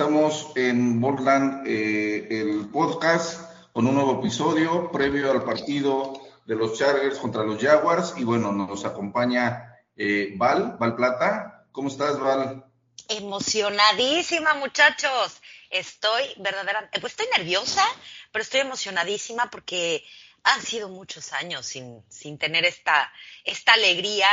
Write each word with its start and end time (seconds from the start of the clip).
Estamos 0.00 0.52
en 0.56 0.98
Borland, 0.98 1.66
eh, 1.66 2.26
el 2.30 2.70
podcast, 2.70 3.52
con 3.74 3.86
un 3.86 3.96
nuevo 3.96 4.18
episodio 4.20 4.90
previo 4.90 5.30
al 5.30 5.44
partido 5.44 6.22
de 6.46 6.56
los 6.56 6.78
Chargers 6.78 7.18
contra 7.18 7.42
los 7.42 7.60
Jaguars. 7.62 8.14
Y 8.16 8.24
bueno, 8.24 8.50
nos 8.50 8.86
acompaña 8.86 9.78
eh, 9.94 10.32
Val, 10.36 10.78
Val 10.80 10.96
Plata. 10.96 11.66
¿Cómo 11.70 11.88
estás, 11.88 12.18
Val? 12.18 12.64
Emocionadísima, 13.10 14.54
muchachos. 14.54 15.38
Estoy 15.68 16.24
verdaderamente, 16.38 16.98
pues 16.98 17.12
estoy 17.12 17.26
nerviosa, 17.36 17.84
pero 18.32 18.42
estoy 18.42 18.60
emocionadísima 18.60 19.50
porque 19.50 20.02
han 20.44 20.62
sido 20.62 20.88
muchos 20.88 21.34
años 21.34 21.66
sin, 21.66 22.02
sin 22.08 22.38
tener 22.38 22.64
esta, 22.64 23.12
esta 23.44 23.74
alegría 23.74 24.30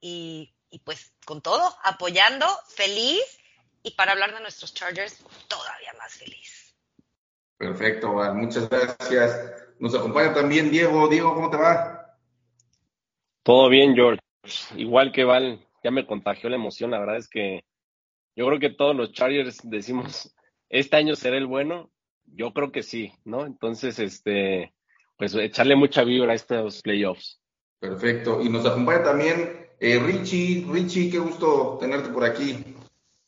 y, 0.00 0.54
y 0.70 0.78
pues 0.78 1.10
con 1.24 1.42
todo, 1.42 1.76
apoyando, 1.82 2.46
feliz 2.68 3.37
y 3.82 3.92
para 3.92 4.12
hablar 4.12 4.34
de 4.34 4.40
nuestros 4.40 4.74
Chargers, 4.74 5.24
todavía 5.48 5.92
más 5.98 6.14
feliz. 6.14 6.74
Perfecto, 7.56 8.14
Val. 8.14 8.34
Muchas 8.34 8.68
gracias. 8.68 9.54
Nos 9.78 9.94
acompaña 9.94 10.32
también 10.32 10.70
Diego. 10.70 11.08
Diego, 11.08 11.34
¿cómo 11.34 11.50
te 11.50 11.56
va? 11.56 12.16
Todo 13.42 13.68
bien, 13.68 13.94
George. 13.94 14.20
Igual 14.76 15.12
que 15.12 15.24
Val, 15.24 15.66
ya 15.82 15.90
me 15.90 16.06
contagió 16.06 16.48
la 16.48 16.56
emoción. 16.56 16.90
La 16.90 17.00
verdad 17.00 17.16
es 17.16 17.28
que 17.28 17.64
yo 18.36 18.46
creo 18.46 18.60
que 18.60 18.70
todos 18.70 18.94
los 18.94 19.12
Chargers 19.12 19.58
decimos, 19.64 20.34
este 20.68 20.96
año 20.96 21.16
será 21.16 21.36
el 21.36 21.46
bueno. 21.46 21.90
Yo 22.24 22.52
creo 22.52 22.70
que 22.70 22.82
sí, 22.82 23.12
¿no? 23.24 23.46
Entonces, 23.46 23.98
este, 23.98 24.74
pues 25.16 25.34
echarle 25.34 25.74
mucha 25.74 26.04
vibra 26.04 26.32
a 26.32 26.36
estos 26.36 26.82
playoffs. 26.82 27.40
Perfecto. 27.80 28.40
Y 28.42 28.48
nos 28.48 28.66
acompaña 28.66 29.02
también 29.02 29.68
eh, 29.80 29.98
Richie. 29.98 30.66
Richie, 30.70 31.10
qué 31.10 31.18
gusto 31.18 31.78
tenerte 31.80 32.10
por 32.10 32.24
aquí. 32.24 32.76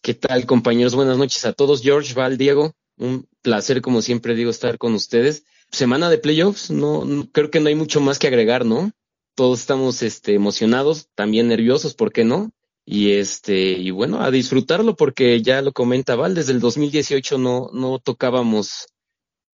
¿Qué 0.02 0.14
tal, 0.14 0.46
compañeros? 0.46 0.94
Buenas 0.94 1.18
noches 1.18 1.44
a 1.44 1.52
todos. 1.52 1.82
George, 1.82 2.14
Val, 2.14 2.38
Diego, 2.38 2.72
un 2.96 3.26
placer, 3.42 3.80
como 3.82 4.02
siempre 4.02 4.34
digo, 4.34 4.50
estar 4.50 4.78
con 4.78 4.94
ustedes. 4.94 5.44
Semana 5.70 6.08
de 6.10 6.18
playoffs, 6.18 6.70
no, 6.70 7.04
no- 7.04 7.30
creo 7.30 7.50
que 7.50 7.60
no 7.60 7.68
hay 7.68 7.74
mucho 7.74 8.00
más 8.00 8.18
que 8.18 8.26
agregar, 8.28 8.64
¿no? 8.64 8.92
Todos 9.34 9.60
estamos 9.60 10.02
este, 10.02 10.34
emocionados, 10.34 11.08
también 11.14 11.48
nerviosos, 11.48 11.94
¿por 11.94 12.12
qué 12.12 12.24
no? 12.24 12.50
Y 12.84 13.12
este, 13.12 13.72
y 13.72 13.90
bueno, 13.90 14.20
a 14.22 14.30
disfrutarlo 14.30 14.96
porque 14.96 15.42
ya 15.42 15.62
lo 15.62 15.72
comenta 15.72 16.16
Val, 16.16 16.34
desde 16.34 16.52
el 16.52 16.60
2018 16.60 17.38
no, 17.38 17.70
no 17.72 17.98
tocábamos 18.00 18.86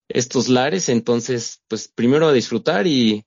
estos 0.09 0.49
lares, 0.49 0.89
entonces, 0.89 1.63
pues 1.69 1.89
primero 1.89 2.29
a 2.29 2.33
disfrutar 2.33 2.87
y 2.87 3.25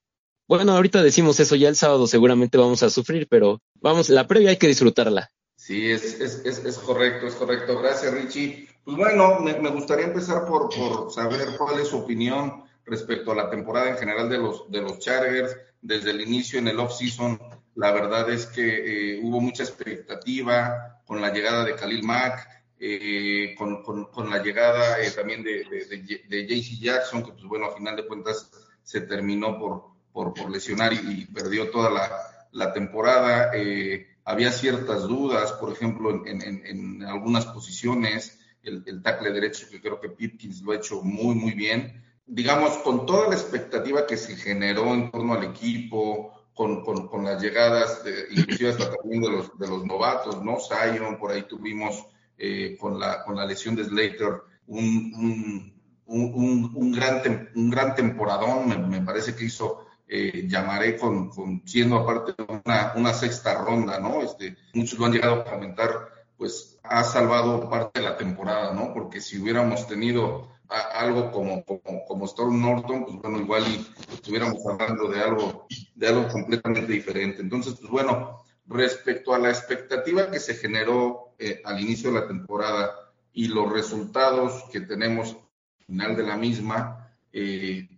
bueno, 0.48 0.72
ahorita 0.72 1.02
decimos 1.02 1.40
eso, 1.40 1.56
ya 1.56 1.68
el 1.68 1.76
sábado 1.76 2.06
seguramente 2.08 2.58
vamos 2.58 2.82
a 2.82 2.90
sufrir, 2.90 3.28
pero 3.30 3.60
vamos, 3.76 4.08
la 4.10 4.26
previa 4.28 4.50
hay 4.50 4.58
que 4.58 4.68
disfrutarla. 4.68 5.30
Sí, 5.70 5.88
es, 5.88 6.20
es, 6.20 6.64
es, 6.64 6.78
correcto, 6.78 7.28
es 7.28 7.36
correcto. 7.36 7.78
Gracias, 7.78 8.12
Richie. 8.12 8.68
Pues 8.82 8.96
bueno, 8.96 9.38
me, 9.38 9.56
me 9.60 9.70
gustaría 9.70 10.06
empezar 10.06 10.44
por, 10.44 10.68
por 10.68 11.12
saber 11.12 11.46
cuál 11.56 11.78
es 11.78 11.86
su 11.86 11.98
opinión 11.98 12.64
respecto 12.84 13.30
a 13.30 13.36
la 13.36 13.48
temporada 13.48 13.90
en 13.90 13.96
general 13.96 14.28
de 14.28 14.38
los, 14.38 14.68
de 14.68 14.80
los 14.80 14.98
Chargers. 14.98 15.56
Desde 15.80 16.10
el 16.10 16.22
inicio 16.22 16.58
en 16.58 16.66
el 16.66 16.80
off-season, 16.80 17.40
la 17.76 17.92
verdad 17.92 18.28
es 18.30 18.46
que 18.46 19.14
eh, 19.14 19.20
hubo 19.22 19.40
mucha 19.40 19.62
expectativa 19.62 21.00
con 21.06 21.20
la 21.20 21.32
llegada 21.32 21.64
de 21.64 21.76
Khalil 21.76 22.02
Mack, 22.02 22.48
eh, 22.80 23.54
con, 23.56 23.84
con, 23.84 24.06
con 24.06 24.28
la 24.28 24.42
llegada 24.42 25.00
eh, 25.00 25.12
también 25.12 25.44
de, 25.44 25.62
de, 25.70 25.84
de, 25.84 26.24
de 26.28 26.46
JC 26.48 26.80
Jackson, 26.80 27.22
que 27.22 27.30
pues 27.30 27.44
bueno, 27.44 27.66
a 27.66 27.76
final 27.76 27.94
de 27.94 28.08
cuentas 28.08 28.50
se 28.82 29.02
terminó 29.02 29.56
por, 29.56 29.84
por, 30.12 30.34
por 30.34 30.50
lesionar 30.50 30.92
y, 30.92 30.98
y 30.98 31.26
perdió 31.26 31.70
toda 31.70 31.90
la, 31.90 32.10
la 32.50 32.72
temporada. 32.72 33.52
Eh, 33.54 34.09
había 34.30 34.52
ciertas 34.52 35.06
dudas, 35.08 35.52
por 35.52 35.72
ejemplo, 35.72 36.10
en, 36.10 36.40
en, 36.42 36.66
en 36.66 37.02
algunas 37.02 37.46
posiciones, 37.46 38.38
el, 38.62 38.82
el, 38.86 39.02
tackle 39.02 39.32
derecho, 39.32 39.66
que 39.70 39.80
creo 39.80 40.00
que 40.00 40.08
Pipkins 40.10 40.62
lo 40.62 40.72
ha 40.72 40.76
hecho 40.76 41.02
muy, 41.02 41.34
muy 41.34 41.52
bien. 41.52 42.02
Digamos, 42.26 42.78
con 42.78 43.06
toda 43.06 43.28
la 43.28 43.34
expectativa 43.34 44.06
que 44.06 44.16
se 44.16 44.36
generó 44.36 44.94
en 44.94 45.10
torno 45.10 45.34
al 45.34 45.44
equipo, 45.44 46.32
con, 46.54 46.84
con, 46.84 47.08
con 47.08 47.24
las 47.24 47.42
llegadas, 47.42 48.04
de, 48.04 48.26
inclusive 48.30 48.70
hasta 48.70 48.94
también 48.94 49.22
de 49.22 49.30
los, 49.30 49.58
de 49.58 49.66
los 49.66 49.84
novatos, 49.84 50.42
¿no? 50.44 50.58
Zion, 50.60 51.18
por 51.18 51.32
ahí 51.32 51.42
tuvimos 51.42 52.04
eh, 52.36 52.76
con, 52.78 52.98
la, 52.98 53.24
con 53.24 53.36
la 53.36 53.46
lesión 53.46 53.74
de 53.74 53.84
Slater 53.84 54.42
un, 54.66 55.12
un, 55.16 55.74
un, 56.06 56.72
un, 56.74 56.92
gran, 56.92 57.50
un 57.54 57.70
gran 57.70 57.94
temporadón, 57.94 58.68
me, 58.68 58.78
me 58.78 59.00
parece 59.00 59.34
que 59.34 59.46
hizo 59.46 59.86
eh, 60.12 60.48
llamaré 60.48 60.96
con, 60.96 61.30
con, 61.30 61.62
siendo 61.64 61.96
aparte 61.96 62.34
una, 62.64 62.92
una 62.96 63.14
sexta 63.14 63.62
ronda, 63.62 64.00
¿no? 64.00 64.22
Este, 64.22 64.56
muchos 64.74 64.98
lo 64.98 65.06
han 65.06 65.12
llegado 65.12 65.34
a 65.34 65.44
comentar, 65.44 66.08
pues 66.36 66.80
ha 66.82 67.04
salvado 67.04 67.70
parte 67.70 68.00
de 68.00 68.08
la 68.08 68.16
temporada, 68.16 68.74
¿no? 68.74 68.92
Porque 68.92 69.20
si 69.20 69.38
hubiéramos 69.38 69.86
tenido 69.86 70.48
algo 70.68 71.30
como, 71.30 71.64
como, 71.64 72.04
como 72.06 72.24
Storm 72.24 72.60
Norton, 72.60 73.04
pues 73.04 73.16
bueno, 73.18 73.38
igual 73.38 73.64
y 73.68 73.86
estuviéramos 74.12 74.58
hablando 74.66 75.08
de 75.08 75.20
algo, 75.20 75.66
de 75.94 76.08
algo 76.08 76.26
completamente 76.26 76.92
diferente. 76.92 77.40
Entonces, 77.40 77.74
pues 77.78 77.90
bueno, 77.90 78.42
respecto 78.66 79.32
a 79.32 79.38
la 79.38 79.50
expectativa 79.50 80.28
que 80.28 80.40
se 80.40 80.54
generó 80.54 81.34
eh, 81.38 81.62
al 81.64 81.80
inicio 81.80 82.12
de 82.12 82.20
la 82.20 82.26
temporada 82.26 83.12
y 83.32 83.46
los 83.46 83.72
resultados 83.72 84.64
que 84.72 84.80
tenemos 84.80 85.36
al 85.36 85.84
final 85.86 86.16
de 86.16 86.22
la 86.24 86.36
misma, 86.36 87.14
eh, 87.32 87.88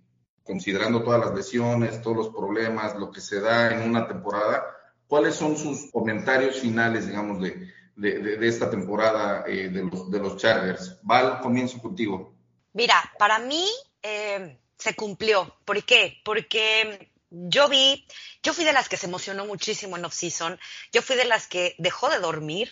considerando 0.45 1.03
todas 1.03 1.21
las 1.21 1.35
lesiones, 1.35 2.03
todos 2.03 2.17
los 2.17 2.29
problemas, 2.31 2.97
lo 2.97 3.11
que 3.11 3.21
se 3.21 3.41
da 3.41 3.73
en 3.73 3.89
una 3.89 4.07
temporada, 4.07 4.65
¿cuáles 5.07 5.35
son 5.35 5.57
sus 5.57 5.91
comentarios 5.91 6.61
finales, 6.61 7.07
digamos, 7.07 7.41
de, 7.41 7.73
de, 7.97 8.49
esta 8.49 8.71
temporada 8.71 9.45
eh, 9.47 9.69
de, 9.69 10.19
los, 10.19 10.37
Chargers? 10.37 10.99
Val, 11.03 11.41
comienzo 11.41 11.79
contigo. 11.79 12.35
Mira, 12.73 13.13
para 13.19 13.39
mí 13.39 13.69
eh, 14.03 14.59
se 14.79 14.95
cumplió. 14.95 15.57
¿Por 15.65 15.85
qué? 15.85 16.21
Porque 16.25 17.13
yo 17.31 17.69
vi, 17.69 18.07
yo 18.43 18.53
fui 18.53 18.65
de 18.65 18.73
las 18.73 18.89
que 18.89 18.97
se 18.97 19.07
emocionó 19.07 19.47
muchísimo 19.47 19.97
en 19.97 20.05
off-season, 20.05 20.59
yo 20.93 21.03
fui 21.03 21.17
de 21.17 21.25
las 21.25 21.47
que 21.47 21.75
dejó 21.79 22.09
de 22.11 22.19
dormir 22.19 22.71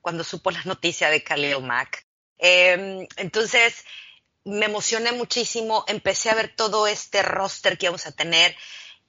cuando 0.00 0.24
supo 0.24 0.50
la 0.50 0.62
noticia 0.64 1.08
de 1.08 1.22
Khalil 1.22 1.62
Mack. 1.62 2.06
Eh, 2.38 3.06
entonces, 3.16 3.84
me 4.44 4.66
emocioné 4.66 5.12
muchísimo, 5.12 5.84
empecé 5.86 6.30
a 6.30 6.34
ver 6.34 6.54
todo 6.54 6.86
este 6.86 7.22
roster 7.22 7.78
que 7.78 7.86
íbamos 7.86 8.06
a 8.06 8.12
tener 8.12 8.56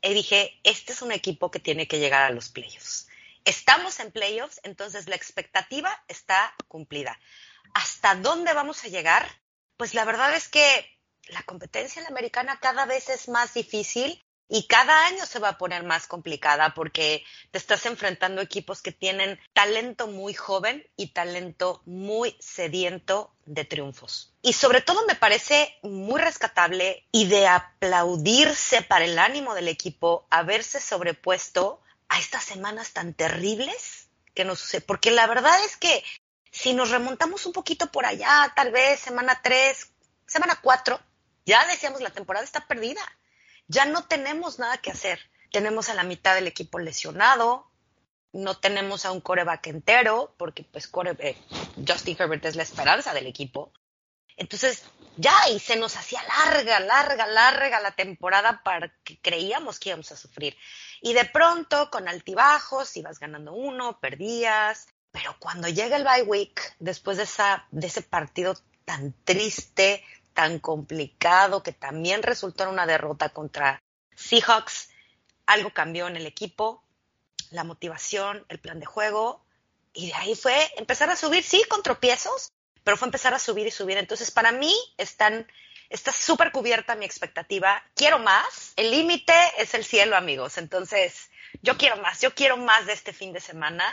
y 0.02 0.14
dije, 0.14 0.60
este 0.64 0.94
es 0.94 1.02
un 1.02 1.12
equipo 1.12 1.50
que 1.50 1.60
tiene 1.60 1.88
que 1.88 2.00
llegar 2.00 2.24
a 2.24 2.30
los 2.30 2.50
playoffs. 2.50 3.08
Estamos 3.46 4.00
en 4.00 4.12
playoffs, 4.12 4.60
entonces 4.64 5.08
la 5.08 5.16
expectativa 5.16 6.04
está 6.08 6.54
cumplida. 6.68 7.20
¿Hasta 7.74 8.16
dónde 8.16 8.54
vamos 8.54 8.84
a 8.84 8.90
llegar? 8.90 9.28
Pues 9.78 9.94
la 9.94 10.06
verdad 10.06 10.36
es 10.36 10.48
que 10.48 11.00
la 11.28 11.44
competencia 11.44 12.00
en 12.00 12.04
la 12.04 12.10
americana 12.10 12.60
cada 12.62 12.86
vez 12.86 13.10
es 13.10 13.28
más 13.28 13.54
difícil 13.54 14.24
y 14.50 14.68
cada 14.68 15.06
año 15.08 15.26
se 15.26 15.40
va 15.40 15.50
a 15.50 15.58
poner 15.58 15.84
más 15.84 16.08
complicada 16.08 16.74
porque 16.74 17.24
te 17.52 17.58
estás 17.58 17.86
enfrentando 17.86 18.42
equipos 18.42 18.82
que 18.82 18.92
tienen 18.92 19.40
talento 19.54 20.08
muy 20.08 20.34
joven 20.34 20.86
y 20.96 21.08
talento 21.08 21.82
muy 21.86 22.36
sediento 22.40 23.34
de 23.46 23.66
triunfos. 23.66 24.34
Y 24.42 24.54
sobre 24.54 24.82
todo 24.82 25.06
me 25.08 25.16
parece 25.16 25.78
muy 25.82 26.22
rescatable 26.22 27.08
y 27.12 27.28
de 27.28 27.48
aplaudirse 27.48 28.82
para 28.82 29.06
el 29.06 29.18
ánimo 29.18 29.56
del 29.56 29.70
equipo 29.70 30.28
haberse 30.30 30.80
sobrepuesto 30.80 31.82
a 32.10 32.20
estas 32.20 32.44
semanas 32.44 32.94
tan 32.94 33.14
terribles 33.14 34.10
que 34.34 34.46
nos 34.46 34.60
sucede. 34.60 34.82
Porque 34.82 35.12
la 35.12 35.26
verdad 35.28 35.64
es 35.66 35.78
que 35.78 36.04
si 36.52 36.74
nos 36.74 36.92
remontamos 36.92 37.46
un 37.46 37.54
poquito 37.54 37.92
por 37.92 38.06
allá, 38.06 38.52
tal 38.56 38.72
vez 38.72 39.00
semana 39.00 39.42
3, 39.42 39.92
semana 40.28 40.60
4, 40.62 41.00
ya 41.46 41.66
decíamos 41.66 42.02
la 42.02 42.12
temporada 42.12 42.46
está 42.46 42.68
perdida 42.68 43.02
ya 43.68 43.86
no 43.86 44.06
tenemos 44.06 44.60
nada 44.60 44.78
que 44.78 44.92
hacer. 44.92 45.20
Tenemos 45.52 45.90
a 45.90 45.94
la 45.94 46.04
mitad 46.04 46.36
del 46.36 46.48
equipo 46.48 46.80
lesionado, 46.80 47.72
no 48.32 48.58
tenemos 48.58 49.06
a 49.06 49.12
un 49.12 49.22
coreback 49.22 49.68
entero, 49.68 50.34
porque 50.38 50.64
pues 50.64 50.88
core, 50.88 51.16
eh, 51.20 51.38
Justin 51.88 52.18
Herbert 52.20 52.46
es 52.46 52.56
la 52.56 52.64
esperanza 52.64 53.14
del 53.14 53.28
equipo. 53.28 53.72
Entonces, 54.36 54.84
ya, 55.18 55.36
y 55.52 55.60
se 55.60 55.76
nos 55.76 55.96
hacía 55.96 56.22
larga, 56.24 56.80
larga, 56.80 57.28
larga 57.28 57.80
la 57.80 57.92
temporada 57.92 58.64
para 58.64 58.92
que 59.04 59.20
creíamos 59.20 59.80
que 59.80 59.90
íbamos 59.90 60.12
a 60.12 60.18
sufrir. 60.18 60.58
Y 61.02 61.14
de 61.14 61.26
pronto, 61.26 61.92
con 61.92 62.08
altibajos, 62.08 62.98
ibas 62.98 63.20
ganando 63.20 63.54
uno, 63.54 64.00
perdías. 64.00 64.88
Pero 65.12 65.36
cuando 65.38 65.68
llega 65.68 65.98
el 65.98 66.04
bye 66.04 66.24
week, 66.24 66.60
después 66.80 67.18
de, 67.18 67.24
esa, 67.24 67.68
de 67.70 67.86
ese 67.86 68.02
partido 68.02 68.56
tan 68.86 69.14
triste, 69.24 70.04
tan 70.34 70.60
complicado, 70.60 71.64
que 71.64 71.74
también 71.74 72.24
resultó 72.24 72.64
en 72.64 72.70
una 72.70 72.86
derrota 72.86 73.30
contra 73.30 73.82
Seahawks, 74.16 74.90
algo 75.46 75.74
cambió 75.74 76.08
en 76.08 76.16
el 76.16 76.26
equipo, 76.26 76.84
la 77.52 77.64
motivación, 77.64 78.46
el 78.50 78.60
plan 78.60 78.80
de 78.80 78.86
juego, 78.86 79.44
y 79.94 80.08
de 80.08 80.14
ahí 80.16 80.36
fue 80.36 80.72
empezar 80.78 81.10
a 81.10 81.16
subir, 81.16 81.44
sí, 81.44 81.64
con 81.70 81.84
tropiezos, 81.84 82.52
pero 82.84 82.98
fue 82.98 83.08
empezar 83.08 83.34
a 83.34 83.40
subir 83.40 83.68
y 83.68 83.72
subir. 83.72 83.98
Entonces, 83.98 84.32
para 84.32 84.52
mí 84.52 84.76
está 84.98 86.12
súper 86.12 86.52
cubierta 86.52 86.96
mi 86.96 87.06
expectativa. 87.06 87.84
Quiero 87.96 88.20
más. 88.20 88.74
El 88.76 88.92
límite 88.92 89.34
es 89.58 89.74
el 89.74 89.86
cielo, 89.86 90.18
amigos. 90.18 90.58
Entonces, 90.58 91.30
yo 91.62 91.78
quiero 91.78 91.98
más. 91.98 92.22
Yo 92.22 92.34
quiero 92.34 92.58
más 92.58 92.88
de 92.88 92.94
este 92.94 93.14
fin 93.14 93.34
de 93.34 93.40
semana. 93.40 93.86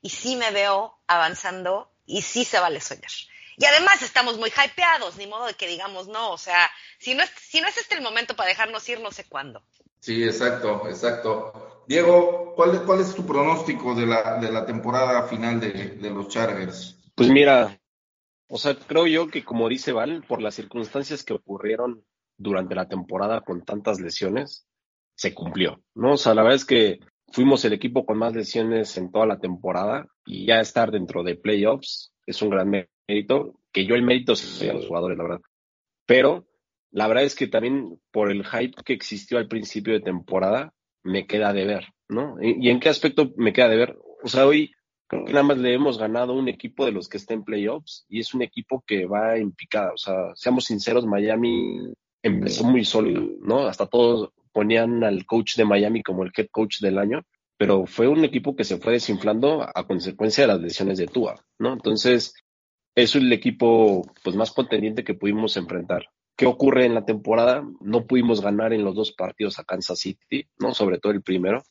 Y 0.00 0.10
sí 0.10 0.36
me 0.36 0.50
veo 0.52 0.98
avanzando 1.06 1.90
y 2.06 2.22
sí 2.22 2.44
se 2.44 2.60
vale 2.60 2.80
soñar. 2.80 3.10
Y 3.56 3.64
además 3.64 4.02
estamos 4.02 4.38
muy 4.38 4.50
hypeados, 4.50 5.16
ni 5.16 5.26
modo 5.26 5.46
de 5.46 5.54
que 5.54 5.66
digamos 5.68 6.08
no. 6.08 6.32
O 6.32 6.38
sea, 6.38 6.70
si 6.98 7.14
no 7.14 7.22
es, 7.22 7.30
si 7.40 7.60
no 7.60 7.68
es 7.68 7.76
este 7.76 7.94
el 7.94 8.02
momento 8.02 8.34
para 8.36 8.48
dejarnos 8.48 8.88
ir, 8.88 9.00
no 9.00 9.10
sé 9.12 9.24
cuándo. 9.28 9.62
Sí, 10.00 10.22
exacto, 10.24 10.88
exacto. 10.88 11.84
Diego, 11.86 12.52
¿cuál, 12.54 12.74
es- 12.74 12.80
cuál 12.80 13.00
es 13.00 13.14
tu 13.14 13.24
pronóstico 13.26 13.94
de 13.94 14.06
la, 14.06 14.38
de 14.38 14.50
la 14.50 14.66
temporada 14.66 15.24
final 15.28 15.60
de, 15.60 15.72
de 15.72 16.10
los 16.10 16.28
Chargers? 16.28 16.98
Pues 17.14 17.30
mira, 17.30 17.80
o 18.48 18.58
sea, 18.58 18.74
creo 18.76 19.06
yo 19.06 19.28
que 19.28 19.44
como 19.44 19.68
dice 19.68 19.92
Val, 19.92 20.24
por 20.26 20.42
las 20.42 20.54
circunstancias 20.54 21.22
que 21.24 21.34
ocurrieron 21.34 22.04
durante 22.36 22.74
la 22.74 22.88
temporada 22.88 23.40
con 23.42 23.64
tantas 23.64 24.00
lesiones, 24.00 24.66
se 25.14 25.32
cumplió, 25.32 25.80
¿no? 25.94 26.14
O 26.14 26.16
sea, 26.16 26.34
la 26.34 26.42
verdad 26.42 26.56
es 26.56 26.64
que 26.64 26.98
fuimos 27.32 27.64
el 27.64 27.72
equipo 27.72 28.04
con 28.04 28.18
más 28.18 28.34
lesiones 28.34 28.96
en 28.96 29.12
toda 29.12 29.26
la 29.26 29.38
temporada 29.38 30.06
y 30.26 30.46
ya 30.46 30.60
estar 30.60 30.90
dentro 30.90 31.22
de 31.22 31.36
playoffs 31.36 32.12
es 32.26 32.42
un 32.42 32.50
gran 32.50 32.68
mérito, 33.08 33.60
que 33.72 33.86
yo 33.86 33.94
el 33.94 34.02
mérito 34.02 34.36
se 34.36 34.70
a 34.70 34.74
los 34.74 34.86
jugadores, 34.86 35.18
la 35.18 35.24
verdad. 35.24 35.40
Pero 36.06 36.46
la 36.90 37.08
verdad 37.08 37.24
es 37.24 37.34
que 37.34 37.48
también 37.48 38.00
por 38.12 38.30
el 38.30 38.44
hype 38.44 38.82
que 38.84 38.92
existió 38.92 39.38
al 39.38 39.48
principio 39.48 39.94
de 39.94 40.00
temporada, 40.00 40.72
me 41.02 41.26
queda 41.26 41.52
de 41.52 41.64
ver, 41.64 41.88
¿no? 42.08 42.36
¿Y 42.40 42.70
en 42.70 42.80
qué 42.80 42.88
aspecto 42.88 43.32
me 43.36 43.52
queda 43.52 43.68
de 43.68 43.76
ver? 43.76 43.98
O 44.22 44.28
sea, 44.28 44.46
hoy 44.46 44.72
creo 45.06 45.24
que 45.24 45.32
nada 45.32 45.44
más 45.44 45.58
le 45.58 45.74
hemos 45.74 45.98
ganado 45.98 46.34
un 46.34 46.48
equipo 46.48 46.86
de 46.86 46.92
los 46.92 47.08
que 47.08 47.18
está 47.18 47.34
en 47.34 47.44
playoffs 47.44 48.06
y 48.08 48.20
es 48.20 48.32
un 48.32 48.42
equipo 48.42 48.82
que 48.86 49.06
va 49.06 49.36
en 49.36 49.52
picada. 49.52 49.92
O 49.92 49.98
sea, 49.98 50.14
seamos 50.34 50.64
sinceros, 50.64 51.04
Miami 51.04 51.92
empezó 52.22 52.64
muy 52.64 52.84
sólido, 52.84 53.28
¿no? 53.40 53.66
Hasta 53.66 53.86
todos 53.86 54.30
ponían 54.52 55.04
al 55.04 55.26
coach 55.26 55.56
de 55.56 55.64
Miami 55.64 56.02
como 56.02 56.22
el 56.22 56.32
head 56.34 56.46
coach 56.50 56.80
del 56.80 56.98
año, 56.98 57.22
pero 57.58 57.86
fue 57.86 58.08
un 58.08 58.24
equipo 58.24 58.56
que 58.56 58.64
se 58.64 58.78
fue 58.78 58.92
desinflando 58.94 59.62
a 59.62 59.86
consecuencia 59.86 60.44
de 60.44 60.48
las 60.48 60.60
lesiones 60.60 60.96
de 60.96 61.06
Tua, 61.06 61.44
¿no? 61.58 61.72
Entonces, 61.72 62.34
es 62.94 63.14
el 63.16 63.32
equipo 63.32 64.02
pues 64.22 64.36
más 64.36 64.52
contendiente 64.52 65.04
que 65.04 65.14
pudimos 65.14 65.56
enfrentar. 65.56 66.08
¿Qué 66.36 66.46
ocurre 66.46 66.84
en 66.84 66.94
la 66.94 67.04
temporada? 67.04 67.64
No 67.80 68.06
pudimos 68.06 68.40
ganar 68.40 68.72
en 68.72 68.84
los 68.84 68.94
dos 68.94 69.12
partidos 69.12 69.58
a 69.58 69.64
Kansas 69.64 70.00
City, 70.00 70.48
¿no? 70.58 70.74
Sobre 70.74 70.98
todo 70.98 71.12
el 71.12 71.22
primero. 71.22 71.62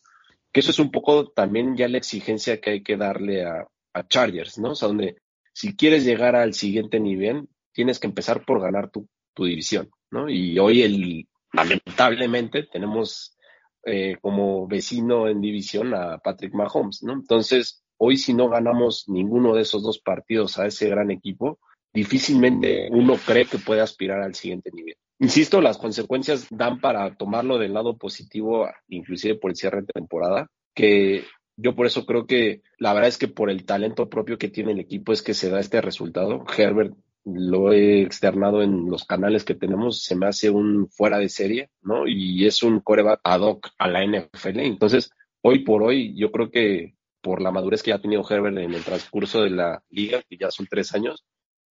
Que 0.52 0.62
eso 0.62 0.72
es 0.72 0.80
un 0.80 0.92
poco 0.92 1.30
también 1.30 1.75
ya 1.75 1.88
la 1.88 1.98
exigencia 1.98 2.62
que 2.62 2.70
hay 2.70 2.84
que 2.84 2.98
darle 2.98 3.46
a, 3.46 3.68
Chargers, 4.10 4.58
¿no? 4.58 4.72
O 4.72 4.75
sea, 4.75 4.88
donde 4.88 5.18
si 5.54 5.75
quieres 5.75 6.04
llegar 6.04 6.36
al 6.36 6.56
siguiente 6.56 7.00
nivel, 7.00 7.48
tienes 7.74 8.00
que 8.00 8.08
empezar 8.08 8.44
por 8.44 8.60
ganar 8.60 8.90
tu, 8.90 9.08
tu 9.36 9.46
división, 9.46 9.92
¿no? 10.10 10.30
Y 10.30 10.58
hoy 10.58 10.81
el, 10.81 11.28
lamentablemente 11.52 12.64
tenemos 12.64 13.38
eh, 13.86 14.18
como 14.19 14.68
vecino 14.68 15.28
en 15.28 15.42
división 15.42 15.94
a 15.94 16.18
Patrick 16.18 16.56
Mahomes, 16.56 17.04
¿no? 17.04 17.14
Entonces, 17.14 17.82
hoy 18.06 18.18
si 18.18 18.34
no 18.34 18.50
ganamos 18.50 19.06
ninguno 19.08 19.56
de 19.56 19.62
esos 19.62 19.82
dos 19.82 19.98
partidos 19.98 20.60
a 20.60 20.68
ese 20.68 20.90
gran 20.90 21.10
equipo, 21.10 21.60
difícilmente 21.94 22.90
uno 22.92 23.16
cree 23.16 23.46
que 23.46 23.60
puede 23.60 23.80
aspirar 23.80 24.22
al 24.22 24.36
siguiente 24.36 24.72
nivel. 24.74 24.98
Insisto, 25.20 25.62
las 25.62 25.78
consecuencias 25.78 26.48
dan 26.50 26.82
para 26.82 27.16
tomarlo 27.16 27.58
del 27.58 27.74
lado 27.74 27.98
positivo, 27.98 28.68
inclusive 28.90 29.36
por 29.36 29.52
el 29.52 29.56
cierre 29.56 29.82
de 29.84 29.94
temporada, 29.94 30.50
que 30.76 31.24
yo 31.56 31.76
por 31.76 31.86
eso 31.86 32.06
creo 32.06 32.28
que 32.28 32.62
la 32.78 32.94
verdad 32.94 33.08
es 33.08 33.18
que 33.18 33.30
por 33.30 33.50
el 33.50 33.64
talento 33.64 34.10
propio 34.10 34.38
que 34.38 34.50
tiene 34.50 34.74
el 34.74 34.82
equipo 34.82 35.14
es 35.14 35.22
que 35.22 35.34
se 35.34 35.50
da 35.50 35.62
este 35.62 35.80
resultado. 35.80 36.44
Herbert 36.58 36.94
lo 37.24 37.72
he 37.72 38.02
externado 38.02 38.64
en 38.64 38.90
los 38.90 39.06
canales 39.06 39.46
que 39.46 39.56
tenemos, 39.56 40.04
se 40.04 40.18
me 40.18 40.26
hace 40.26 40.50
un 40.50 40.90
fuera 40.90 41.20
de 41.20 41.30
serie, 41.30 41.70
¿no? 41.82 42.06
Y 42.06 42.46
es 42.46 42.64
un 42.64 42.82
coreback 42.82 43.22
ad 43.24 43.42
hoc 43.42 43.70
a 43.78 43.88
la 43.88 44.06
NFL. 44.06 44.60
Entonces, 44.60 45.10
hoy 45.42 45.60
por 45.60 45.84
hoy, 45.84 46.14
yo 46.18 46.34
creo 46.34 46.52
que 46.52 46.96
por 47.24 47.42
la 47.42 47.52
madurez 47.52 47.81
que 47.81 47.90
ya 47.90 47.96
ha 47.96 48.02
tenido 48.02 48.24
Herbert 48.30 48.58
en 48.58 48.74
el 48.74 48.84
transcurso 48.84 49.42
de 49.42 49.50
la 49.50 49.84
liga, 49.90 50.22
que 50.30 50.38
ya 50.38 50.52
son 50.52 50.68
tres 50.70 50.94
años, 50.94 51.25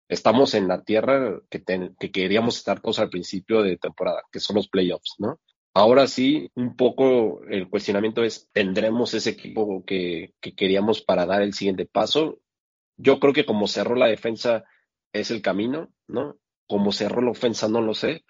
estamos 0.08 0.54
en 0.54 0.66
la 0.66 0.82
tierra 0.82 1.40
que, 1.50 1.62
queríamos 2.10 2.56
estar 2.56 2.80
todos 2.80 2.98
al 2.98 3.10
principio 3.10 3.62
de 3.62 3.76
temporada, 3.76 4.22
que 4.32 4.40
son 4.40 4.56
los 4.56 4.68
playoffs, 4.68 5.14
¿no? 5.18 5.38
Ahora 5.74 6.06
sí, 6.06 6.50
un 6.54 6.76
poco 6.76 7.44
el 7.44 7.68
cuestionamiento 7.68 8.24
es, 8.24 8.50
¿tendremos 8.52 9.14
ese 9.14 9.30
equipo 9.30 9.84
que 9.86 10.34
queríamos 10.56 11.02
para 11.02 11.26
dar 11.26 11.42
el 11.42 11.54
siguiente 11.54 11.86
paso? 11.86 12.40
Yo 12.96 13.20
creo 13.20 13.32
que 13.32 13.46
como 13.46 13.66
cerró 13.68 13.94
la 13.94 14.06
defensa 14.06 14.64
es 15.12 15.30
el 15.30 15.42
camino, 15.42 15.92
¿no? 16.08 16.38
Como 16.66 16.92
cerró 16.92 17.22
la 17.22 17.30
ofensa 17.30 17.68
no 17.68 17.80
lo 17.80 17.94
sé. 17.94 18.24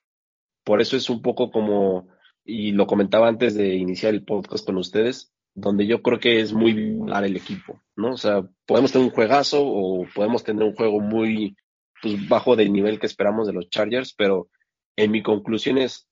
Por 0.64 0.80
eso 0.80 0.96
es 0.96 1.10
un 1.10 1.22
poco 1.22 1.50
como, 1.50 2.08
y 2.44 2.72
lo 2.72 2.86
comentaba 2.86 3.28
antes 3.28 3.54
de 3.54 3.74
iniciar 3.74 4.14
el 4.14 4.24
podcast 4.24 4.66
con 4.66 4.76
ustedes, 4.76 5.31
donde 5.54 5.86
yo 5.86 6.02
creo 6.02 6.18
que 6.18 6.40
es 6.40 6.52
muy 6.52 6.72
bipolar 6.72 7.24
el 7.24 7.36
equipo, 7.36 7.80
¿no? 7.96 8.12
O 8.12 8.16
sea, 8.16 8.42
podemos 8.66 8.92
tener 8.92 9.06
un 9.06 9.14
juegazo 9.14 9.62
o 9.62 10.06
podemos 10.14 10.42
tener 10.44 10.64
un 10.64 10.74
juego 10.74 11.00
muy 11.00 11.56
pues, 12.00 12.28
bajo 12.28 12.56
del 12.56 12.72
nivel 12.72 12.98
que 12.98 13.06
esperamos 13.06 13.46
de 13.46 13.52
los 13.52 13.68
Chargers, 13.68 14.14
pero 14.14 14.48
en 14.96 15.10
mi 15.10 15.22
conclusión 15.22 15.78
es, 15.78 16.08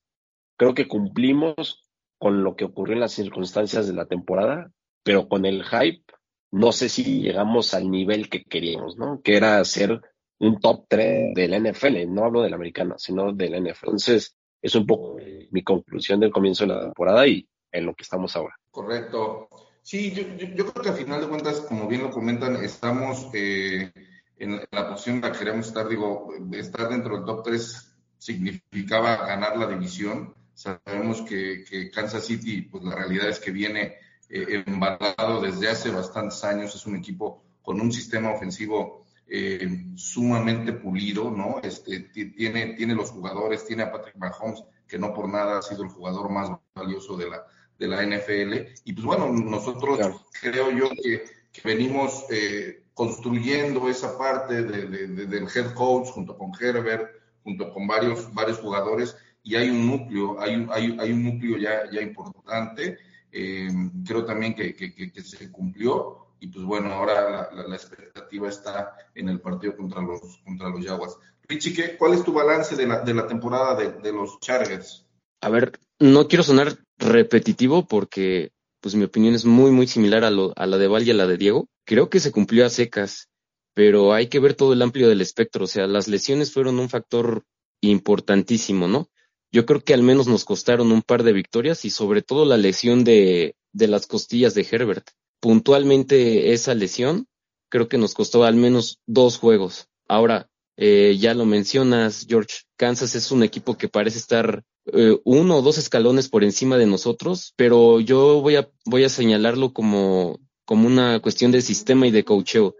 creo 0.56 0.74
que 0.74 0.88
cumplimos 0.88 1.88
con 2.18 2.44
lo 2.44 2.54
que 2.54 2.66
ocurrió 2.66 2.94
en 2.94 3.00
las 3.00 3.12
circunstancias 3.12 3.86
de 3.86 3.94
la 3.94 4.06
temporada, 4.06 4.70
pero 5.02 5.28
con 5.28 5.46
el 5.46 5.64
hype, 5.64 6.04
no 6.52 6.72
sé 6.72 6.88
si 6.88 7.22
llegamos 7.22 7.72
al 7.72 7.90
nivel 7.90 8.28
que 8.28 8.44
queríamos, 8.44 8.98
¿no? 8.98 9.22
Que 9.22 9.36
era 9.36 9.64
ser 9.64 10.00
un 10.38 10.60
top 10.60 10.84
3 10.88 11.34
de 11.34 11.48
la 11.48 11.58
NFL, 11.58 12.06
no 12.08 12.24
hablo 12.24 12.42
de 12.42 12.50
la 12.50 12.56
americana, 12.56 12.96
sino 12.98 13.32
de 13.32 13.48
la 13.48 13.58
NFL. 13.58 13.86
Entonces, 13.86 14.36
es 14.60 14.74
un 14.74 14.86
poco 14.86 15.16
mi 15.50 15.62
conclusión 15.62 16.20
del 16.20 16.30
comienzo 16.30 16.64
de 16.64 16.74
la 16.74 16.80
temporada 16.80 17.26
y 17.26 17.48
en 17.72 17.86
lo 17.86 17.94
que 17.94 18.02
estamos 18.02 18.36
ahora. 18.36 18.54
Correcto. 18.70 19.48
Sí, 19.82 20.12
yo, 20.12 20.22
yo, 20.36 20.46
yo 20.54 20.66
creo 20.72 20.82
que 20.82 20.90
al 20.90 20.96
final 20.96 21.20
de 21.20 21.28
cuentas, 21.28 21.60
como 21.60 21.88
bien 21.88 22.02
lo 22.02 22.10
comentan, 22.10 22.56
estamos 22.56 23.28
eh, 23.32 23.92
en, 24.36 24.60
la 24.70 24.88
posición 24.88 25.16
en 25.16 25.22
la 25.22 25.32
que 25.32 25.38
queríamos 25.38 25.66
estar. 25.68 25.88
Digo, 25.88 26.28
estar 26.52 26.88
dentro 26.88 27.16
del 27.16 27.24
top 27.24 27.42
3 27.44 27.96
significaba 28.18 29.26
ganar 29.26 29.56
la 29.56 29.66
división. 29.66 30.34
Sabemos 30.54 31.22
que, 31.22 31.90
Kansas 31.94 32.24
City, 32.26 32.62
pues 32.62 32.84
la 32.84 32.94
realidad 32.94 33.28
es 33.28 33.40
que 33.40 33.50
viene 33.50 33.94
eh, 34.28 34.62
embalado 34.66 35.40
desde 35.40 35.68
hace 35.70 35.90
bastantes 35.90 36.44
años. 36.44 36.74
Es 36.74 36.86
un 36.86 36.96
equipo 36.96 37.42
con 37.62 37.80
un 37.80 37.90
sistema 37.92 38.30
ofensivo 38.32 39.04
eh, 39.26 39.84
sumamente 39.96 40.72
pulido, 40.72 41.30
¿no? 41.30 41.60
Este, 41.62 42.00
ti- 42.00 42.32
tiene, 42.32 42.74
tiene 42.74 42.94
los 42.94 43.10
jugadores, 43.10 43.64
tiene 43.66 43.84
a 43.84 43.92
Patrick 43.92 44.16
Mahomes, 44.16 44.62
que 44.86 44.98
no 44.98 45.14
por 45.14 45.28
nada 45.28 45.58
ha 45.58 45.62
sido 45.62 45.84
el 45.84 45.88
jugador 45.88 46.30
más 46.30 46.50
valioso 46.74 47.16
de 47.16 47.30
la, 47.30 47.46
de 47.80 47.88
la 47.88 48.02
NFL. 48.04 48.74
Y 48.84 48.92
pues 48.92 49.04
bueno, 49.06 49.32
nosotros 49.32 49.96
Claro. 49.98 50.20
creo 50.40 50.70
yo 50.70 50.90
que, 50.90 51.24
que 51.50 51.60
venimos 51.64 52.26
eh, 52.30 52.84
construyendo 52.94 53.88
esa 53.88 54.16
parte 54.18 54.62
de, 54.62 54.82
de- 54.86 55.06
de- 55.08 55.26
del 55.26 55.48
head 55.52 55.72
coach 55.74 56.08
junto 56.10 56.36
con 56.36 56.52
Herbert, 56.60 57.10
junto 57.42 57.72
con 57.72 57.86
varios, 57.86 58.32
varios 58.34 58.58
jugadores, 58.58 59.16
y 59.42 59.56
hay 59.56 59.70
un 59.70 59.86
núcleo, 59.86 60.38
hay, 60.38 60.54
un- 60.56 60.68
hay, 60.70 60.96
hay 61.00 61.12
un 61.12 61.24
núcleo 61.24 61.56
ya, 61.56 61.90
ya 61.90 62.02
importante. 62.02 62.98
Eh, 63.32 63.70
creo 64.06 64.24
también 64.26 64.54
que, 64.54 64.74
que- 64.76 65.22
se 65.22 65.50
cumplió. 65.50 66.18
Y 66.42 66.48
pues 66.48 66.64
bueno, 66.64 66.92
ahora 66.92 67.30
la, 67.30 67.50
la- 67.52 67.68
la 67.68 67.76
expectativa 67.76 68.48
está 68.48 68.94
en 69.14 69.28
el 69.30 69.40
partido 69.40 69.74
contra 69.76 70.02
los, 70.02 70.20
contra 70.44 70.68
los 70.68 70.84
Jaguars. 70.84 71.16
Richie, 71.48 71.72
¿qué- 71.74 71.96
¿cuál 71.96 72.12
es 72.14 72.22
tu 72.24 72.32
balance 72.34 72.76
de 72.76 72.86
la, 72.86 73.00
de 73.00 73.14
la 73.14 73.26
temporada 73.26 73.74
de, 73.74 73.92
de 73.92 74.12
los 74.12 74.38
Chargers? 74.40 75.06
A 75.42 75.48
ver, 75.48 75.72
no 76.00 76.26
quiero 76.28 76.42
sonar 76.42 76.78
repetitivo 76.98 77.86
porque 77.86 78.52
pues 78.80 78.94
mi 78.94 79.04
opinión 79.04 79.34
es 79.34 79.44
muy, 79.44 79.70
muy 79.70 79.86
similar 79.86 80.24
a, 80.24 80.30
lo, 80.30 80.52
a 80.56 80.66
la 80.66 80.78
de 80.78 80.88
Val 80.88 81.06
y 81.06 81.10
a 81.10 81.14
la 81.14 81.26
de 81.26 81.36
Diego. 81.36 81.68
Creo 81.84 82.08
que 82.08 82.18
se 82.18 82.32
cumplió 82.32 82.64
a 82.64 82.70
secas, 82.70 83.28
pero 83.74 84.14
hay 84.14 84.28
que 84.28 84.40
ver 84.40 84.54
todo 84.54 84.72
el 84.72 84.82
amplio 84.82 85.08
del 85.08 85.20
espectro. 85.20 85.64
O 85.64 85.68
sea, 85.68 85.86
las 85.86 86.08
lesiones 86.08 86.52
fueron 86.52 86.78
un 86.78 86.88
factor 86.88 87.44
importantísimo, 87.82 88.88
¿no? 88.88 89.08
Yo 89.52 89.66
creo 89.66 89.80
que 89.82 89.94
al 89.94 90.02
menos 90.02 90.26
nos 90.28 90.44
costaron 90.44 90.92
un 90.92 91.02
par 91.02 91.22
de 91.22 91.32
victorias 91.32 91.84
y 91.84 91.90
sobre 91.90 92.22
todo 92.22 92.44
la 92.44 92.56
lesión 92.56 93.04
de, 93.04 93.56
de 93.72 93.88
las 93.88 94.06
costillas 94.06 94.54
de 94.54 94.66
Herbert. 94.70 95.10
Puntualmente 95.40 96.52
esa 96.52 96.74
lesión 96.74 97.26
creo 97.68 97.88
que 97.88 97.98
nos 97.98 98.14
costó 98.14 98.44
al 98.44 98.54
menos 98.54 98.98
dos 99.06 99.38
juegos. 99.38 99.88
Ahora, 100.08 100.49
eh, 100.82 101.16
ya 101.18 101.34
lo 101.34 101.44
mencionas, 101.44 102.26
George, 102.28 102.62
Kansas 102.78 103.14
es 103.14 103.30
un 103.30 103.42
equipo 103.42 103.76
que 103.76 103.88
parece 103.88 104.18
estar 104.18 104.62
eh, 104.92 105.18
uno 105.24 105.58
o 105.58 105.62
dos 105.62 105.76
escalones 105.78 106.28
por 106.30 106.42
encima 106.42 106.78
de 106.78 106.86
nosotros, 106.86 107.52
pero 107.56 108.00
yo 108.00 108.40
voy 108.40 108.56
a, 108.56 108.68
voy 108.86 109.04
a 109.04 109.10
señalarlo 109.10 109.72
como, 109.74 110.40
como 110.64 110.86
una 110.86 111.20
cuestión 111.20 111.52
de 111.52 111.60
sistema 111.62 112.06
y 112.06 112.10
de 112.10 112.24
coacheo, 112.24 112.74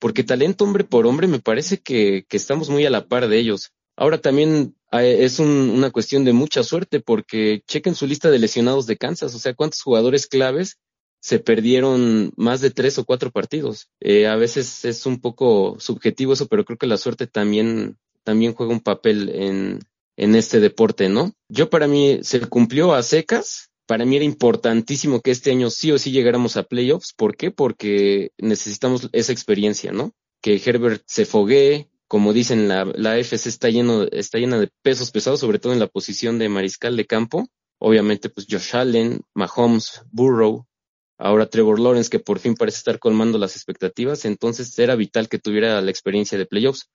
porque 0.00 0.24
talento 0.24 0.64
hombre 0.64 0.82
por 0.84 1.06
hombre 1.06 1.28
me 1.28 1.38
parece 1.38 1.78
que, 1.78 2.26
que 2.28 2.36
estamos 2.36 2.68
muy 2.70 2.84
a 2.86 2.90
la 2.90 3.06
par 3.06 3.28
de 3.28 3.38
ellos. 3.38 3.70
Ahora 3.96 4.18
también 4.18 4.74
ah, 4.90 5.04
es 5.04 5.38
un- 5.38 5.70
una 5.70 5.90
cuestión 5.92 6.24
de 6.24 6.32
mucha 6.32 6.64
suerte 6.64 6.98
porque 7.00 7.62
chequen 7.68 7.94
su 7.94 8.06
lista 8.08 8.30
de 8.30 8.40
lesionados 8.40 8.86
de 8.86 8.96
Kansas, 8.96 9.32
o 9.34 9.38
sea, 9.38 9.54
cuántos 9.54 9.80
jugadores 9.82 10.26
claves 10.26 10.78
se 11.24 11.38
perdieron 11.38 12.34
más 12.36 12.60
de 12.60 12.70
tres 12.70 12.98
o 12.98 13.06
cuatro 13.06 13.30
partidos. 13.30 13.88
Eh, 13.98 14.26
a 14.26 14.36
veces 14.36 14.84
es 14.84 15.06
un 15.06 15.22
poco 15.22 15.74
subjetivo 15.80 16.34
eso, 16.34 16.48
pero 16.48 16.66
creo 16.66 16.76
que 16.76 16.86
la 16.86 16.98
suerte 16.98 17.26
también, 17.26 17.96
también 18.24 18.52
juega 18.52 18.74
un 18.74 18.82
papel 18.82 19.30
en, 19.30 19.78
en 20.18 20.34
este 20.34 20.60
deporte, 20.60 21.08
¿no? 21.08 21.32
Yo 21.48 21.70
para 21.70 21.88
mí 21.88 22.18
se 22.20 22.40
cumplió 22.40 22.92
a 22.92 23.02
secas. 23.02 23.70
Para 23.86 24.04
mí 24.04 24.16
era 24.16 24.26
importantísimo 24.26 25.22
que 25.22 25.30
este 25.30 25.50
año 25.50 25.70
sí 25.70 25.92
o 25.92 25.98
sí 25.98 26.10
llegáramos 26.10 26.58
a 26.58 26.64
playoffs. 26.64 27.14
¿Por 27.16 27.38
qué? 27.38 27.50
Porque 27.50 28.32
necesitamos 28.36 29.08
esa 29.12 29.32
experiencia, 29.32 29.92
¿no? 29.92 30.12
Que 30.42 30.60
Herbert 30.62 31.04
se 31.06 31.24
foguee. 31.24 31.88
Como 32.06 32.34
dicen, 32.34 32.68
la, 32.68 32.84
la 32.84 33.16
FC 33.16 33.48
está, 33.48 33.70
lleno, 33.70 34.02
está 34.02 34.36
llena 34.36 34.58
de 34.58 34.68
pesos 34.82 35.10
pesados, 35.10 35.40
sobre 35.40 35.58
todo 35.58 35.72
en 35.72 35.80
la 35.80 35.86
posición 35.86 36.38
de 36.38 36.50
mariscal 36.50 36.98
de 36.98 37.06
campo. 37.06 37.48
Obviamente, 37.78 38.28
pues 38.28 38.46
Josh 38.48 38.76
Allen, 38.76 39.22
Mahomes, 39.32 40.02
Burrow, 40.12 40.66
ahora 41.18 41.50
Trevor 41.50 41.80
Lawrence, 41.80 42.10
que 42.10 42.18
por 42.18 42.38
fin 42.38 42.54
parece 42.54 42.78
estar 42.78 42.98
colmando 42.98 43.38
las 43.38 43.56
expectativas. 43.56 44.24
Entonces 44.24 44.78
era 44.78 44.96
vital 44.96 45.28
que 45.28 45.38
tuviera 45.38 45.80
la 45.80 45.90
experiencia 45.90 46.38
de 46.38 46.46
playoffs 46.46 46.90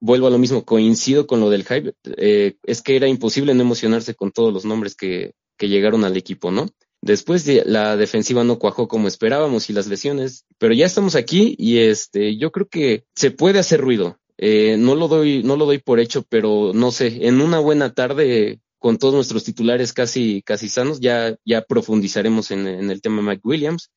vuelvo 0.00 0.26
a 0.26 0.30
lo 0.30 0.38
mismo, 0.38 0.64
coincido 0.64 1.26
con 1.26 1.40
lo 1.40 1.50
del 1.50 1.64
hype, 1.64 1.94
eh, 2.16 2.56
es 2.64 2.82
que 2.82 2.96
era 2.96 3.08
imposible 3.08 3.54
no 3.54 3.62
emocionarse 3.62 4.14
con 4.14 4.30
todos 4.30 4.52
los 4.52 4.64
nombres 4.64 4.94
que, 4.94 5.32
que 5.56 5.68
llegaron 5.68 6.04
al 6.04 6.16
equipo, 6.16 6.50
¿no? 6.50 6.68
Después 7.00 7.44
de, 7.44 7.62
la 7.64 7.96
defensiva 7.96 8.42
no 8.44 8.58
cuajó 8.58 8.88
como 8.88 9.08
esperábamos 9.08 9.70
y 9.70 9.72
las 9.72 9.86
lesiones, 9.86 10.44
pero 10.58 10.74
ya 10.74 10.86
estamos 10.86 11.14
aquí 11.14 11.54
y 11.58 11.78
este, 11.78 12.36
yo 12.36 12.50
creo 12.50 12.68
que 12.68 13.04
se 13.14 13.30
puede 13.30 13.58
hacer 13.58 13.80
ruido. 13.80 14.18
Eh, 14.36 14.76
no 14.78 14.94
lo 14.94 15.08
doy, 15.08 15.42
no 15.42 15.56
lo 15.56 15.66
doy 15.66 15.78
por 15.78 16.00
hecho, 16.00 16.24
pero 16.28 16.72
no 16.74 16.90
sé, 16.90 17.26
en 17.26 17.40
una 17.40 17.58
buena 17.58 17.92
tarde 17.92 18.60
con 18.78 18.98
todos 18.98 19.14
nuestros 19.14 19.44
titulares 19.44 19.92
casi, 19.92 20.42
casi 20.42 20.68
sanos, 20.68 21.00
ya, 21.00 21.36
ya 21.44 21.62
profundizaremos 21.62 22.50
en, 22.50 22.66
el 22.66 23.02
tema 23.02 23.22
Mike 23.22 23.42
Williams 23.44 23.90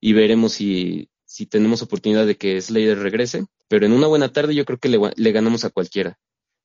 y 0.00 0.12
veremos 0.12 0.52
si, 0.52 1.10
si 1.24 1.46
tenemos 1.46 1.82
oportunidad 1.82 2.26
de 2.26 2.36
que 2.36 2.60
Slater 2.60 2.98
regrese. 2.98 3.46
Pero 3.68 3.86
en 3.86 3.92
una 3.92 4.06
buena 4.06 4.32
tarde 4.32 4.54
yo 4.54 4.64
creo 4.64 4.78
que 4.78 4.88
le, 4.88 5.32
ganamos 5.32 5.64
a 5.64 5.70
cualquiera. 5.70 6.18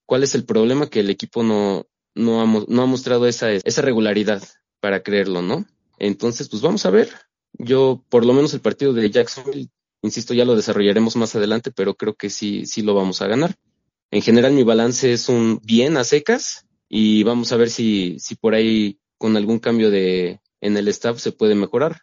¿Cuál 0.05 0.23
es 0.23 0.35
el 0.35 0.45
problema? 0.45 0.87
Que 0.87 1.01
el 1.01 1.09
equipo 1.09 1.43
no, 1.43 1.85
ha, 2.15 2.65
no 2.67 2.81
ha 2.81 2.85
mostrado 2.85 3.27
esa, 3.27 3.51
esa 3.51 3.81
regularidad 3.81 4.43
para 4.79 5.01
creerlo, 5.01 5.41
¿no? 5.41 5.65
Entonces, 5.97 6.49
pues 6.49 6.61
vamos 6.61 6.85
a 6.85 6.91
ver. 6.91 7.09
Yo, 7.53 8.03
por 8.09 8.25
lo 8.25 8.33
menos 8.33 8.53
el 8.53 8.61
partido 8.61 8.93
de 8.93 9.09
Jacksonville, 9.09 9.69
insisto, 10.01 10.33
ya 10.33 10.45
lo 10.45 10.55
desarrollaremos 10.55 11.15
más 11.15 11.35
adelante, 11.35 11.71
pero 11.71 11.95
creo 11.95 12.15
que 12.15 12.29
sí, 12.29 12.65
sí 12.65 12.81
lo 12.81 12.93
vamos 12.93 13.21
a 13.21 13.27
ganar. 13.27 13.55
En 14.11 14.21
general, 14.21 14.53
mi 14.53 14.63
balance 14.63 15.11
es 15.11 15.29
un 15.29 15.59
bien 15.63 15.97
a 15.97 16.03
secas 16.03 16.65
y 16.95 17.23
vamos 17.23 17.51
a 17.51 17.57
ver 17.57 17.71
si, 17.71 18.19
si 18.19 18.35
por 18.35 18.53
ahí 18.53 18.99
con 19.17 19.35
algún 19.35 19.57
cambio 19.57 19.89
de, 19.89 20.41
en 20.61 20.77
el 20.77 20.87
staff 20.89 21.17
se 21.17 21.31
puede 21.31 21.55
mejorar. 21.55 22.01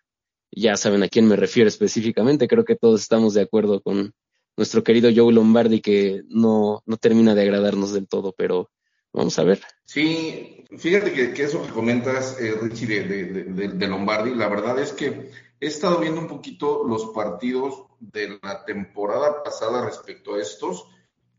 Ya 0.50 0.76
saben 0.76 1.04
a 1.04 1.08
quién 1.08 1.28
me 1.28 1.36
refiero 1.36 1.68
específicamente. 1.68 2.48
Creo 2.48 2.64
que 2.64 2.74
todos 2.74 3.00
estamos 3.00 3.34
de 3.34 3.42
acuerdo 3.42 3.82
con 3.82 4.12
nuestro 4.56 4.82
querido 4.82 5.08
Joe 5.14 5.32
Lombardi, 5.32 5.80
que 5.80 6.22
no, 6.26 6.82
no 6.86 6.96
termina 6.96 7.36
de 7.36 7.42
agradarnos 7.42 7.92
del 7.92 8.08
todo, 8.08 8.34
pero 8.36 8.68
vamos 9.12 9.38
a 9.38 9.44
ver. 9.44 9.62
Sí, 9.84 10.64
fíjate 10.76 11.12
que, 11.12 11.40
eso 11.40 11.62
que 11.64 11.72
comentas, 11.72 12.40
eh, 12.40 12.56
Richie, 12.60 13.04
de- 13.04 13.24
de- 13.44 13.68
de 13.68 13.86
Lombardi, 13.86 14.34
la 14.34 14.48
verdad 14.48 14.76
es 14.80 14.92
que 14.92 15.30
he 15.60 15.66
estado 15.68 16.00
viendo 16.00 16.20
un 16.20 16.26
poquito 16.26 16.82
los 16.82 17.10
partidos 17.14 17.84
de 18.00 18.40
la 18.42 18.64
temporada 18.64 19.44
pasada 19.44 19.86
respecto 19.86 20.34
a 20.34 20.40
estos 20.42 20.88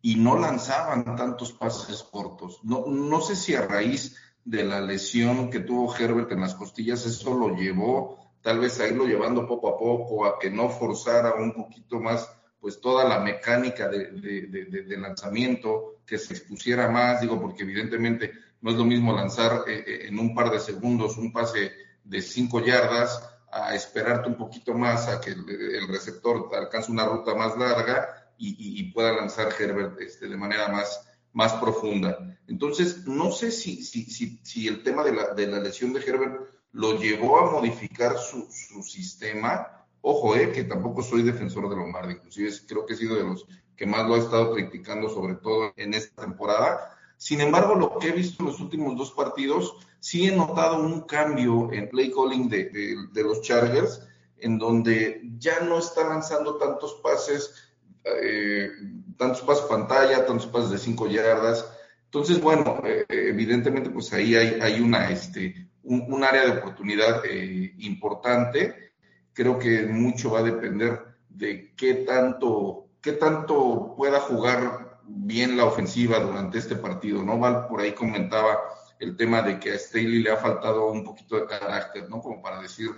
y 0.01 0.15
no 0.15 0.38
lanzaban 0.38 1.15
tantos 1.15 1.53
pases 1.53 2.03
cortos. 2.03 2.60
No, 2.63 2.86
no 2.88 3.22
sé 3.22 3.36
si 3.36 3.55
a 3.55 3.67
raíz 3.67 4.15
de 4.43 4.63
la 4.63 4.81
lesión 4.81 5.50
que 5.50 5.60
tuvo 5.60 5.96
Herbert 5.96 6.31
en 6.31 6.41
las 6.41 6.55
costillas, 6.55 7.05
eso 7.05 7.34
lo 7.34 7.55
llevó 7.55 8.22
tal 8.41 8.60
vez 8.60 8.79
a 8.79 8.88
irlo 8.88 9.05
llevando 9.05 9.48
poco 9.48 9.70
a 9.70 9.77
poco, 9.77 10.25
a 10.25 10.39
que 10.39 10.50
no 10.50 10.70
forzara 10.70 11.36
un 11.36 11.53
poquito 11.53 12.00
más 12.00 12.29
pues 12.60 12.79
toda 12.79 13.08
la 13.08 13.20
mecánica 13.20 13.88
de, 13.88 14.12
de, 14.12 14.98
lanzamiento, 14.98 16.01
que 16.05 16.20
se 16.20 16.36
expusiera 16.36 16.89
más, 16.89 17.20
digo, 17.20 17.41
porque 17.41 17.63
evidentemente 17.63 18.34
no 18.62 18.70
es 18.70 18.77
lo 18.77 18.86
mismo 18.86 19.13
lanzar 19.13 19.63
eh, 19.67 19.84
eh, 19.86 20.08
en 20.08 20.20
un 20.20 20.36
par 20.36 20.51
de 20.51 20.60
segundos 20.60 21.17
un 21.17 21.31
pase 21.31 21.72
de 22.03 22.22
cinco 22.22 22.63
yardas 22.63 23.27
a 23.51 23.74
esperarte 23.74 24.29
un 24.29 24.36
poquito 24.36 24.75
más 24.75 25.08
a 25.08 25.20
que 25.20 25.31
el 25.31 25.88
receptor 25.88 26.50
alcance 26.53 26.91
una 26.91 27.05
ruta 27.05 27.34
más 27.34 27.58
larga 27.58 28.21
y, 28.38 28.80
y- 28.82 28.92
pueda 28.92 29.14
lanzar 29.14 29.54
Herbert 29.60 30.00
este, 30.02 30.28
de 30.28 30.38
manera 30.38 30.68
más, 30.70 31.08
más 31.34 31.54
profunda. 31.54 32.38
Entonces, 32.48 33.06
no 33.08 33.32
sé 33.32 33.52
si, 33.52 33.84
si, 33.84 34.04
si, 34.06 34.40
si 34.44 34.68
el 34.68 34.84
tema 34.84 35.04
de 35.04 35.14
la, 35.14 35.34
de 35.34 35.48
la 35.48 35.60
lesión 35.60 35.94
de 35.94 36.02
Herbert 36.02 36.50
lo 36.74 36.98
llevó 37.00 37.40
a 37.40 37.52
modificar 37.52 38.18
su, 38.18 38.48
su 38.52 38.82
sistema. 38.84 39.86
Ojo, 40.02 40.36
eh, 40.36 40.52
que 40.52 40.64
tampoco 40.64 41.04
soy 41.04 41.22
defensor 41.22 41.70
de 41.70 41.76
Lombardi, 41.76 42.14
inclusive 42.14 42.52
creo 42.68 42.86
que 42.86 42.94
he 42.94 42.98
sido 42.98 43.16
de 43.16 43.24
los 43.24 43.46
que 43.78 43.86
más 43.86 44.08
lo 44.08 44.16
ha 44.16 44.20
estado 44.20 44.54
criticando, 44.54 45.10
sobre 45.10 45.36
todo 45.36 45.72
en 45.78 45.94
esta 45.94 46.24
temporada. 46.24 46.98
Sin 47.18 47.40
embargo, 47.42 47.76
lo 47.76 48.00
que 48.00 48.08
he 48.10 48.12
visto 48.12 48.42
en 48.42 48.48
los 48.50 48.60
últimos 48.60 48.98
dos 48.98 49.12
partidos, 49.12 49.76
sí 50.00 50.28
he 50.28 50.36
notado 50.36 50.82
un 50.82 51.02
cambio 51.02 51.72
en 51.72 51.88
play 51.90 52.12
calling 52.12 52.50
de, 52.50 52.66
de- 52.70 52.96
de 53.12 53.24
los 53.24 53.42
Chargers, 53.42 54.08
en 54.38 54.58
donde 54.58 55.22
ya 55.38 55.60
no 55.60 55.78
está 55.78 56.08
lanzando 56.08 56.58
tantos 56.58 56.96
pases, 57.04 57.54
eh, 58.03 58.70
tantos 59.17 59.41
pases 59.41 59.65
pantalla, 59.65 60.25
tantos 60.25 60.48
pases 60.48 60.72
de 60.72 60.77
cinco 60.77 61.08
yardas. 61.08 61.65
Entonces, 62.05 62.41
bueno, 62.41 62.81
eh, 62.86 63.05
evidentemente, 63.10 63.89
pues 63.89 64.12
ahí 64.13 64.36
hay, 64.36 64.60
hay 64.62 64.81
una, 64.81 65.10
este, 65.10 65.70
un, 65.84 66.05
un 66.12 66.24
área 66.24 66.46
de 66.46 66.60
oportunidad 66.60 67.24
eh, 67.25 67.74
importante. 67.79 68.93
Creo 69.34 69.58
que 69.58 69.84
mucho 69.84 70.31
va 70.31 70.39
a 70.39 70.43
depender 70.43 71.00
de 71.29 71.74
qué 71.75 71.93
tanto, 71.96 72.88
qué 73.01 73.13
tanto 73.13 73.93
pueda 73.96 74.20
jugar 74.20 75.00
bien 75.03 75.58
la 75.58 75.65
ofensiva 75.65 76.20
durante 76.20 76.58
este 76.58 76.75
partido, 76.75 77.24
¿no? 77.24 77.39
Val 77.39 77.67
por 77.67 77.81
ahí 77.81 77.93
comentaba 77.93 78.60
el 79.00 79.15
tema 79.15 79.41
de 79.41 79.60
que 79.60 79.72
a 79.72 79.79
Staley 79.79 80.22
le 80.22 80.31
ha 80.31 80.38
faltado 80.38 80.91
un 80.91 81.03
poquito 81.03 81.36
de 81.36 81.48
carácter, 81.48 82.10
¿no? 82.10 82.22
Como 82.22 82.41
para 82.41 82.62
decir, 82.62 82.91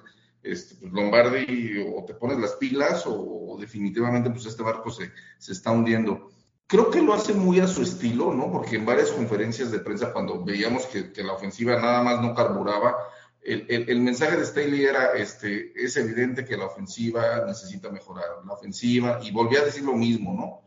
este, 0.44 0.76
pues 0.76 0.92
Lombardi 0.92 1.84
o 1.96 2.04
te 2.06 2.14
pones 2.14 2.38
las 2.38 2.54
pilas 2.54 3.08
o, 3.08 3.14
o 3.54 3.58
definitivamente 3.58 4.30
pues 4.30 4.46
este 4.46 4.64
barco 4.64 4.92
se, 4.92 5.12
se 5.40 5.54
está 5.54 5.72
hundiendo. 5.72 6.30
Creo 6.68 6.90
que 6.90 7.02
lo 7.02 7.14
hace 7.14 7.34
muy 7.34 7.60
a 7.60 7.68
su 7.68 7.82
estilo, 7.82 8.34
¿no? 8.34 8.52
Porque 8.52 8.78
en 8.78 8.86
varias 8.86 9.12
conferencias 9.12 9.72
de 9.72 9.80
prensa 9.80 10.12
cuando 10.12 10.44
veíamos 10.44 10.86
que, 10.88 11.12
que 11.12 11.24
la 11.24 11.34
ofensiva 11.34 11.80
nada 11.80 12.02
más 12.04 12.22
no 12.22 12.34
carburaba, 12.34 12.96
el, 13.42 13.66
el, 13.70 13.90
el, 13.90 14.00
mensaje 14.00 14.38
de 14.38 14.46
Staley 14.46 14.86
era, 14.86 15.14
este, 15.14 15.74
es 15.76 15.98
evidente 15.98 16.46
que 16.46 16.56
la 16.56 16.66
ofensiva 16.66 17.44
necesita 17.46 17.90
mejorar, 17.90 18.26
la 18.46 18.54
ofensiva, 18.54 19.20
y 19.22 19.32
volvía 19.32 19.60
a 19.60 19.66
decir 19.66 19.84
lo 19.84 19.94
mismo, 19.94 20.34
¿no? 20.34 20.62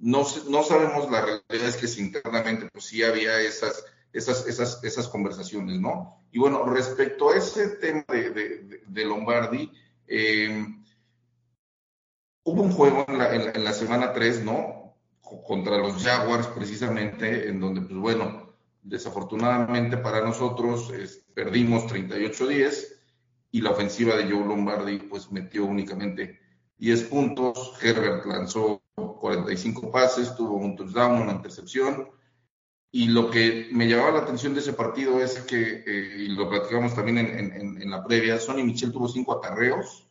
No, 0.00 0.26
no 0.48 0.62
sabemos, 0.64 1.10
la 1.10 1.20
realidad 1.22 1.68
es 1.68 1.76
que 1.76 1.88
si 1.88 2.00
internamente 2.02 2.68
pues 2.72 2.84
sí 2.84 3.02
había 3.02 3.40
esas, 3.40 3.84
esas, 4.12 4.46
esas, 4.46 4.82
esas 4.84 5.08
conversaciones, 5.08 5.80
¿no? 5.80 6.24
Y 6.32 6.38
bueno, 6.38 6.64
respecto 6.64 7.30
a 7.30 7.36
ese 7.36 7.68
tema 7.76 8.04
de, 8.08 8.82
de, 8.86 9.04
Lombardi, 9.04 9.70
eh, 10.06 10.66
hubo 12.44 12.62
un 12.62 12.72
juego 12.72 13.04
en 13.08 13.18
la, 13.18 13.34
en 13.34 13.44
la, 13.46 13.50
en 13.52 13.64
la 13.64 13.72
semana 13.72 14.12
3, 14.12 14.44
¿no? 14.44 14.96
Contra 15.20 15.76
los 15.78 16.02
Jaguars 16.02 16.46
precisamente, 16.48 17.48
en 17.48 17.60
donde, 17.60 17.82
pues 17.82 17.98
bueno, 17.98 18.48
desafortunadamente 18.82 19.98
para 19.98 20.22
nosotros 20.22 20.90
es, 20.90 21.24
perdimos 21.34 21.84
38-10 21.84 22.86
y 23.50 23.60
la 23.60 23.70
ofensiva 23.70 24.16
de 24.16 24.24
Joe 24.24 24.46
Lombardi 24.46 24.98
pues 24.98 25.30
metió 25.30 25.66
únicamente 25.66 26.40
10 26.78 27.04
puntos, 27.04 27.74
Herbert 27.82 28.24
lanzó 28.24 28.82
45 28.94 29.90
pases, 29.90 30.34
tuvo 30.36 30.56
un 30.56 30.76
touchdown, 30.76 31.22
una 31.22 31.32
intercepción 31.32 32.08
y 32.90 33.08
lo 33.08 33.30
que 33.30 33.68
me 33.72 33.86
llamaba 33.86 34.12
la 34.12 34.18
atención 34.20 34.54
de 34.54 34.60
ese 34.60 34.72
partido 34.72 35.20
es 35.20 35.40
que, 35.40 35.84
eh, 35.86 36.16
y 36.18 36.28
lo 36.28 36.48
platicamos 36.48 36.94
también 36.94 37.18
en, 37.18 37.52
en, 37.52 37.82
en 37.82 37.90
la 37.90 38.02
previa, 38.04 38.38
Sonny 38.38 38.62
Michel 38.62 38.92
tuvo 38.92 39.08
5 39.08 39.32
acarreos, 39.32 40.06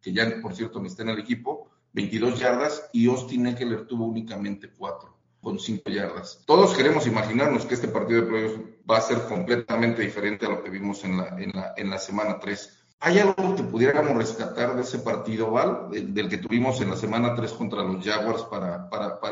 que 0.00 0.12
ya 0.12 0.40
por 0.40 0.54
cierto 0.54 0.80
no 0.80 0.86
está 0.86 1.02
en 1.02 1.10
el 1.10 1.18
equipo, 1.18 1.70
22 1.92 2.38
yardas 2.38 2.88
y 2.92 3.06
Austin 3.08 3.46
Eckler 3.46 3.86
tuvo 3.86 4.06
únicamente 4.06 4.70
4 4.70 5.14
con 5.40 5.58
5 5.58 5.90
yardas. 5.90 6.42
Todos 6.46 6.74
queremos 6.74 7.06
imaginarnos 7.06 7.66
que 7.66 7.74
este 7.74 7.88
partido 7.88 8.22
de 8.22 8.26
playoffs 8.28 8.60
va 8.90 8.98
a 8.98 9.02
ser 9.02 9.22
completamente 9.22 10.02
diferente 10.02 10.46
a 10.46 10.50
lo 10.50 10.62
que 10.62 10.70
vimos 10.70 11.04
en 11.04 11.18
la, 11.18 11.28
en 11.38 11.52
la, 11.52 11.74
en 11.76 11.90
la 11.90 11.98
semana 11.98 12.38
3. 12.38 12.78
¿Hay 13.00 13.18
algo 13.18 13.56
que 13.56 13.64
pudiéramos 13.64 14.16
rescatar 14.16 14.76
de 14.76 14.82
ese 14.82 15.00
partido, 15.00 15.50
Val, 15.50 15.88
del, 15.90 16.28
que 16.28 16.38
tuvimos 16.38 16.80
en 16.80 16.90
la 16.90 16.96
semana 16.96 17.34
3 17.34 17.52
contra 17.54 17.82
los 17.82 18.04
Jaguars 18.04 18.46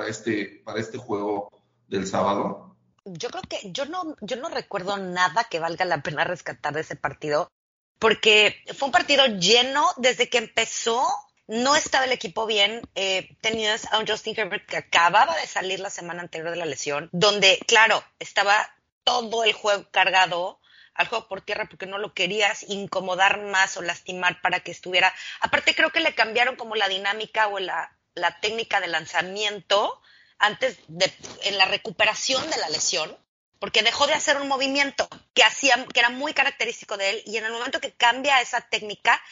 este, 0.09 0.61
para 0.65 0.81
este 0.81 0.99
juego 0.99 1.51
del 1.87 2.07
sábado? 2.07 2.70
Yo 3.05 3.31
creo 3.31 3.43
que 3.43 3.73
yo 3.73 3.87
no, 3.87 4.17
yo 4.21 4.37
no 4.37 4.49
recuerdo 4.49 4.97
nada 4.97 5.45
que 5.45 5.59
valga 5.59 5.85
la 5.85 6.03
pena 6.03 6.25
rescatar 6.25 6.75
de 6.75 6.83
ese 6.83 6.97
partido, 6.97 7.51
porque 7.99 8.63
fue 8.77 8.87
un 8.87 8.93
partido 8.93 9.27
lleno 9.27 9.87
desde 9.97 10.29
que 10.29 10.39
empezó 10.39 11.07
no 11.51 11.75
estaba 11.75 12.05
el 12.05 12.13
equipo 12.13 12.47
bien. 12.47 12.81
Eh, 12.95 13.37
tenías 13.41 13.93
a 13.93 13.99
un 13.99 14.07
Justin 14.07 14.39
Herbert 14.39 14.67
que 14.67 14.77
acababa 14.77 15.37
de 15.37 15.49
salir 15.49 15.81
la 15.81 15.91
semana 15.91 16.23
anterior 16.23 16.51
de 16.51 16.57
la 16.57 16.65
lesión, 16.65 17.09
donde, 17.13 17.59
claro, 17.67 18.05
estaba 18.21 18.73
todo 19.03 19.43
el 19.43 19.53
juego 19.53 19.91
cargado 19.91 20.61
al 20.95 21.09
juego 21.09 21.27
por 21.27 21.41
tierra 21.41 21.67
porque 21.69 21.87
no 21.87 21.99
lo 21.99 22.15
querías 22.15 22.63
incomodar 22.69 23.41
más 23.43 23.77
o 23.77 23.83
lastimar 23.83 24.41
para 24.43 24.61
que 24.61 24.71
estuviera. 24.71 25.13
Aparte 25.41 25.75
creo 25.75 25.91
que 25.91 26.01
le 26.01 26.15
cambiaron 26.15 26.55
como 26.55 26.77
la 26.77 26.89
dinámica 26.89 27.49
o 27.49 27.59
la, 27.59 27.97
la 28.15 28.39
técnica 28.39 28.81
de 28.81 28.87
lanzamiento 28.87 30.01
antes 30.41 30.79
de 30.89 31.13
en 31.45 31.59
la 31.59 31.67
recuperación 31.67 32.49
de 32.51 32.57
la 32.59 32.69
lesión, 32.69 33.17
porque 33.59 33.83
dejó 33.83 34.07
de 34.07 34.15
hacer 34.15 34.39
un 34.39 34.49
movimiento 34.49 35.09
que 35.35 35.45
hacía 35.45 35.85
que 35.93 36.01
era 36.01 36.11
muy 36.11 36.35
característico 36.35 36.97
de 36.97 37.11
él 37.11 37.23
y 37.27 37.37
en 37.37 37.45
el 37.45 37.53
momento 37.53 37.81
que 37.81 37.93
cambia 37.93 38.41
esa 38.41 38.61
técnica 38.63 39.23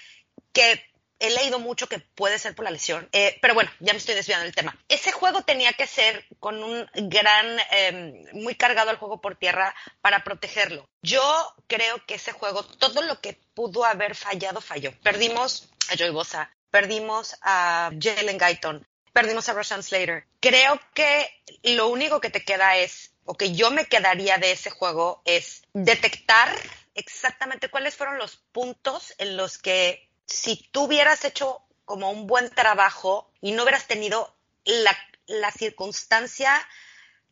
que 0.52 0.84
he 1.18 1.30
leído 1.30 1.58
mucho 1.58 1.88
que 1.88 1.98
puede 1.98 2.38
ser 2.38 2.54
por 2.54 2.64
la 2.64 2.70
lesión, 2.70 3.08
eh, 3.12 3.38
pero 3.42 3.54
bueno, 3.54 3.70
ya 3.80 3.92
me 3.92 3.98
estoy 3.98 4.14
desviando 4.14 4.44
del 4.44 4.54
tema. 4.54 4.78
Ese 4.88 5.10
juego 5.10 5.42
tenía 5.42 5.72
que 5.72 5.86
ser 5.86 6.26
con 6.38 6.62
un 6.62 6.88
gran, 6.94 7.58
eh, 7.72 8.24
muy 8.34 8.54
cargado 8.54 8.90
al 8.90 8.98
juego 8.98 9.20
por 9.20 9.36
tierra 9.36 9.74
para 10.00 10.22
protegerlo. 10.22 10.88
Yo 11.02 11.54
creo 11.66 12.04
que 12.06 12.14
ese 12.14 12.32
juego, 12.32 12.62
todo 12.62 13.02
lo 13.02 13.20
que 13.20 13.40
pudo 13.54 13.84
haber 13.84 14.14
fallado, 14.14 14.60
falló. 14.60 14.92
Perdimos 15.02 15.68
a 15.90 15.96
Joey 15.96 16.10
Bosa, 16.10 16.54
perdimos 16.70 17.36
a 17.42 17.90
Jalen 17.98 18.38
Guyton, 18.38 18.86
perdimos 19.18 19.48
a 19.48 19.52
Rashawn 19.52 19.82
Slater. 19.82 20.28
Creo 20.38 20.80
que 20.94 21.28
lo 21.64 21.88
único 21.88 22.20
que 22.20 22.30
te 22.30 22.44
queda 22.44 22.76
es, 22.76 23.10
o 23.24 23.34
que 23.34 23.52
yo 23.52 23.72
me 23.72 23.86
quedaría 23.86 24.38
de 24.38 24.52
ese 24.52 24.70
juego, 24.70 25.22
es 25.24 25.62
detectar 25.72 26.48
exactamente 26.94 27.68
cuáles 27.68 27.96
fueron 27.96 28.18
los 28.18 28.36
puntos 28.52 29.14
en 29.18 29.36
los 29.36 29.58
que 29.58 30.08
si 30.24 30.68
tú 30.70 30.84
hubieras 30.84 31.24
hecho 31.24 31.62
como 31.84 32.12
un 32.12 32.28
buen 32.28 32.48
trabajo 32.50 33.32
y 33.40 33.50
no 33.50 33.64
hubieras 33.64 33.88
tenido 33.88 34.36
la, 34.62 34.96
la 35.26 35.50
circunstancia 35.50 36.52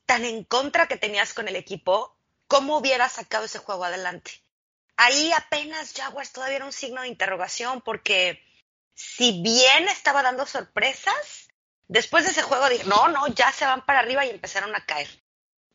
tan 0.07 0.25
en 0.25 0.43
contra 0.43 0.88
que 0.88 0.97
tenías 0.97 1.35
con 1.35 1.47
el 1.47 1.55
equipo, 1.55 2.16
¿cómo 2.49 2.78
hubieras 2.78 3.12
sacado 3.12 3.45
ese 3.45 3.61
juego 3.61 3.85
adelante? 3.85 4.33
Ahí 4.97 5.31
apenas 5.31 5.93
Jaguars 5.95 6.33
todavía 6.33 6.57
era 6.57 6.64
un 6.64 6.73
signo 6.73 7.02
de 7.02 7.09
interrogación 7.09 7.81
porque 7.81 8.43
si 8.97 9.40
bien 9.40 9.88
estaba 9.88 10.25
dando 10.25 10.47
sorpresas, 10.47 11.46
después 11.88 12.25
de 12.25 12.31
ese 12.31 12.43
juego 12.43 12.69
dije, 12.69 12.85
no, 12.85 13.09
no, 13.09 13.26
ya 13.28 13.52
se 13.52 13.64
van 13.64 13.85
para 13.85 14.00
arriba 14.00 14.25
y 14.25 14.31
empezaron 14.31 14.75
a 14.75 14.85
caer. 14.85 15.09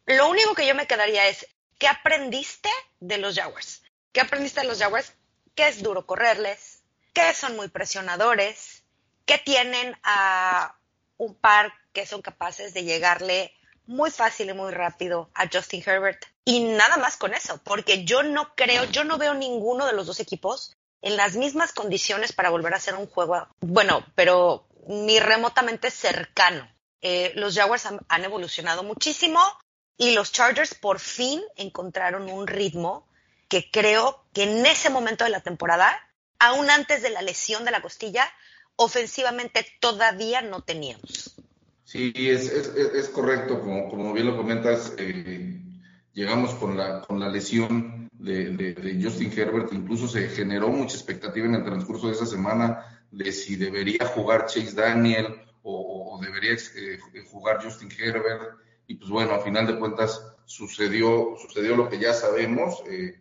Lo 0.06 0.30
único 0.30 0.56
que 0.56 0.68
yo 0.68 0.76
me 0.76 0.88
quedaría 0.88 1.28
es, 1.28 1.48
¿qué 1.78 1.88
aprendiste 1.88 2.70
de 3.00 3.18
los 3.18 3.36
Jaguars? 3.36 3.84
¿Qué 4.12 4.22
aprendiste 4.22 4.62
de 4.62 4.68
los 4.68 4.80
Jaguars? 4.80 5.14
Que 5.56 5.68
es 5.68 5.84
duro 5.84 6.06
correrles, 6.06 6.84
que 7.14 7.34
son 7.34 7.56
muy 7.56 7.70
presionadores, 7.70 8.84
que 9.26 9.38
tienen 9.38 9.98
a 10.04 10.76
un 11.18 11.36
par 11.36 11.74
que 11.94 12.06
son 12.06 12.22
capaces 12.22 12.74
de 12.74 12.84
llegarle 12.84 13.54
muy 13.86 14.10
fácil 14.10 14.50
y 14.50 14.54
muy 14.54 14.72
rápido 14.72 15.30
a 15.34 15.48
Justin 15.52 15.84
Herbert. 15.86 16.26
Y 16.46 16.62
nada 16.62 16.98
más 16.98 17.18
con 17.18 17.34
eso, 17.34 17.60
porque 17.64 18.04
yo 18.04 18.24
no 18.24 18.56
creo, 18.56 18.86
yo 18.86 19.04
no 19.04 19.18
veo 19.18 19.34
ninguno 19.34 19.86
de 19.86 19.94
los 19.94 20.08
dos 20.08 20.20
equipos 20.20 20.76
en 21.02 21.18
las 21.18 21.36
mismas 21.36 21.74
condiciones 21.74 22.32
para 22.32 22.50
volver 22.50 22.74
a 22.74 22.78
hacer 22.78 22.96
un 22.96 23.08
juego, 23.08 23.48
bueno, 23.60 24.06
pero 24.16 24.68
ni 24.88 25.20
remotamente 25.20 25.92
cercano. 25.92 26.70
Eh, 27.02 27.32
los 27.36 27.56
Jaguars 27.56 27.88
han, 28.08 28.24
evolucionado 28.24 28.84
muchísimo 28.84 29.40
y 29.98 30.14
los 30.14 30.32
Chargers 30.32 30.76
por 30.76 31.00
fin 31.00 31.42
encontraron 31.56 32.30
un 32.30 32.48
ritmo 32.48 33.08
que 33.48 33.70
creo 33.72 34.26
que 34.34 34.44
en 34.44 34.66
ese 34.66 34.90
momento 34.90 35.24
de 35.24 35.32
la 35.32 35.42
temporada 35.42 36.00
aún 36.42 36.70
antes 36.70 37.04
de 37.04 37.12
la 37.12 37.22
lesión 37.22 37.66
de 37.66 37.72
la 37.72 37.82
costilla, 37.82 38.26
ofensivamente 38.76 39.66
todavía 39.80 40.42
no 40.42 40.62
teníamos. 40.62 41.36
Sí, 41.84 42.12
es, 42.16 43.10
correcto, 43.14 43.60
como, 43.60 43.90
como, 43.90 44.14
bien 44.14 44.26
lo 44.26 44.38
comentas, 44.38 44.94
eh, 44.98 45.62
llegamos 46.14 46.56
con 46.56 46.78
la, 46.78 47.02
con 47.02 47.20
la 47.20 47.30
lesión 47.30 48.10
de, 48.14 48.56
de, 48.56 48.74
de, 48.74 49.04
Justin 49.04 49.32
Herbert, 49.38 49.72
incluso 49.74 50.08
se 50.08 50.30
generó 50.30 50.70
mucha 50.70 50.96
expectativa 50.96 51.46
en 51.46 51.56
el 51.56 51.64
transcurso 51.64 52.08
de 52.08 52.14
esa 52.14 52.26
semana 52.26 53.01
de 53.12 53.32
si 53.32 53.56
debería 53.56 54.06
jugar 54.08 54.46
Chase 54.48 54.74
Daniel 54.74 55.42
o, 55.64 56.16
o 56.16 56.22
debería 56.22 56.54
eh, 56.54 57.00
jugar 57.30 57.64
Justin 57.64 57.90
Herbert, 57.98 58.58
y 58.88 58.96
pues 58.96 59.10
bueno, 59.10 59.34
a 59.34 59.40
final 59.40 59.68
de 59.68 59.80
cuentas 59.80 60.22
sucedió, 60.46 61.36
sucedió 61.38 61.76
lo 61.76 61.90
que 61.90 62.00
ya 62.00 62.14
sabemos, 62.14 62.84
eh, 62.90 63.20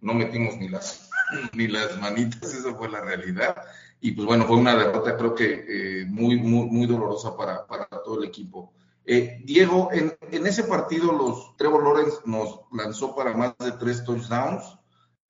no 0.00 0.14
metimos 0.14 0.56
ni 0.56 0.68
las 0.68 1.10
ni 1.52 1.68
las 1.68 2.00
manitas, 2.00 2.54
esa 2.54 2.74
fue 2.74 2.88
la 2.88 3.00
realidad. 3.00 3.56
Y 4.00 4.12
pues 4.12 4.26
bueno, 4.26 4.46
fue 4.46 4.56
una 4.56 4.74
derrota 4.74 5.16
creo 5.16 5.34
que 5.34 5.64
eh, 5.68 6.06
muy, 6.06 6.36
muy, 6.36 6.66
muy 6.70 6.86
dolorosa 6.86 7.36
para, 7.36 7.66
para 7.66 7.86
todo 7.86 8.18
el 8.18 8.28
equipo. 8.28 8.72
Eh, 9.04 9.40
Diego, 9.44 9.90
en, 9.92 10.16
en, 10.30 10.46
ese 10.46 10.64
partido 10.64 11.12
los 11.12 11.56
Trevor 11.56 11.82
Lawrence 11.82 12.18
nos 12.24 12.60
lanzó 12.72 13.14
para 13.14 13.34
más 13.34 13.54
de 13.58 13.72
tres 13.72 14.04
touchdowns, 14.04 14.78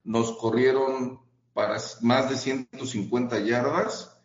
nos 0.03 0.37
corrieron 0.37 1.19
para 1.53 1.77
más 2.01 2.29
de 2.29 2.37
150 2.37 3.39
yardas 3.39 4.17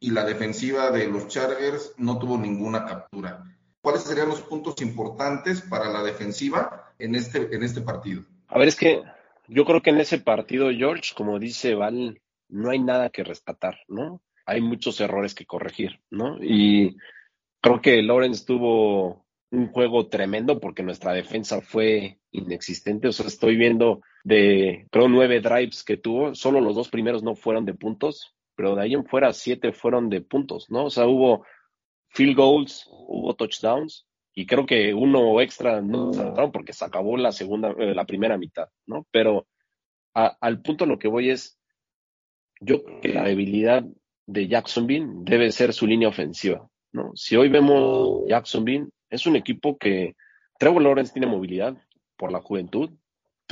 y 0.00 0.10
la 0.10 0.24
defensiva 0.24 0.90
de 0.90 1.06
los 1.06 1.28
Chargers 1.28 1.94
no 1.98 2.18
tuvo 2.18 2.36
ninguna 2.38 2.84
captura. 2.84 3.44
¿Cuáles 3.80 4.02
serían 4.02 4.28
los 4.28 4.42
puntos 4.42 4.80
importantes 4.82 5.60
para 5.62 5.90
la 5.90 6.02
defensiva 6.02 6.92
en 6.98 7.14
este, 7.14 7.54
en 7.54 7.62
este 7.62 7.80
partido? 7.80 8.24
A 8.48 8.58
ver, 8.58 8.68
es 8.68 8.76
que 8.76 9.02
yo 9.48 9.64
creo 9.64 9.82
que 9.82 9.90
en 9.90 10.00
ese 10.00 10.18
partido, 10.18 10.70
George, 10.70 11.14
como 11.16 11.38
dice 11.38 11.74
Val, 11.74 12.20
no 12.48 12.70
hay 12.70 12.78
nada 12.78 13.10
que 13.10 13.24
rescatar, 13.24 13.78
¿no? 13.88 14.22
Hay 14.46 14.60
muchos 14.60 15.00
errores 15.00 15.34
que 15.34 15.46
corregir, 15.46 16.00
¿no? 16.10 16.38
Y 16.42 16.96
creo 17.60 17.80
que 17.80 18.02
Lawrence 18.02 18.44
tuvo 18.44 19.24
un 19.50 19.68
juego 19.68 20.08
tremendo 20.08 20.58
porque 20.58 20.82
nuestra 20.82 21.12
defensa 21.12 21.60
fue 21.60 22.18
inexistente. 22.30 23.08
O 23.08 23.12
sea, 23.12 23.26
estoy 23.26 23.56
viendo 23.56 24.02
de, 24.24 24.86
creo, 24.90 25.08
nueve 25.08 25.40
drives 25.40 25.84
que 25.84 25.96
tuvo, 25.96 26.34
solo 26.34 26.60
los 26.60 26.74
dos 26.74 26.88
primeros 26.88 27.22
no 27.22 27.34
fueron 27.34 27.64
de 27.64 27.74
puntos, 27.74 28.34
pero 28.54 28.74
de 28.74 28.82
ahí 28.82 28.94
en 28.94 29.04
fuera 29.04 29.32
siete 29.32 29.72
fueron 29.72 30.08
de 30.08 30.20
puntos, 30.20 30.70
¿no? 30.70 30.84
O 30.84 30.90
sea, 30.90 31.06
hubo 31.06 31.44
field 32.08 32.36
goals, 32.36 32.86
hubo 32.90 33.34
touchdowns, 33.34 34.06
y 34.34 34.46
creo 34.46 34.66
que 34.66 34.94
uno 34.94 35.40
extra 35.40 35.82
no 35.82 36.10
porque 36.52 36.72
se 36.72 36.84
acabó 36.84 37.16
la 37.16 37.32
segunda, 37.32 37.74
eh, 37.78 37.94
la 37.94 38.06
primera 38.06 38.38
mitad, 38.38 38.68
¿no? 38.86 39.06
Pero 39.10 39.46
a, 40.14 40.36
al 40.40 40.62
punto 40.62 40.86
lo 40.86 40.98
que 40.98 41.08
voy 41.08 41.30
es, 41.30 41.58
yo 42.60 42.82
creo 42.82 43.00
que 43.00 43.08
la 43.08 43.24
debilidad 43.24 43.84
de 44.26 44.48
Jacksonville 44.48 45.06
debe 45.24 45.50
ser 45.50 45.72
su 45.72 45.86
línea 45.86 46.08
ofensiva, 46.08 46.68
¿no? 46.92 47.12
Si 47.14 47.36
hoy 47.36 47.48
vemos 47.48 48.22
Jacksonville, 48.28 48.88
es 49.10 49.26
un 49.26 49.36
equipo 49.36 49.76
que 49.76 50.14
Trevor 50.58 50.82
Lawrence 50.82 51.12
tiene 51.12 51.26
movilidad 51.26 51.76
por 52.16 52.32
la 52.32 52.40
juventud, 52.40 52.90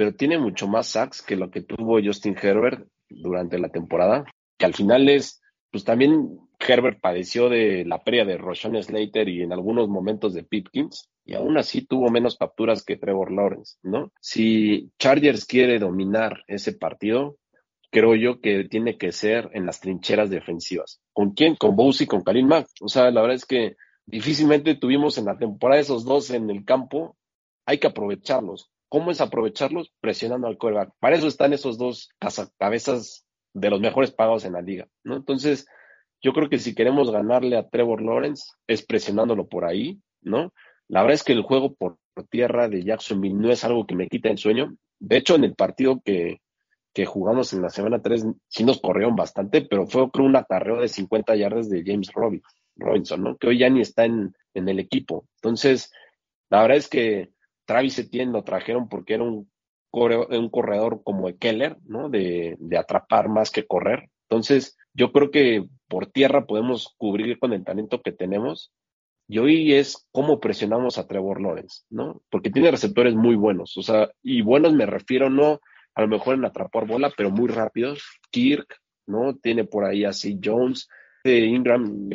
pero 0.01 0.15
tiene 0.15 0.39
mucho 0.39 0.67
más 0.67 0.87
sacks 0.87 1.21
que 1.21 1.37
lo 1.37 1.51
que 1.51 1.61
tuvo 1.61 2.01
Justin 2.03 2.35
Herbert 2.41 2.89
durante 3.11 3.59
la 3.59 3.69
temporada, 3.69 4.25
que 4.57 4.65
al 4.65 4.73
final 4.73 5.11
es, 5.11 5.43
pues 5.71 5.85
también 5.85 6.39
Herbert 6.59 7.03
padeció 7.03 7.51
de 7.51 7.85
la 7.85 8.03
pérdida 8.03 8.25
de 8.25 8.39
Roshan 8.39 8.83
Slater 8.83 9.29
y 9.29 9.43
en 9.43 9.53
algunos 9.53 9.91
momentos 9.91 10.33
de 10.33 10.43
Pipkins, 10.43 11.11
y 11.27 11.35
aún 11.35 11.59
así 11.59 11.85
tuvo 11.85 12.09
menos 12.09 12.39
capturas 12.39 12.83
que 12.83 12.97
Trevor 12.97 13.31
Lawrence, 13.31 13.77
¿no? 13.83 14.11
Si 14.23 14.91
Chargers 14.99 15.45
quiere 15.45 15.79
dominar 15.79 16.45
ese 16.47 16.73
partido, 16.73 17.37
creo 17.91 18.15
yo 18.15 18.41
que 18.41 18.65
tiene 18.65 18.97
que 18.97 19.13
ser 19.13 19.51
en 19.53 19.67
las 19.67 19.81
trincheras 19.81 20.31
defensivas. 20.31 21.03
¿Con 21.13 21.33
quién? 21.33 21.57
Con 21.57 21.77
Bowsy, 21.77 22.07
con 22.07 22.23
Karim 22.23 22.47
Mack. 22.47 22.69
O 22.81 22.89
sea, 22.89 23.11
la 23.11 23.21
verdad 23.21 23.37
es 23.37 23.45
que 23.45 23.77
difícilmente 24.07 24.77
tuvimos 24.77 25.19
en 25.19 25.27
la 25.27 25.37
temporada 25.37 25.79
esos 25.79 26.07
dos 26.07 26.31
en 26.31 26.49
el 26.49 26.65
campo. 26.65 27.19
Hay 27.67 27.77
que 27.77 27.89
aprovecharlos. 27.89 28.71
¿Cómo 28.91 29.13
es 29.13 29.21
aprovecharlos? 29.21 29.93
Presionando 30.01 30.49
al 30.49 30.59
quarterback. 30.59 30.93
Para 30.99 31.17
eso 31.17 31.29
están 31.29 31.53
esos 31.53 31.79
dos 31.79 32.11
cabezas 32.59 33.25
de 33.55 33.71
los 33.71 33.81
mejores 33.81 34.11
pagados 34.11 34.45
en 34.45 34.55
la 34.55 34.63
liga, 34.63 34.89
¿no? 35.05 35.17
Entonces, 35.17 35.67
yo 36.21 36.33
creo 36.33 36.51
que 36.51 36.59
si 36.59 36.75
queremos 36.75 37.11
ganarle 37.11 37.57
a 37.57 37.69
Trevor 37.69 38.03
Lawrence 38.03 38.51
es 38.67 38.85
presionándolo 38.85 39.49
por 39.49 39.65
ahí, 39.65 40.01
¿no? 40.21 40.53
La 40.89 41.03
verdad 41.03 41.15
es 41.15 41.23
que 41.23 41.33
el 41.33 41.43
juego 41.43 41.75
por 41.75 41.99
tierra 42.31 42.69
de 42.69 42.83
Jacksonville 42.83 43.37
no 43.37 43.51
es 43.51 43.65
algo 43.65 43.87
que 43.87 43.95
me 43.95 44.09
quita 44.09 44.29
el 44.29 44.39
sueño. 44.39 44.77
De 44.99 45.17
hecho, 45.17 45.37
en 45.37 45.45
el 45.45 45.55
partido 45.55 46.01
que, 46.05 46.41
que 46.93 47.07
jugamos 47.07 47.53
en 47.53 47.63
la 47.63 47.71
semana 47.71 48.03
3 48.03 48.27
sí 48.49 48.65
nos 48.65 48.81
corrieron 48.81 49.15
bastante, 49.15 49.63
pero 49.63 49.87
fue 49.87 50.11
creo 50.11 50.27
un 50.27 50.35
acarreo 50.35 50.81
de 50.81 50.89
50 50.89 51.37
yardas 51.37 51.71
de 51.71 51.85
James 51.87 52.11
Robinson, 52.77 53.23
¿no? 53.23 53.37
Que 53.37 53.47
hoy 53.47 53.59
ya 53.59 53.71
ni 53.71 53.81
está 53.81 54.05
en, 54.05 54.35
en 54.53 54.69
el 54.69 54.81
equipo. 54.81 55.27
Entonces, 55.37 55.93
la 56.51 56.63
verdad 56.63 56.79
es 56.79 56.89
que 56.89 57.31
Travis 57.71 58.01
Etienne 58.01 58.33
lo 58.33 58.43
trajeron 58.43 58.89
porque 58.89 59.15
era 59.15 59.23
un, 59.23 59.49
un 59.93 60.49
corredor 60.51 61.03
como 61.05 61.33
Keller, 61.39 61.77
¿no? 61.85 62.09
De, 62.09 62.57
de 62.59 62.77
atrapar 62.77 63.29
más 63.29 63.53
que 63.53 63.65
correr. 63.65 64.11
Entonces, 64.29 64.77
yo 64.93 65.13
creo 65.13 65.31
que 65.31 65.69
por 65.87 66.09
tierra 66.09 66.47
podemos 66.47 66.93
cubrir 66.99 67.39
con 67.39 67.53
el 67.53 67.63
talento 67.63 68.03
que 68.03 68.11
tenemos. 68.11 68.73
Y 69.29 69.39
hoy 69.39 69.75
es 69.75 70.09
cómo 70.11 70.41
presionamos 70.41 70.99
a 70.99 71.07
Trevor 71.07 71.41
Lawrence, 71.41 71.85
¿no? 71.91 72.21
Porque 72.29 72.51
tiene 72.51 72.73
receptores 72.73 73.15
muy 73.15 73.37
buenos. 73.37 73.77
O 73.77 73.83
sea, 73.83 74.11
y 74.21 74.43
buenos 74.43 74.75
me 74.75 74.87
refiero 74.87 75.31
no 75.31 75.61
a 75.95 76.03
lo 76.03 76.09
mejor 76.09 76.35
en 76.35 76.45
atrapar 76.45 76.89
bola, 76.89 77.13
pero 77.17 77.31
muy 77.31 77.47
rápidos. 77.47 78.03
Kirk, 78.33 78.81
¿no? 79.07 79.37
Tiene 79.37 79.63
por 79.63 79.85
ahí 79.85 80.05
así 80.05 80.41
Jones. 80.43 80.89
Eh, 81.23 81.45
Ingram, 81.45 82.11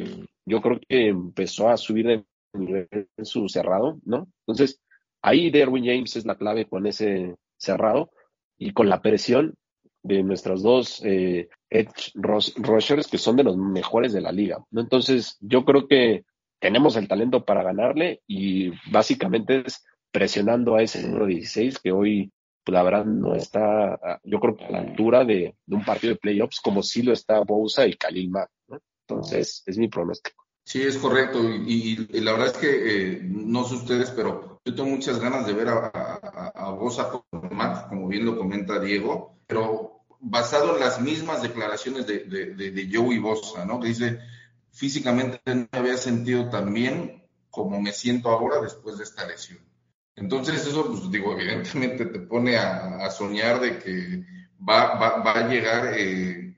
yo 0.46 0.62
creo 0.62 0.82
que 0.86 1.08
empezó 1.08 1.70
a 1.70 1.78
subir 1.78 2.08
de 2.08 2.26
nivel 2.60 2.89
en 2.91 3.26
su 3.26 3.48
cerrado, 3.48 4.00
¿no? 4.04 4.28
Entonces, 4.46 4.82
ahí 5.25 5.49
Derwin 5.49 5.85
James 5.85 6.15
es 6.15 6.25
la 6.25 6.35
clave 6.35 6.65
con 6.65 6.85
ese 6.85 7.35
cerrado 7.57 8.11
y 8.57 8.73
con 8.73 8.89
la 8.89 9.01
presión 9.01 9.55
de 10.03 10.21
nuestros 10.21 10.61
dos 10.61 11.01
eh, 11.03 11.49
edge 11.67 12.11
rushers 12.13 13.07
que 13.07 13.17
son 13.17 13.35
de 13.35 13.43
los 13.43 13.57
mejores 13.57 14.13
de 14.13 14.21
la 14.21 14.31
liga. 14.31 14.63
Entonces, 14.71 15.38
yo 15.41 15.65
creo 15.65 15.88
que 15.88 16.25
tenemos 16.59 16.95
el 16.95 17.07
talento 17.07 17.43
para 17.43 17.63
ganarle 17.63 18.21
y 18.27 18.69
básicamente 18.91 19.63
es 19.65 19.83
presionando 20.11 20.75
a 20.75 20.83
ese 20.83 21.01
número 21.01 21.25
16 21.25 21.79
que 21.79 21.91
hoy, 21.91 22.31
pues, 22.63 22.73
la 22.73 22.83
verdad, 22.83 23.05
no 23.05 23.33
está, 23.33 23.99
yo 24.23 24.39
creo 24.39 24.55
que 24.55 24.65
a 24.65 24.71
la 24.71 24.81
altura 24.81 25.25
de, 25.25 25.55
un 25.67 25.83
partido 25.83 26.13
de 26.13 26.19
playoffs 26.19 26.61
como 26.61 26.83
si 26.83 27.01
lo 27.01 27.13
está 27.13 27.39
Bousa 27.39 27.88
y 27.88 27.95
Khalil 27.95 28.29
Mack. 28.29 28.51
¿no? 28.67 28.79
Entonces, 29.07 29.63
es 29.65 29.77
mi 29.79 29.88
pronóstico. 29.88 30.45
Sí, 30.63 30.83
es 30.83 30.97
correcto. 30.97 31.39
Y, 31.43 32.07
la 32.21 32.33
verdad 32.33 32.47
es 32.47 32.57
que 32.57 32.67
eh, 33.13 33.19
no 33.23 33.63
sé 33.63 33.75
ustedes, 33.75 34.11
pero 34.11 34.55
yo 34.65 34.73
tengo 34.73 34.89
muchas 34.89 35.19
ganas 35.19 35.45
de 35.45 35.54
ver 35.54 35.69
a, 35.69 36.71
Bosa 36.71 37.10
con 37.10 37.56
Matt, 37.56 37.88
como 37.88 38.08
bien 38.08 38.25
lo 38.25 38.36
comenta 38.36 38.80
Diego, 38.80 39.38
pero 39.45 40.01
basado 40.19 40.73
en 40.73 40.80
las 40.80 40.99
mismas 40.99 41.43
declaraciones 41.43 42.08
de, 42.08 42.23
de, 42.23 42.71
de, 42.71 42.89
Joey 42.91 43.19
Bosa, 43.19 43.63
¿no? 43.63 43.80
Que 43.80 43.89
dice, 43.89 44.19
físicamente 44.71 45.39
no 45.45 45.67
me 45.71 45.80
había 45.80 45.97
sentido 45.97 46.49
tan 46.49 46.73
bien 46.73 47.23
como 47.51 47.80
me 47.80 47.91
siento 47.91 48.30
ahora 48.30 48.60
después 48.60 48.97
de 48.97 49.04
esta 49.04 49.28
lesión. 49.28 49.60
Entonces 50.15 50.65
eso, 50.65 50.88
pues 50.88 51.12
digo, 51.12 51.34
evidentemente 51.34 52.06
te 52.08 52.19
pone 52.19 52.58
a, 52.58 53.10
soñar 53.12 53.60
de 53.60 53.78
que 53.78 54.25
va, 54.67 54.97
a 54.97 55.47
llegar 55.47 55.93
eh, 55.95 56.58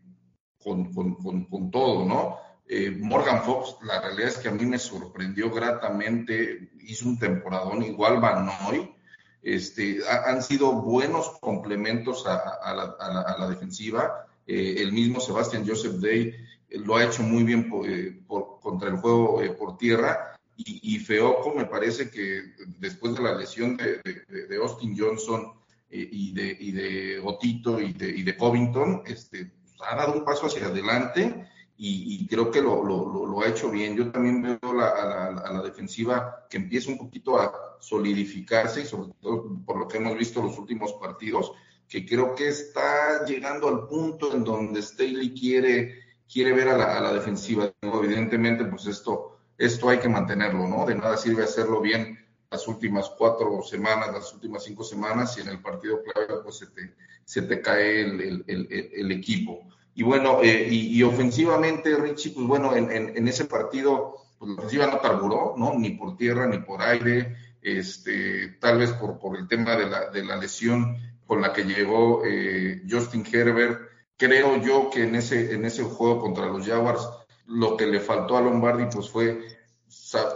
con 0.58 1.72
todo, 1.72 2.06
¿no? 2.06 2.47
Eh, 2.70 2.92
Morgan 2.92 3.44
Fox, 3.44 3.78
la 3.84 4.02
realidad 4.02 4.28
es 4.30 4.38
que 4.38 4.50
a 4.50 4.52
mí 4.52 4.66
me 4.66 4.78
sorprendió 4.78 5.50
gratamente, 5.50 6.70
hizo 6.82 7.08
un 7.08 7.18
temporadón 7.18 7.82
igual 7.84 8.20
Van 8.20 8.46
Noy, 8.46 8.94
este, 9.42 10.00
ha, 10.06 10.30
han 10.30 10.44
sido 10.44 10.74
buenos 10.74 11.30
complementos 11.40 12.26
a, 12.28 12.74
la, 12.76 12.96
a 13.00 13.38
la, 13.40 13.50
defensiva, 13.50 14.28
eh, 14.46 14.76
el 14.80 14.92
mismo 14.92 15.22
Sebastian 15.22 15.66
Joseph 15.66 15.94
Day 16.02 16.36
eh, 16.70 16.80
lo 16.80 16.98
ha 16.98 17.06
hecho 17.06 17.24
muy 17.24 17.44
bien 17.44 17.70
por, 17.70 17.90
eh, 17.90 18.20
por, 18.28 18.60
contra 18.60 18.90
el 18.90 18.98
juego 18.98 19.42
por 19.58 19.78
tierra, 19.78 20.38
y, 20.58 20.96
y, 20.96 21.00
Feoco 21.00 21.54
me 21.54 21.66
parece 21.66 22.10
que 22.10 22.42
después 22.80 23.16
de 23.16 23.22
la 23.22 23.36
lesión 23.36 23.78
de 23.78 24.58
Austin 24.60 24.98
Johnson 24.98 25.54
y, 25.90 26.34
de, 26.34 26.58
y 26.60 26.72
de 26.72 27.20
Otito 27.24 27.80
y 27.80 27.94
de, 27.94 28.10
y 28.10 28.24
de 28.24 28.36
Covington, 28.36 29.04
este, 29.06 29.52
ha 29.88 29.96
dado 29.96 30.14
un 30.14 30.26
paso 30.26 30.48
hacia 30.48 30.66
adelante 30.66 31.48
y, 31.78 32.24
y 32.24 32.28
creo 32.28 32.50
que 32.50 32.62
lo, 32.62 32.84
lo, 32.84 33.26
lo, 33.26 33.42
ha 33.42 33.48
hecho 33.48 33.70
bien. 33.70 33.96
Yo 33.96 34.12
también 34.12 34.42
veo 34.42 34.74
la, 34.74 34.90
a, 34.90 35.06
la, 35.06 35.42
a, 35.42 35.54
la, 35.54 35.62
defensiva 35.62 36.48
que 36.50 36.58
empieza 36.58 36.90
un 36.90 36.98
poquito 36.98 37.40
a 37.40 37.78
solidificarse 37.80 38.82
y 38.82 38.86
sobre 38.86 39.12
todo 39.22 39.60
por 39.64 39.78
lo 39.78 39.88
que 39.88 39.98
hemos 39.98 40.18
visto 40.18 40.42
los 40.42 40.58
últimos 40.58 40.94
partidos, 40.94 41.52
que 41.88 42.06
creo 42.06 42.34
que 42.34 42.48
está 42.48 43.24
llegando 43.26 43.68
al 43.68 43.88
punto 43.88 44.34
en 44.34 44.44
donde 44.44 44.82
Staley 44.82 45.34
quiere, 45.34 46.18
quiere 46.32 46.52
ver 46.52 46.70
a 46.70 46.78
la, 46.78 46.98
a 46.98 47.02
la 47.02 47.14
defensiva. 47.14 47.72
Evidentemente, 47.82 48.66
pues 48.66 48.88
esto, 48.88 49.38
esto 49.58 49.90
hay 49.90 50.00
que 50.00 50.10
mantenerlo, 50.10 50.68
¿no? 50.68 50.86
De 50.86 50.96
nada 50.96 51.16
sirve 51.16 51.44
hacerlo 51.44 51.80
bien 51.80 52.18
las 52.50 52.68
últimas 52.68 53.10
cuatro 53.10 53.62
semanas, 53.62 54.12
las 54.14 54.34
últimas 54.34 54.64
cinco 54.64 54.84
semanas 54.84 55.38
y 55.38 55.42
en 55.42 55.50
el 55.50 55.62
partido 55.62 56.02
clave 56.02 56.42
pues 56.44 56.58
se 56.58 56.68
te, 56.68 56.96
se 57.24 57.42
te 57.44 57.62
cae 57.62 58.02
el, 58.02 58.22
el, 58.22 58.44
el, 58.48 58.90
el 58.94 59.12
equipo. 59.12 59.68
Y 59.98 60.04
bueno, 60.04 60.42
eh, 60.44 60.68
y, 60.70 61.02
ofensivamente, 61.02 61.96
Richie, 61.96 62.30
pues 62.30 62.46
bueno, 62.46 62.76
en, 62.76 63.28
ese 63.28 63.46
partido, 63.46 64.14
pues 64.38 64.52
la 64.52 64.58
ofensiva 64.58 64.86
no 64.86 65.02
carburó, 65.02 65.56
¿no? 65.58 65.74
Ni 65.74 65.90
por 65.90 66.16
tierra, 66.16 66.46
ni 66.46 66.60
por 66.60 66.84
aire, 66.84 67.36
este, 67.64 68.60
tal 68.60 68.78
vez 68.78 68.92
por, 68.92 69.18
por 69.18 69.36
el 69.36 69.48
tema 69.48 69.76
de 69.76 69.88
la, 69.88 70.12
de 70.12 70.24
la 70.24 70.36
lesión 70.36 70.98
con 71.26 71.42
la 71.42 71.52
que 71.52 71.64
llegó 71.64 72.22
eh, 72.24 72.84
Justin 72.88 73.26
Herbert. 73.26 73.90
Creo 74.16 74.62
yo 74.62 74.92
que 74.92 75.02
en 75.02 75.16
ese, 75.16 75.56
en 75.56 75.66
ese 75.66 75.82
juego 75.82 76.20
contra 76.20 76.46
los 76.46 76.68
Jaguars, 76.68 77.10
lo 77.48 77.76
que 77.76 77.88
le 77.88 78.00
faltó 78.00 78.38
a 78.38 78.42
Lombardi, 78.42 78.86
pues 78.94 79.10
fue 79.10 79.48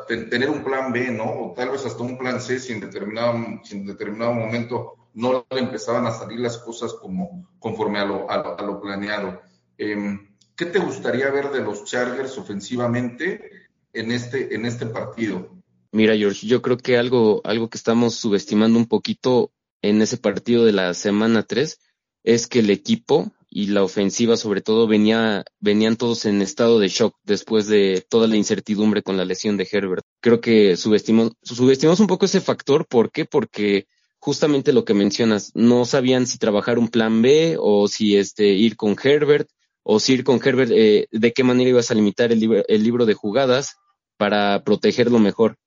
tener 0.07 0.49
un 0.49 0.63
plan 0.63 0.91
B, 0.91 1.11
¿no? 1.11 1.25
O 1.25 1.53
tal 1.55 1.69
vez 1.69 1.85
hasta 1.85 2.01
un 2.01 2.17
plan 2.17 2.41
C 2.41 2.57
si 2.57 2.73
en 2.73 2.79
determinado, 2.79 3.37
si 3.63 3.77
en 3.77 3.85
determinado 3.85 4.33
momento 4.33 4.95
no 5.13 5.45
le 5.51 5.59
empezaban 5.59 6.07
a 6.07 6.11
salir 6.11 6.39
las 6.39 6.57
cosas 6.57 6.95
como 6.95 7.47
conforme 7.59 7.99
a 7.99 8.05
lo, 8.05 8.27
a 8.27 8.37
lo, 8.37 8.59
a 8.59 8.61
lo 8.63 8.81
planeado. 8.81 9.50
Eh, 9.81 10.19
¿Qué 10.55 10.67
te 10.67 10.77
gustaría 10.77 11.31
ver 11.31 11.49
de 11.49 11.61
los 11.61 11.85
Chargers 11.85 12.37
ofensivamente 12.37 13.49
en 13.93 14.11
este, 14.11 14.53
en 14.53 14.67
este 14.67 14.85
partido? 14.85 15.49
Mira, 15.91 16.15
George, 16.15 16.45
yo 16.45 16.61
creo 16.61 16.77
que 16.77 16.97
algo, 16.97 17.41
algo 17.43 17.67
que 17.67 17.79
estamos 17.79 18.13
subestimando 18.13 18.77
un 18.77 18.85
poquito 18.85 19.51
en 19.81 20.03
ese 20.03 20.17
partido 20.17 20.65
de 20.65 20.73
la 20.73 20.93
semana 20.93 21.41
3 21.41 21.79
es 22.23 22.45
que 22.45 22.59
el 22.59 22.69
equipo 22.69 23.31
y 23.49 23.67
la 23.67 23.83
ofensiva 23.83 24.37
sobre 24.37 24.61
todo 24.61 24.85
venía, 24.85 25.45
venían 25.59 25.97
todos 25.97 26.25
en 26.25 26.43
estado 26.43 26.77
de 26.77 26.87
shock 26.87 27.15
después 27.23 27.65
de 27.65 28.05
toda 28.07 28.27
la 28.27 28.37
incertidumbre 28.37 29.01
con 29.01 29.17
la 29.17 29.25
lesión 29.25 29.57
de 29.57 29.67
Herbert. 29.69 30.05
Creo 30.19 30.41
que 30.41 30.77
subestimamos, 30.77 31.33
subestimamos 31.41 31.99
un 31.99 32.07
poco 32.07 32.25
ese 32.25 32.39
factor. 32.39 32.85
¿Por 32.85 33.11
qué? 33.11 33.25
Porque 33.25 33.87
justamente 34.19 34.73
lo 34.73 34.85
que 34.85 34.93
mencionas, 34.93 35.51
no 35.55 35.85
sabían 35.85 36.27
si 36.27 36.37
trabajar 36.37 36.77
un 36.77 36.89
plan 36.89 37.23
B 37.23 37.55
o 37.59 37.87
si 37.87 38.15
este, 38.15 38.45
ir 38.45 38.77
con 38.77 38.95
Herbert 39.03 39.49
o 39.83 39.99
Sir 39.99 40.23
con 40.23 40.39
Herbert, 40.43 40.71
eh, 40.73 41.07
de 41.11 41.33
qué 41.33 41.43
manera 41.43 41.69
ibas 41.69 41.91
a 41.91 41.95
limitar 41.95 42.31
el 42.31 42.39
libro, 42.39 42.63
el 42.67 42.83
libro 42.83 43.05
de 43.05 43.13
jugadas 43.13 43.75
para 44.17 44.63
protegerlo 44.63 45.19
mejor. 45.19 45.57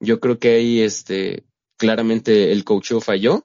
Yo 0.00 0.18
creo 0.18 0.38
que 0.38 0.54
ahí 0.56 0.80
este, 0.80 1.44
claramente 1.78 2.52
el 2.52 2.64
coach 2.64 2.92
falló, 3.00 3.44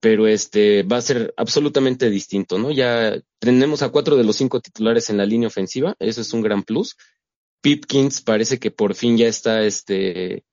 pero 0.00 0.26
este 0.26 0.82
va 0.82 0.98
a 0.98 1.02
ser 1.02 1.34
absolutamente 1.36 2.10
distinto, 2.10 2.58
¿no? 2.58 2.70
Ya 2.70 3.20
tenemos 3.40 3.82
a 3.82 3.88
cuatro 3.88 4.16
de 4.16 4.24
los 4.24 4.36
cinco 4.36 4.60
titulares 4.60 5.10
en 5.10 5.16
la 5.16 5.26
línea 5.26 5.48
ofensiva, 5.48 5.96
eso 5.98 6.20
es 6.20 6.32
un 6.32 6.42
gran 6.42 6.62
plus. 6.62 6.96
Pipkins 7.60 8.20
parece 8.20 8.58
que 8.58 8.70
por 8.70 8.94
fin 8.94 9.16
ya 9.16 9.26
está 9.26 9.62
este 9.62 10.44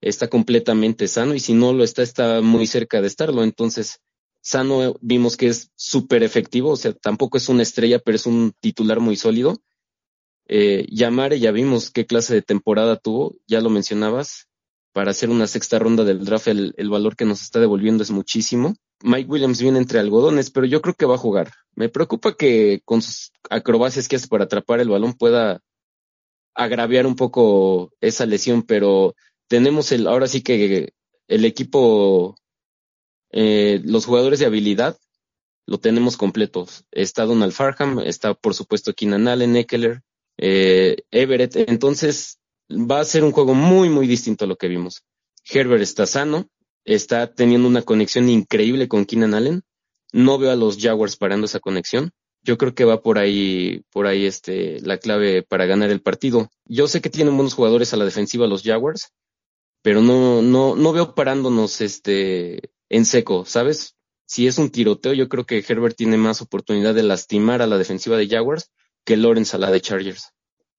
está 0.00 0.28
completamente 0.28 1.08
sano 1.08 1.34
y 1.34 1.40
si 1.40 1.54
no 1.54 1.72
lo 1.72 1.84
está 1.84 2.02
está 2.02 2.40
muy 2.40 2.66
cerca 2.66 3.00
de 3.00 3.08
estarlo, 3.08 3.42
entonces 3.42 4.00
Sano 4.46 4.94
vimos 5.00 5.36
que 5.36 5.48
es 5.48 5.72
súper 5.74 6.22
efectivo, 6.22 6.70
o 6.70 6.76
sea, 6.76 6.92
tampoco 6.92 7.36
es 7.36 7.48
una 7.48 7.64
estrella, 7.64 7.98
pero 7.98 8.14
es 8.14 8.26
un 8.26 8.52
titular 8.60 9.00
muy 9.00 9.16
sólido. 9.16 9.60
Eh, 10.46 10.86
Yamare, 10.88 11.40
ya 11.40 11.50
vimos 11.50 11.90
qué 11.90 12.06
clase 12.06 12.32
de 12.32 12.42
temporada 12.42 12.94
tuvo, 12.94 13.34
ya 13.48 13.60
lo 13.60 13.70
mencionabas. 13.70 14.46
Para 14.92 15.10
hacer 15.10 15.30
una 15.30 15.48
sexta 15.48 15.80
ronda 15.80 16.04
del 16.04 16.24
draft, 16.24 16.46
el, 16.46 16.74
el 16.76 16.88
valor 16.88 17.16
que 17.16 17.24
nos 17.24 17.42
está 17.42 17.58
devolviendo 17.58 18.04
es 18.04 18.12
muchísimo. 18.12 18.76
Mike 19.02 19.28
Williams 19.28 19.60
viene 19.60 19.80
entre 19.80 19.98
algodones, 19.98 20.52
pero 20.52 20.64
yo 20.64 20.80
creo 20.80 20.94
que 20.94 21.06
va 21.06 21.16
a 21.16 21.18
jugar. 21.18 21.50
Me 21.74 21.88
preocupa 21.88 22.36
que 22.36 22.82
con 22.84 23.02
sus 23.02 23.32
acrobacias 23.50 24.06
que 24.06 24.14
hace 24.14 24.28
para 24.28 24.44
atrapar 24.44 24.78
el 24.78 24.90
balón 24.90 25.14
pueda 25.14 25.60
agraviar 26.54 27.08
un 27.08 27.16
poco 27.16 27.92
esa 28.00 28.26
lesión, 28.26 28.62
pero 28.62 29.16
tenemos 29.48 29.90
el, 29.90 30.06
ahora 30.06 30.28
sí 30.28 30.40
que 30.40 30.92
el 31.26 31.44
equipo 31.44 32.36
eh, 33.38 33.82
los 33.84 34.06
jugadores 34.06 34.38
de 34.38 34.46
habilidad 34.46 34.96
lo 35.66 35.78
tenemos 35.78 36.16
completos. 36.16 36.86
Está 36.90 37.26
Donald 37.26 37.52
Farham, 37.52 37.98
está 37.98 38.32
por 38.32 38.54
supuesto 38.54 38.94
Keenan 38.94 39.28
Allen, 39.28 39.56
Eckler, 39.56 40.00
eh, 40.38 41.02
Everett. 41.10 41.54
Entonces 41.54 42.38
va 42.70 43.00
a 43.00 43.04
ser 43.04 43.24
un 43.24 43.32
juego 43.32 43.52
muy, 43.52 43.90
muy 43.90 44.06
distinto 44.06 44.46
a 44.46 44.48
lo 44.48 44.56
que 44.56 44.68
vimos. 44.68 45.04
Herbert 45.44 45.82
está 45.82 46.06
sano, 46.06 46.48
está 46.86 47.30
teniendo 47.34 47.68
una 47.68 47.82
conexión 47.82 48.30
increíble 48.30 48.88
con 48.88 49.04
Keenan 49.04 49.34
Allen. 49.34 49.62
No 50.14 50.38
veo 50.38 50.50
a 50.50 50.56
los 50.56 50.78
Jaguars 50.78 51.16
parando 51.16 51.44
esa 51.44 51.60
conexión. 51.60 52.12
Yo 52.42 52.56
creo 52.56 52.74
que 52.74 52.86
va 52.86 53.02
por 53.02 53.18
ahí, 53.18 53.82
por 53.90 54.06
ahí 54.06 54.24
este, 54.24 54.80
la 54.80 54.96
clave 54.96 55.42
para 55.42 55.66
ganar 55.66 55.90
el 55.90 56.00
partido. 56.00 56.48
Yo 56.64 56.88
sé 56.88 57.02
que 57.02 57.10
tienen 57.10 57.36
buenos 57.36 57.52
jugadores 57.52 57.92
a 57.92 57.98
la 57.98 58.06
defensiva 58.06 58.46
los 58.46 58.62
Jaguars, 58.62 59.12
pero 59.82 60.00
no, 60.00 60.40
no, 60.40 60.74
no 60.74 60.92
veo 60.94 61.14
parándonos 61.14 61.82
este, 61.82 62.70
en 62.88 63.04
seco, 63.04 63.44
¿sabes? 63.44 63.96
Si 64.26 64.46
es 64.46 64.58
un 64.58 64.70
tiroteo, 64.70 65.12
yo 65.12 65.28
creo 65.28 65.46
que 65.46 65.64
Herbert 65.66 65.96
tiene 65.96 66.16
más 66.16 66.42
oportunidad 66.42 66.94
de 66.94 67.04
lastimar 67.04 67.62
a 67.62 67.66
la 67.66 67.78
defensiva 67.78 68.16
de 68.16 68.28
Jaguars 68.28 68.72
que 69.04 69.16
Lawrence 69.16 69.56
a 69.56 69.60
la 69.60 69.70
de 69.70 69.80
Chargers. 69.80 70.32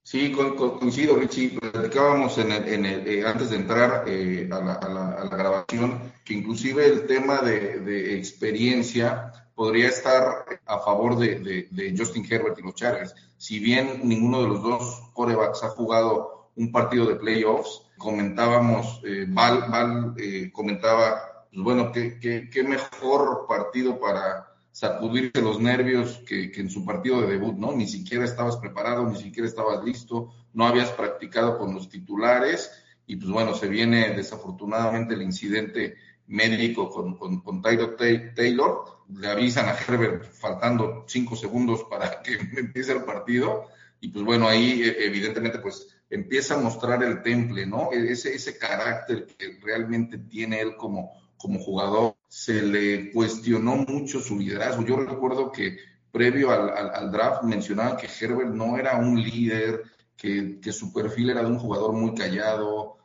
Sí, 0.04 0.32
coincido, 0.32 1.18
Richie. 1.18 1.60
Platicábamos 1.60 2.38
en 2.38 2.52
el, 2.52 2.68
en 2.68 2.86
el, 2.86 3.08
eh, 3.08 3.26
antes 3.26 3.50
de 3.50 3.58
entrar 3.58 4.06
eh, 4.08 4.48
a, 4.52 4.60
la, 4.60 4.74
a, 4.74 4.90
la, 4.90 5.38
grabación 5.38 6.14
que 6.24 6.34
inclusive 6.34 6.86
el 6.86 7.08
tema 7.08 7.42
de, 7.42 8.18
experiencia 8.18 9.32
podría 9.54 9.90
estar 9.90 10.46
a 10.66 10.80
favor 10.80 11.18
de, 11.18 11.94
Justin 11.98 12.26
Herbert 12.30 12.58
y 12.60 12.62
los 12.64 12.76
Chargers. 12.76 13.16
Si 13.38 13.60
bien 13.60 14.02
ninguno 14.04 14.42
de 14.44 14.48
los 14.48 14.64
dos 14.64 15.02
corebacks 15.14 15.64
ha 15.64 15.70
jugado 15.70 16.52
un 16.56 16.72
partido 16.72 17.06
de 17.06 17.16
playoffs, 17.16 17.82
comentábamos, 17.98 19.02
eh, 19.04 19.26
Val, 19.28 19.66
Val 19.70 20.14
eh, 20.18 20.52
comentaba 20.54 21.37
pues 21.58 21.76
bueno, 21.76 21.92
qué, 21.92 22.64
mejor 22.68 23.48
partido 23.48 24.00
para 24.00 24.48
sacudirse 24.72 25.42
los 25.42 25.60
nervios 25.60 26.22
que, 26.28 26.52
en 26.54 26.70
su 26.70 26.86
partido 26.86 27.22
de 27.22 27.30
debut, 27.30 27.58
¿no? 27.58 27.72
Ni 27.72 27.88
siquiera 27.88 28.26
estabas 28.26 28.58
preparado, 28.58 29.10
ni 29.10 29.18
siquiera 29.18 29.48
estabas 29.48 29.84
listo, 29.84 30.32
no 30.54 30.68
habías 30.68 30.92
practicado 30.92 31.58
con 31.58 31.74
los 31.74 31.90
titulares 31.90 32.72
y 33.08 33.16
pues 33.16 33.32
bueno, 33.32 33.56
se 33.56 33.70
viene 33.70 34.14
desafortunadamente 34.14 35.16
el 35.16 35.24
incidente 35.24 35.96
médico 36.28 36.92
con, 36.92 37.18
con, 37.18 37.62
Tyler 37.64 37.96
Taylor, 38.36 39.00
le 39.16 39.28
avisan 39.28 39.68
a 39.68 39.74
Herbert 39.76 40.26
faltando 40.32 41.06
cinco 41.08 41.36
segundos 41.36 41.86
para 41.90 42.22
que 42.22 42.34
empiece 42.56 42.92
el 42.92 43.04
partido, 43.04 43.66
y 44.00 44.10
pues 44.10 44.24
bueno, 44.24 44.48
ahí 44.48 44.84
eh, 44.84 44.96
evidentemente 45.00 45.58
pues 45.58 45.88
empieza 46.08 46.54
a 46.54 46.60
mostrar 46.60 47.04
el 47.04 47.24
temple, 47.24 47.66
¿no? 47.66 47.92
E-, 47.92 48.12
ese, 48.12 48.36
ese 48.36 48.60
carácter 48.60 49.26
que 49.26 49.58
realmente 49.60 50.20
tiene 50.20 50.62
él 50.62 50.76
como, 50.78 51.27
como 51.38 51.60
jugador. 51.60 52.16
Se 52.28 52.62
le 52.62 53.12
cuestionó 53.12 53.78
mucho 53.78 54.20
su 54.20 54.38
liderazgo. 54.38 54.86
Yo 54.86 54.98
recuerdo 54.98 55.52
que 55.52 55.78
previo 56.12 56.52
al, 56.52 56.70
al, 56.70 56.96
al 56.96 57.12
draft 57.12 57.44
mencionaban 57.44 57.98
que 57.98 58.08
Herbert 58.08 58.54
no 58.54 58.78
era 58.78 58.98
un 58.98 59.22
líder, 59.22 59.84
que, 60.16 60.60
que, 60.60 60.72
su 60.72 60.92
perfil 60.92 61.30
era 61.30 61.42
de 61.42 61.52
un 61.52 61.60
jugador 61.60 61.94
muy 61.94 62.14
callado. 62.16 62.98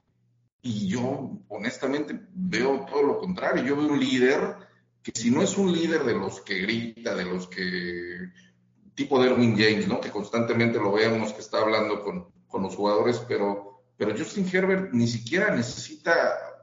Y 0.62 0.88
yo 0.88 1.38
honestamente 1.48 2.18
veo 2.34 2.86
todo 2.86 3.02
lo 3.02 3.18
contrario. 3.18 3.64
Yo 3.64 3.76
veo 3.76 3.88
un 3.88 4.00
líder 4.00 4.56
que 5.02 5.12
si 5.14 5.30
no 5.30 5.42
es 5.42 5.58
un 5.58 5.72
líder 5.72 6.04
de 6.04 6.14
los 6.14 6.40
que 6.40 6.60
grita, 6.60 7.14
de 7.14 7.24
los 7.24 7.48
que 7.48 8.30
tipo 8.94 9.20
de 9.20 9.30
Erwin 9.30 9.56
James, 9.56 9.88
¿no? 9.88 10.00
Que 10.00 10.10
constantemente 10.10 10.78
lo 10.78 10.92
vemos 10.92 11.32
que 11.32 11.40
está 11.40 11.58
hablando 11.58 12.02
con, 12.02 12.28
con 12.46 12.62
los 12.62 12.76
jugadores, 12.76 13.18
pero, 13.26 13.82
pero 13.96 14.16
Justin 14.16 14.48
Herbert 14.50 14.92
ni 14.92 15.06
siquiera 15.06 15.54
necesita 15.54 16.12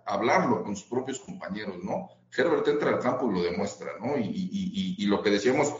hablarlo 0.09 0.63
con 0.63 0.75
sus 0.75 0.89
propios 0.89 1.19
compañeros, 1.19 1.77
¿no? 1.83 2.09
Herbert 2.35 2.67
entra 2.67 2.89
al 2.89 2.99
campo 2.99 3.29
y 3.29 3.35
lo 3.35 3.43
demuestra, 3.43 3.91
¿no? 3.99 4.17
Y, 4.17 5.05
lo 5.05 5.21
que 5.21 5.29
decíamos, 5.29 5.73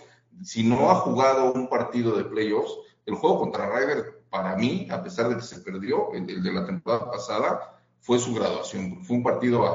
si 0.43 0.63
no 0.63 0.89
ha 0.89 0.95
jugado 0.95 1.51
un 1.53 1.67
partido 1.67 2.15
de 2.15 2.25
playoffs, 2.25 2.73
el 3.05 3.15
juego 3.15 3.39
contra 3.39 3.69
Ryder, 3.69 4.23
para 4.29 4.55
mí, 4.55 4.87
a 4.91 5.01
pesar 5.03 5.29
de 5.29 5.35
que 5.35 5.41
se 5.41 5.61
perdió, 5.61 6.11
el, 6.13 6.43
de 6.43 6.53
la 6.53 6.65
temporada 6.65 7.09
pasada, 7.11 7.81
fue 7.99 8.19
su 8.19 8.33
graduación. 8.33 9.03
Fue 9.03 9.17
un 9.17 9.23
partido 9.23 9.65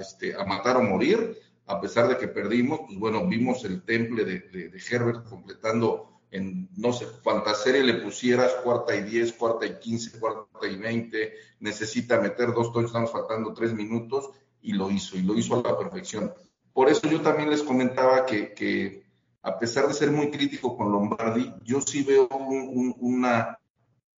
este, 0.00 0.34
a 0.34 0.44
matar 0.44 0.76
o 0.76 0.82
morir. 0.82 1.38
A 1.66 1.80
pesar 1.80 2.08
de 2.08 2.16
que 2.16 2.28
perdimos, 2.28 2.80
pues 2.86 2.98
bueno, 2.98 3.26
vimos 3.26 3.62
el 3.64 3.82
temple 3.82 4.24
de 4.24 4.82
Herbert 4.90 5.28
completando 5.28 6.07
en, 6.30 6.68
no 6.76 6.92
sé, 6.92 7.06
cuánta 7.22 7.54
serie 7.54 7.82
le 7.82 7.94
pusieras, 7.94 8.52
cuarta 8.64 8.94
y 8.94 9.02
diez, 9.02 9.32
cuarta 9.32 9.66
y 9.66 9.78
quince, 9.78 10.18
cuarta 10.18 10.66
y 10.66 10.76
veinte, 10.76 11.34
necesita 11.60 12.20
meter 12.20 12.52
dos 12.52 12.72
touchdowns 12.72 13.10
faltando 13.10 13.54
tres 13.54 13.72
minutos, 13.72 14.30
y 14.60 14.72
lo 14.72 14.90
hizo, 14.90 15.16
y 15.16 15.22
lo 15.22 15.34
hizo 15.34 15.54
a 15.54 15.68
la 15.68 15.78
perfección. 15.78 16.32
Por 16.72 16.88
eso 16.88 17.08
yo 17.08 17.20
también 17.20 17.50
les 17.50 17.62
comentaba 17.62 18.26
que, 18.26 18.52
que 18.52 19.04
a 19.42 19.58
pesar 19.58 19.88
de 19.88 19.94
ser 19.94 20.10
muy 20.10 20.30
crítico 20.30 20.76
con 20.76 20.92
Lombardi, 20.92 21.52
yo 21.64 21.80
sí 21.80 22.02
veo 22.02 22.28
un, 22.28 22.68
un, 22.68 22.96
una, 22.98 23.58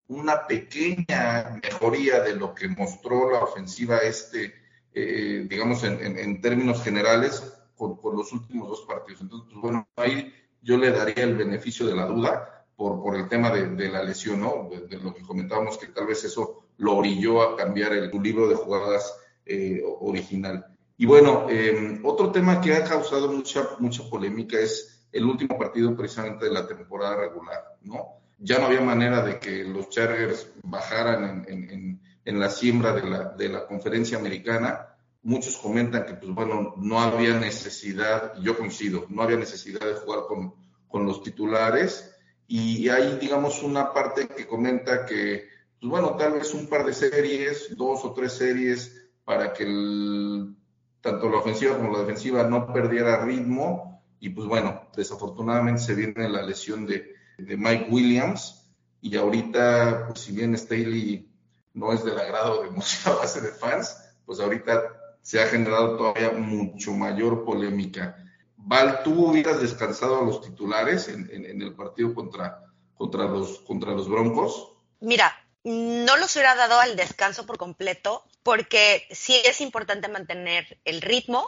una 0.07 0.47
pequeña 0.47 1.59
mejoría 1.63 2.21
de 2.21 2.35
lo 2.35 2.53
que 2.53 2.67
mostró 2.67 3.31
la 3.31 3.39
ofensiva 3.43 3.99
este, 3.99 4.53
eh, 4.93 5.45
digamos, 5.49 5.83
en, 5.83 6.03
en, 6.05 6.17
en, 6.17 6.41
términos 6.41 6.83
generales, 6.83 7.41
con, 7.75 7.95
con, 7.97 8.15
los 8.15 8.31
últimos 8.33 8.67
dos 8.67 8.81
partidos. 8.81 9.21
Entonces, 9.21 9.49
pues, 9.51 9.61
bueno, 9.61 9.87
ahí 9.95 10.33
yo 10.61 10.77
le 10.77 10.91
daría 10.91 11.23
el 11.23 11.35
beneficio 11.35 11.85
de 11.85 11.95
la 11.95 12.05
duda 12.05 12.65
por, 12.75 13.01
por 13.01 13.15
el 13.15 13.27
tema 13.27 13.51
de, 13.51 13.89
la 13.89 14.03
lesión, 14.03 14.41
¿no? 14.41 14.69
De, 14.69 14.97
lo 14.97 15.13
que 15.13 15.21
comentábamos, 15.21 15.77
que 15.77 15.87
tal 15.87 16.07
vez 16.07 16.23
eso 16.23 16.65
lo 16.77 16.97
orilló 16.97 17.41
a 17.41 17.55
cambiar 17.55 17.93
el 17.93 18.11
libro 18.21 18.47
de 18.47 18.55
jugadas 18.55 19.15
eh, 19.45 19.81
original. 19.99 20.65
Y 20.97 21.05
bueno, 21.05 21.47
eh, 21.49 21.99
otro 22.03 22.31
tema 22.31 22.61
que 22.61 22.75
ha 22.75 22.83
causado 22.83 23.31
mucha, 23.31 23.69
mucha 23.79 24.03
polémica 24.09 24.59
es 24.59 25.05
el 25.11 25.25
último 25.25 25.57
partido 25.57 25.95
precisamente 25.95 26.45
de 26.45 26.51
la 26.51 26.67
temporada 26.67 27.15
regular, 27.17 27.77
¿no? 27.81 28.21
Ya 28.39 28.57
no 28.57 28.65
había 28.65 28.81
manera 28.81 29.21
de 29.21 29.39
que 29.39 29.63
los 29.63 29.89
Chargers 29.89 30.47
bajaran 30.63 31.45
en, 31.47 31.69
en, 31.69 32.01
en 32.25 32.39
la 32.39 32.49
siembra 32.49 32.93
de 32.93 33.03
la, 33.07 33.29
de 33.29 33.49
la 33.49 33.67
conferencia 33.67 34.17
americana 34.17 34.90
muchos 35.23 35.57
comentan 35.57 36.05
que, 36.05 36.15
pues 36.15 36.33
bueno, 36.33 36.73
no 36.77 36.99
había 36.99 37.39
necesidad, 37.39 38.33
yo 38.41 38.57
coincido, 38.57 39.05
no 39.09 39.21
había 39.21 39.37
necesidad 39.37 39.81
de 39.81 39.93
jugar 39.93 40.21
con, 40.27 40.55
con 40.87 41.05
los 41.05 41.23
titulares. 41.23 42.15
Y 42.47 42.89
hay, 42.89 43.17
digamos, 43.17 43.63
una 43.63 43.93
parte 43.93 44.27
que 44.27 44.47
comenta 44.47 45.05
que, 45.05 45.47
pues 45.79 45.89
bueno, 45.89 46.15
tal 46.17 46.33
vez 46.33 46.53
un 46.53 46.67
par 46.67 46.85
de 46.85 46.93
series, 46.93 47.75
dos 47.77 48.03
o 48.03 48.13
tres 48.13 48.33
series, 48.33 49.09
para 49.23 49.53
que 49.53 49.63
el, 49.63 50.55
tanto 50.99 51.29
la 51.29 51.37
ofensiva 51.37 51.77
como 51.77 51.93
la 51.93 51.99
defensiva 51.99 52.43
no 52.43 52.73
perdiera 52.73 53.23
ritmo. 53.23 54.03
Y 54.19 54.29
pues 54.29 54.47
bueno, 54.47 54.89
desafortunadamente 54.95 55.81
se 55.81 55.95
viene 55.95 56.29
la 56.29 56.43
lesión 56.43 56.85
de, 56.85 57.15
de 57.37 57.57
Mike 57.57 57.87
Williams. 57.89 58.69
Y 59.01 59.15
ahorita, 59.15 60.07
pues 60.07 60.19
si 60.19 60.31
bien 60.31 60.55
Staley 60.55 61.27
no 61.73 61.93
es 61.93 62.03
del 62.03 62.19
agrado 62.19 62.63
de 62.63 62.69
mucha 62.69 63.13
base 63.15 63.41
de 63.41 63.49
fans, 63.49 63.97
pues 64.25 64.39
ahorita 64.39 65.00
se 65.21 65.41
ha 65.41 65.47
generado 65.47 65.97
todavía 65.97 66.31
mucho 66.31 66.91
mayor 66.93 67.45
polémica. 67.45 68.17
Val, 68.57 69.01
¿tú 69.03 69.27
hubieras 69.27 69.61
descansado 69.61 70.19
a 70.19 70.23
los 70.23 70.41
titulares 70.41 71.07
en, 71.07 71.61
el 71.61 71.73
partido 71.73 72.13
contra, 72.13 72.63
contra, 72.95 73.25
los, 73.25 73.59
contra 73.59 73.91
los 73.91 74.07
Broncos? 74.07 74.73
Mira, 74.99 75.33
no 75.63 76.17
los 76.17 76.35
hubiera 76.35 76.55
dado 76.55 76.79
al 76.79 76.95
descanso 76.95 77.45
por 77.45 77.57
completo, 77.57 78.23
porque 78.43 79.07
sí 79.11 79.39
es 79.45 79.61
importante 79.61 80.07
mantener 80.07 80.79
el 80.85 81.01
ritmo 81.01 81.47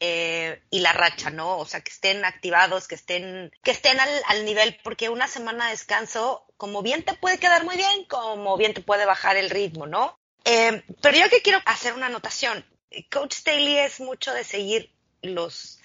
eh, 0.00 0.62
y 0.70 0.80
la 0.80 0.92
racha, 0.92 1.30
¿no? 1.30 1.58
O 1.58 1.66
sea, 1.66 1.80
que 1.80 1.90
estén 1.90 2.24
activados, 2.24 2.86
que 2.86 2.94
estén, 2.94 3.52
que 3.62 3.72
estén 3.72 3.98
al, 3.98 4.08
al, 4.28 4.44
nivel, 4.44 4.78
porque 4.84 5.08
una 5.08 5.26
semana 5.26 5.66
de 5.66 5.72
descanso, 5.72 6.44
como 6.56 6.82
bien 6.82 7.04
te 7.04 7.14
puede 7.14 7.38
quedar 7.38 7.64
muy 7.64 7.76
bien, 7.76 8.04
como 8.04 8.56
bien 8.56 8.74
te 8.74 8.80
puede 8.80 9.06
bajar 9.06 9.36
el 9.36 9.50
ritmo, 9.50 9.86
¿no? 9.86 10.18
Eh, 10.44 10.84
pero 11.02 11.18
yo 11.18 11.28
que 11.28 11.42
quiero 11.42 11.60
hacer 11.66 11.94
una 11.94 12.06
anotación. 12.06 12.64
Coach 13.10 13.34
Staley 13.34 13.78
es 13.78 14.00
mucho 14.00 14.32
de 14.32 14.44
seguir 14.44 14.90
los, 15.22 15.78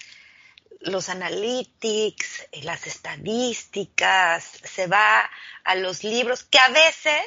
los 0.80 1.08
analytics, 1.08 2.48
las 2.62 2.86
estadísticas, 2.86 4.44
se 4.62 4.86
va 4.86 5.30
a 5.64 5.74
los 5.74 6.04
libros, 6.04 6.44
que 6.44 6.58
a 6.58 6.68
veces 6.68 7.24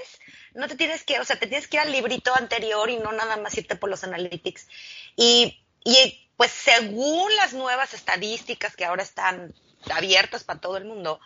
no 0.54 0.68
te 0.68 0.76
tienes 0.76 1.04
que, 1.04 1.20
o 1.20 1.26
sea, 1.26 1.38
te 1.38 1.48
tienes 1.48 1.68
que 1.68 1.78
ir 1.78 1.82
al 1.82 1.92
librito 1.92 2.36
anterior 2.36 2.90
y 2.90 2.98
no 2.98 3.12
nada 3.12 3.38
más 3.38 3.58
irte 3.58 3.76
por 3.76 3.90
los 3.90 4.04
analytics. 4.04 4.68
Y, 5.16 5.60
y 5.84 6.30
pues 6.36 6.52
según 6.52 7.36
las 7.36 7.54
nuevas 7.54 7.94
estadísticas 7.94 8.76
que 8.76 8.86
ahora 8.86 9.04
están 9.04 9.54
abiertas 9.92 10.44
para 10.44 10.60
todo 10.60 10.78
el 10.78 10.86
mundo, 10.86 11.20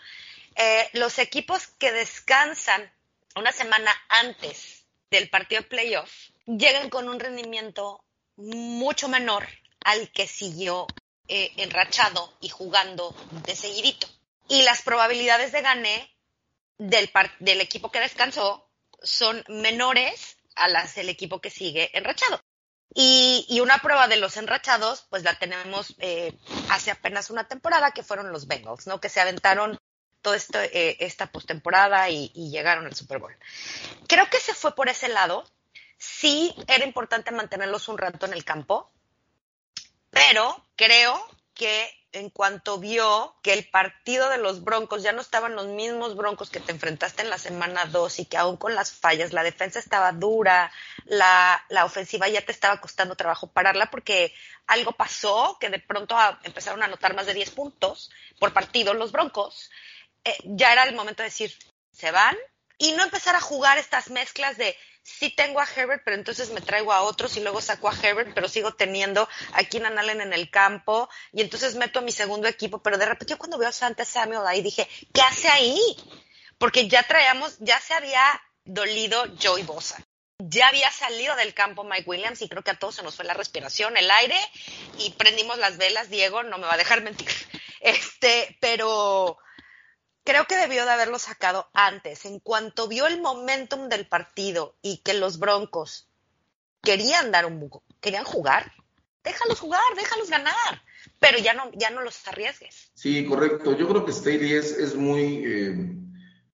eh, 0.55 0.89
los 0.93 1.19
equipos 1.19 1.67
que 1.67 1.91
descansan 1.91 2.91
una 3.35 3.51
semana 3.53 3.91
antes 4.09 4.83
del 5.09 5.29
partido 5.29 5.61
de 5.61 5.67
playoff 5.67 6.11
llegan 6.45 6.89
con 6.89 7.07
un 7.07 7.19
rendimiento 7.19 8.03
mucho 8.41 9.07
menor 9.07 9.47
al 9.83 10.11
que 10.11 10.27
siguió 10.27 10.87
eh, 11.27 11.51
enrachado 11.57 12.33
y 12.41 12.49
jugando 12.49 13.15
de 13.45 13.55
seguidito. 13.55 14.07
Y 14.47 14.63
las 14.63 14.81
probabilidades 14.81 15.51
de 15.51 15.61
gané 15.61 16.15
del, 16.77 17.09
equipo 17.61 17.91
que 17.91 17.99
descansó 17.99 18.69
son 19.01 19.43
menores 19.47 20.37
a 20.55 20.67
las 20.67 20.95
del 20.95 21.09
equipo 21.09 21.39
que 21.39 21.49
sigue 21.49 21.95
enrachado. 21.97 22.41
Y, 22.93 23.59
una 23.61 23.77
prueba 23.77 24.09
de 24.09 24.17
los 24.17 24.35
enrachados, 24.35 25.05
pues 25.09 25.23
la 25.23 25.39
tenemos 25.39 25.95
eh, 25.99 26.37
hace 26.69 26.91
apenas 26.91 27.29
una 27.29 27.47
temporada, 27.47 27.91
que 27.91 28.03
fueron 28.03 28.33
los 28.33 28.47
Bengals, 28.47 28.87
¿no? 28.87 28.99
Que 28.99 29.07
se 29.07 29.21
aventaron 29.21 29.79
toda 30.21 30.37
eh, 30.53 30.97
esta 30.99 31.27
postemporada 31.27 32.09
y, 32.09 32.31
y 32.35 32.49
llegaron 32.51 32.85
al 32.85 32.95
Super 32.95 33.19
Bowl. 33.19 33.37
Creo 34.07 34.29
que 34.29 34.39
se 34.41 34.53
fue 34.53 34.75
por 34.75 34.89
ese 34.89 35.07
lado 35.07 35.45
sí 36.01 36.55
era 36.67 36.83
importante 36.83 37.29
mantenerlos 37.29 37.87
un 37.87 37.99
rato 37.99 38.25
en 38.25 38.33
el 38.33 38.43
campo, 38.43 38.91
pero 40.09 40.65
creo 40.75 41.23
que 41.53 41.91
en 42.11 42.31
cuanto 42.31 42.79
vio 42.79 43.35
que 43.43 43.53
el 43.53 43.69
partido 43.69 44.27
de 44.29 44.39
los 44.39 44.63
Broncos 44.63 45.03
ya 45.03 45.11
no 45.11 45.21
estaban 45.21 45.55
los 45.55 45.67
mismos 45.67 46.15
Broncos 46.15 46.49
que 46.49 46.59
te 46.59 46.71
enfrentaste 46.71 47.21
en 47.21 47.29
la 47.29 47.37
semana 47.37 47.85
2 47.85 48.17
y 48.19 48.25
que 48.25 48.37
aún 48.37 48.57
con 48.57 48.73
las 48.73 48.91
fallas 48.91 49.31
la 49.31 49.43
defensa 49.43 49.77
estaba 49.77 50.11
dura, 50.11 50.71
la, 51.05 51.63
ofensiva 51.85 52.27
ya 52.27 52.41
te 52.41 52.51
estaba 52.51 52.81
costando 52.81 53.15
trabajo 53.15 53.51
pararla 53.51 53.91
porque 53.91 54.33
algo 54.65 54.93
pasó 54.93 55.57
que 55.59 55.69
de 55.69 55.79
pronto 55.79 56.17
empezaron 56.43 56.81
a 56.81 56.85
anotar 56.85 57.15
más 57.15 57.27
de 57.27 57.35
10 57.35 57.51
puntos 57.51 58.09
por 58.39 58.53
partido 58.53 58.95
los 58.95 59.11
Broncos, 59.11 59.69
eh, 60.23 60.35
ya 60.45 60.73
era 60.73 60.83
el 60.83 60.95
momento 60.95 61.21
de 61.21 61.29
decir, 61.29 61.55
se 61.91 62.09
van 62.09 62.35
y 62.79 62.93
no 62.93 63.03
empezar 63.03 63.35
a 63.35 63.41
jugar 63.41 63.77
estas 63.77 64.09
mezclas 64.09 64.57
de 64.57 64.75
sí 65.03 65.29
tengo 65.29 65.59
a 65.59 65.67
Herbert, 65.75 66.03
pero 66.03 66.17
entonces 66.17 66.51
me 66.51 66.61
traigo 66.61 66.93
a 66.93 67.01
otros 67.01 67.35
y 67.37 67.41
luego 67.41 67.61
saco 67.61 67.89
a 67.89 67.95
Herbert, 67.95 68.33
pero 68.33 68.47
sigo 68.47 68.73
teniendo 68.73 69.27
a 69.53 69.63
Keenan 69.63 69.97
Allen 69.97 70.21
en 70.21 70.33
el 70.33 70.49
campo 70.49 71.09
y 71.31 71.41
entonces 71.41 71.75
meto 71.75 71.99
a 71.99 72.03
mi 72.03 72.11
segundo 72.11 72.47
equipo, 72.47 72.81
pero 72.81 72.97
de 72.97 73.05
repente 73.05 73.31
yo 73.31 73.37
cuando 73.37 73.57
veo 73.57 73.69
a 73.69 73.73
Santa 73.73 74.05
Samuel 74.05 74.45
ahí 74.45 74.61
dije, 74.61 74.87
¿qué 75.13 75.21
hace 75.21 75.49
ahí? 75.49 75.79
Porque 76.57 76.87
ya 76.87 77.03
traíamos, 77.03 77.57
ya 77.59 77.79
se 77.79 77.93
había 77.93 78.23
dolido 78.63 79.23
Joey 79.41 79.63
Bosa. 79.63 79.97
Ya 80.43 80.69
había 80.69 80.89
salido 80.89 81.35
del 81.35 81.53
campo 81.53 81.83
Mike 81.83 82.09
Williams 82.09 82.41
y 82.41 82.49
creo 82.49 82.63
que 82.63 82.71
a 82.71 82.79
todos 82.79 82.95
se 82.95 83.03
nos 83.03 83.15
fue 83.15 83.25
la 83.25 83.35
respiración, 83.35 83.95
el 83.95 84.09
aire 84.09 84.37
y 84.97 85.11
prendimos 85.11 85.59
las 85.59 85.77
velas, 85.77 86.09
Diego, 86.09 86.41
no 86.41 86.57
me 86.57 86.65
va 86.65 86.73
a 86.73 86.77
dejar 86.77 87.01
mentir. 87.01 87.29
Este, 87.83 88.59
pero 88.61 89.39
creo 90.23 90.45
que 90.45 90.57
debió 90.57 90.85
de 90.85 90.91
haberlo 90.91 91.19
sacado 91.19 91.69
antes. 91.73 92.25
En 92.25 92.39
cuanto 92.39 92.87
vio 92.87 93.07
el 93.07 93.21
momentum 93.21 93.89
del 93.89 94.07
partido 94.07 94.75
y 94.81 94.97
que 94.97 95.13
los 95.13 95.39
Broncos 95.39 96.07
querían 96.81 97.31
dar 97.31 97.45
un 97.45 97.59
buco, 97.59 97.83
querían 97.99 98.23
jugar, 98.23 98.71
déjalos 99.23 99.59
jugar, 99.59 99.81
déjalos 99.95 100.29
ganar, 100.29 100.81
pero 101.19 101.37
ya 101.37 101.53
no, 101.53 101.71
ya 101.73 101.89
no 101.91 102.01
los 102.01 102.27
arriesgues. 102.27 102.91
Sí, 102.93 103.25
correcto. 103.25 103.77
Yo 103.77 103.87
creo 103.87 104.05
que 104.05 104.11
Staley 104.11 104.53
es, 104.53 104.71
es 104.71 104.95
muy, 104.95 105.43
eh, 105.45 105.95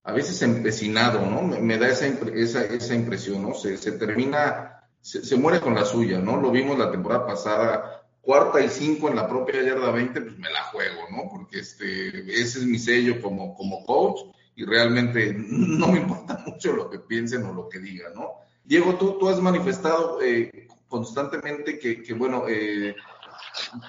a 0.04 0.12
veces 0.12 0.42
empecinado, 0.42 1.22
¿no? 1.26 1.42
Me, 1.42 1.78
da 1.78 1.88
esa, 1.90 2.08
impre- 2.08 2.36
esa, 2.36 2.64
esa 2.66 2.94
impresión, 2.94 3.42
¿no? 3.42 3.54
Se, 3.54 3.78
termina, 3.94 4.84
se 5.02 5.36
muere 5.38 5.62
con 5.62 5.76
la 5.76 5.86
suya, 5.86 6.20
¿no? 6.20 6.38
Lo 6.38 6.52
vimos 6.52 6.78
la 6.78 6.92
temporada 6.92 7.26
pasada, 7.26 8.07
cuarta 8.28 8.60
y 8.60 8.68
cinco 8.68 9.08
en 9.08 9.16
la 9.16 9.26
propia 9.30 9.64
yarda 9.64 9.90
20, 9.90 10.20
pues 10.20 10.38
me 10.38 10.50
la 10.50 10.64
juego, 10.64 11.04
¿no? 11.10 11.30
Porque 11.32 11.60
este, 11.60 12.10
ese 12.30 12.60
es 12.60 12.66
mi 12.66 12.78
sello 12.78 13.22
como, 13.22 13.56
como 13.56 13.86
coach 13.86 14.20
y 14.54 14.66
realmente 14.66 15.34
no 15.38 15.88
me 15.88 16.00
importa 16.00 16.44
mucho 16.46 16.74
lo 16.74 16.90
que 16.90 17.00
piensen 17.00 17.46
o 17.46 17.54
lo 17.54 17.70
que 17.70 17.80
digan, 17.80 18.14
¿no? 18.16 18.32
Diego, 18.66 18.96
tú, 18.96 19.18
tú 19.18 19.30
has 19.30 19.40
manifestado 19.40 20.22
eh, 20.22 20.68
constantemente 20.90 21.80
que, 21.80 22.04
que 22.04 22.14
bueno, 22.14 22.44
eh, 22.50 22.94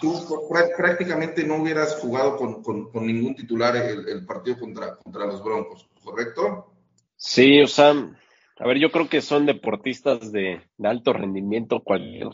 tú 0.01 0.15
prá- 0.49 0.71
prácticamente 0.77 1.43
no 1.43 1.57
hubieras 1.57 1.97
jugado 1.97 2.37
con, 2.37 2.63
con- 2.63 2.93
con 2.93 3.07
ningún 3.09 3.35
titular 3.35 3.75
el, 3.75 4.09
el 4.09 4.25
partido 4.25 4.57
contra, 4.61 4.95
contra 4.99 5.27
los 5.27 5.43
Broncos, 5.43 5.89
¿correcto? 6.05 6.73
Sí, 7.17 7.61
o 7.61 7.67
sea, 7.67 7.91
a 7.91 8.67
ver, 8.69 8.79
yo 8.79 8.93
creo 8.93 9.09
que 9.09 9.21
son 9.21 9.47
deportistas 9.47 10.31
de, 10.31 10.61
de 10.77 10.89
alto 10.89 11.13
rendimiento, 11.13 11.81
cualquier 11.83 12.29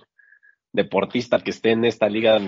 deportista 0.74 1.38
que 1.40 1.50
esté 1.50 1.70
en 1.70 1.84
esta 1.86 2.08
liga 2.08 2.38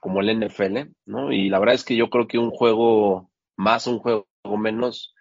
como 0.00 0.20
el 0.20 0.40
NFL, 0.40 0.92
¿no? 1.04 1.32
Y 1.32 1.50
la 1.50 1.58
verdad 1.58 1.74
es 1.74 1.84
que 1.84 1.96
yo 1.96 2.08
creo 2.08 2.26
que 2.26 2.38
un 2.38 2.50
juego 2.50 3.30
más, 3.56 3.86
un 3.86 3.98
juego 3.98 4.26
menos, 4.58 5.14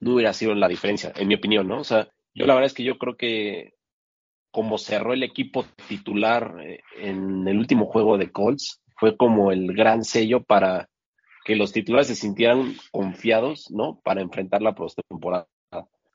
no 0.00 0.14
hubiera 0.14 0.32
sido 0.32 0.54
la 0.54 0.68
diferencia, 0.68 1.12
en 1.16 1.28
mi 1.28 1.34
opinión, 1.34 1.66
¿no? 1.66 1.80
O 1.80 1.84
sea, 1.84 2.08
yo 2.34 2.46
la 2.46 2.54
verdad 2.54 2.66
es 2.66 2.74
que 2.74 2.84
yo 2.84 2.98
creo 2.98 3.16
que 3.16 3.74
como 4.50 4.78
cerró 4.78 5.14
el 5.14 5.22
equipo 5.22 5.64
titular 5.88 6.54
eh, 6.62 6.80
en 6.98 7.48
el 7.48 7.58
último 7.58 7.86
juego 7.86 8.18
de 8.18 8.30
Colts, 8.30 8.80
fue 8.96 9.16
como 9.16 9.50
el 9.50 9.74
gran 9.74 10.04
sello 10.04 10.44
para 10.44 10.88
que 11.44 11.56
los 11.56 11.72
titulares 11.72 12.06
se 12.06 12.14
sintieran 12.14 12.74
confiados, 12.92 13.70
¿no? 13.70 14.00
Para 14.04 14.20
enfrentar 14.20 14.62
la 14.62 14.74
postemporada. 14.74 15.48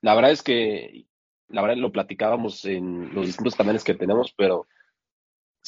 La 0.02 0.16
verdad 0.16 0.32
es 0.32 0.42
que, 0.42 1.06
la 1.50 1.62
verdad 1.62 1.78
lo 1.78 1.92
platicábamos 1.92 2.64
en 2.66 3.14
los 3.14 3.26
distintos 3.26 3.56
canales 3.56 3.84
que 3.84 3.96
tenemos, 3.96 4.34
pero 4.38 4.68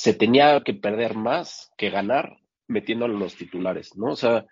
se 0.01 0.15
tenía 0.15 0.59
que 0.63 0.73
perder 0.73 1.15
más 1.15 1.71
que 1.77 1.91
ganar 1.91 2.39
metiéndolo 2.67 3.13
en 3.13 3.19
los 3.19 3.35
titulares, 3.35 3.95
¿no? 3.95 4.13
O 4.13 4.15
sea, 4.15 4.47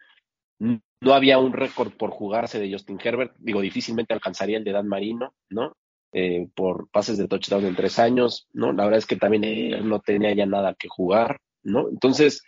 no 0.60 1.14
había 1.14 1.40
un 1.40 1.54
récord 1.54 1.92
por 1.94 2.12
jugarse 2.12 2.60
de 2.60 2.72
Justin 2.72 3.00
Herbert, 3.04 3.34
digo, 3.40 3.60
difícilmente 3.60 4.14
alcanzaría 4.14 4.60
el 4.60 4.64
de 4.64 4.74
Dan 4.74 4.88
Marino, 4.88 5.34
¿no? 5.50 5.76
Eh, 6.12 6.48
por 6.54 6.88
pases 6.92 7.18
de 7.18 7.28
touchdown 7.28 7.66
en 7.66 7.76
tres 7.76 7.98
años, 7.98 8.48
¿no? 8.54 8.74
La 8.74 8.84
verdad 8.84 9.00
es 9.00 9.08
que 9.08 9.16
también 9.16 9.44
él 9.44 9.90
no 9.90 10.02
tenía 10.02 10.36
ya 10.36 10.46
nada 10.46 10.76
que 10.76 10.88
jugar, 10.88 11.40
¿no? 11.64 11.90
Entonces, 11.90 12.44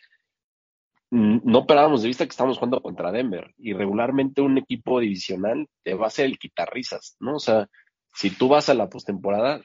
no 1.10 1.66
perdamos 1.66 2.04
de 2.04 2.08
vista 2.08 2.26
que 2.26 2.30
estamos 2.30 2.58
jugando 2.60 2.84
contra 2.84 3.12
Denver 3.12 3.52
y 3.58 3.74
regularmente 3.74 4.42
un 4.42 4.60
equipo 4.60 5.00
divisional 5.00 5.68
te 5.84 5.96
va 5.96 6.06
a 6.06 6.08
hacer 6.10 6.28
el 6.28 6.38
quitarrisas, 6.38 7.16
¿no? 7.20 7.38
O 7.38 7.40
sea, 7.40 7.68
si 8.14 8.30
tú 8.30 8.48
vas 8.48 8.70
a 8.70 8.76
la 8.76 8.90
postemporada, 8.90 9.64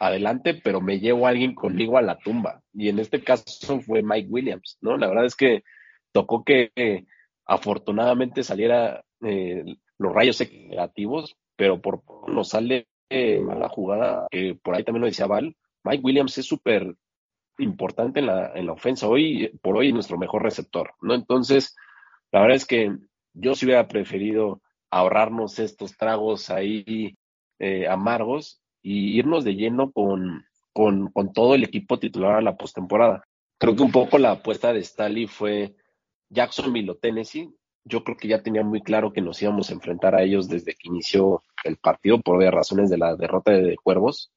adelante, 0.00 0.54
pero 0.54 0.80
me 0.80 1.00
llevo 1.00 1.26
a 1.26 1.30
alguien 1.30 1.54
conmigo 1.54 1.98
a 1.98 2.02
la 2.02 2.18
tumba. 2.18 2.62
Y 2.72 2.88
en 2.88 2.98
este 2.98 3.22
caso 3.22 3.80
fue 3.80 4.02
Mike 4.02 4.28
Williams, 4.30 4.78
¿no? 4.80 4.96
La 4.96 5.08
verdad 5.08 5.26
es 5.26 5.36
que 5.36 5.62
tocó 6.12 6.44
que 6.44 6.70
eh, 6.76 7.04
afortunadamente 7.46 8.42
saliera 8.42 9.04
eh, 9.22 9.64
los 9.98 10.14
rayos 10.14 10.40
negativos, 10.40 11.36
pero 11.56 11.80
por 11.80 12.02
nos 12.28 12.50
sale 12.50 12.86
eh, 13.10 13.40
mala 13.40 13.68
jugada, 13.68 14.26
que 14.30 14.56
por 14.62 14.74
ahí 14.74 14.84
también 14.84 15.02
lo 15.02 15.08
decía 15.08 15.26
Val. 15.26 15.56
Mike 15.84 16.02
Williams 16.04 16.38
es 16.38 16.46
súper 16.46 16.94
importante 17.58 18.20
en 18.20 18.26
la, 18.26 18.52
en 18.54 18.66
la 18.66 18.72
ofensa. 18.72 19.08
Hoy, 19.08 19.58
por 19.62 19.76
hoy, 19.76 19.88
es 19.88 19.94
nuestro 19.94 20.18
mejor 20.18 20.42
receptor, 20.42 20.92
¿no? 21.00 21.14
Entonces, 21.14 21.74
la 22.30 22.40
verdad 22.40 22.56
es 22.56 22.66
que 22.66 22.96
yo 23.32 23.54
sí 23.54 23.66
hubiera 23.66 23.88
preferido 23.88 24.60
ahorrarnos 24.90 25.58
estos 25.58 25.96
tragos 25.96 26.50
ahí 26.50 27.16
eh, 27.58 27.88
amargos 27.88 28.60
y 28.88 29.18
irnos 29.18 29.44
de 29.44 29.54
lleno 29.54 29.92
con, 29.92 30.46
con, 30.72 31.10
con 31.12 31.34
todo 31.34 31.54
el 31.54 31.62
equipo 31.62 31.98
titular 31.98 32.36
a 32.36 32.40
la 32.40 32.56
postemporada. 32.56 33.22
Creo 33.58 33.76
que 33.76 33.82
un 33.82 33.92
poco 33.92 34.16
la 34.16 34.30
apuesta 34.30 34.72
de 34.72 34.82
Staley 34.82 35.26
fue 35.26 35.76
Jacksonville 36.30 36.92
o 36.92 36.94
Tennessee. 36.94 37.50
Yo 37.84 38.02
creo 38.02 38.16
que 38.16 38.28
ya 38.28 38.42
tenía 38.42 38.64
muy 38.64 38.80
claro 38.80 39.12
que 39.12 39.20
nos 39.20 39.42
íbamos 39.42 39.68
a 39.68 39.74
enfrentar 39.74 40.14
a 40.14 40.22
ellos 40.22 40.48
desde 40.48 40.72
que 40.72 40.88
inició 40.88 41.42
el 41.64 41.76
partido 41.76 42.18
por 42.22 42.42
razones 42.42 42.88
de 42.88 42.96
la 42.96 43.14
derrota 43.14 43.50
de 43.50 43.76
Cuervos. 43.76 44.32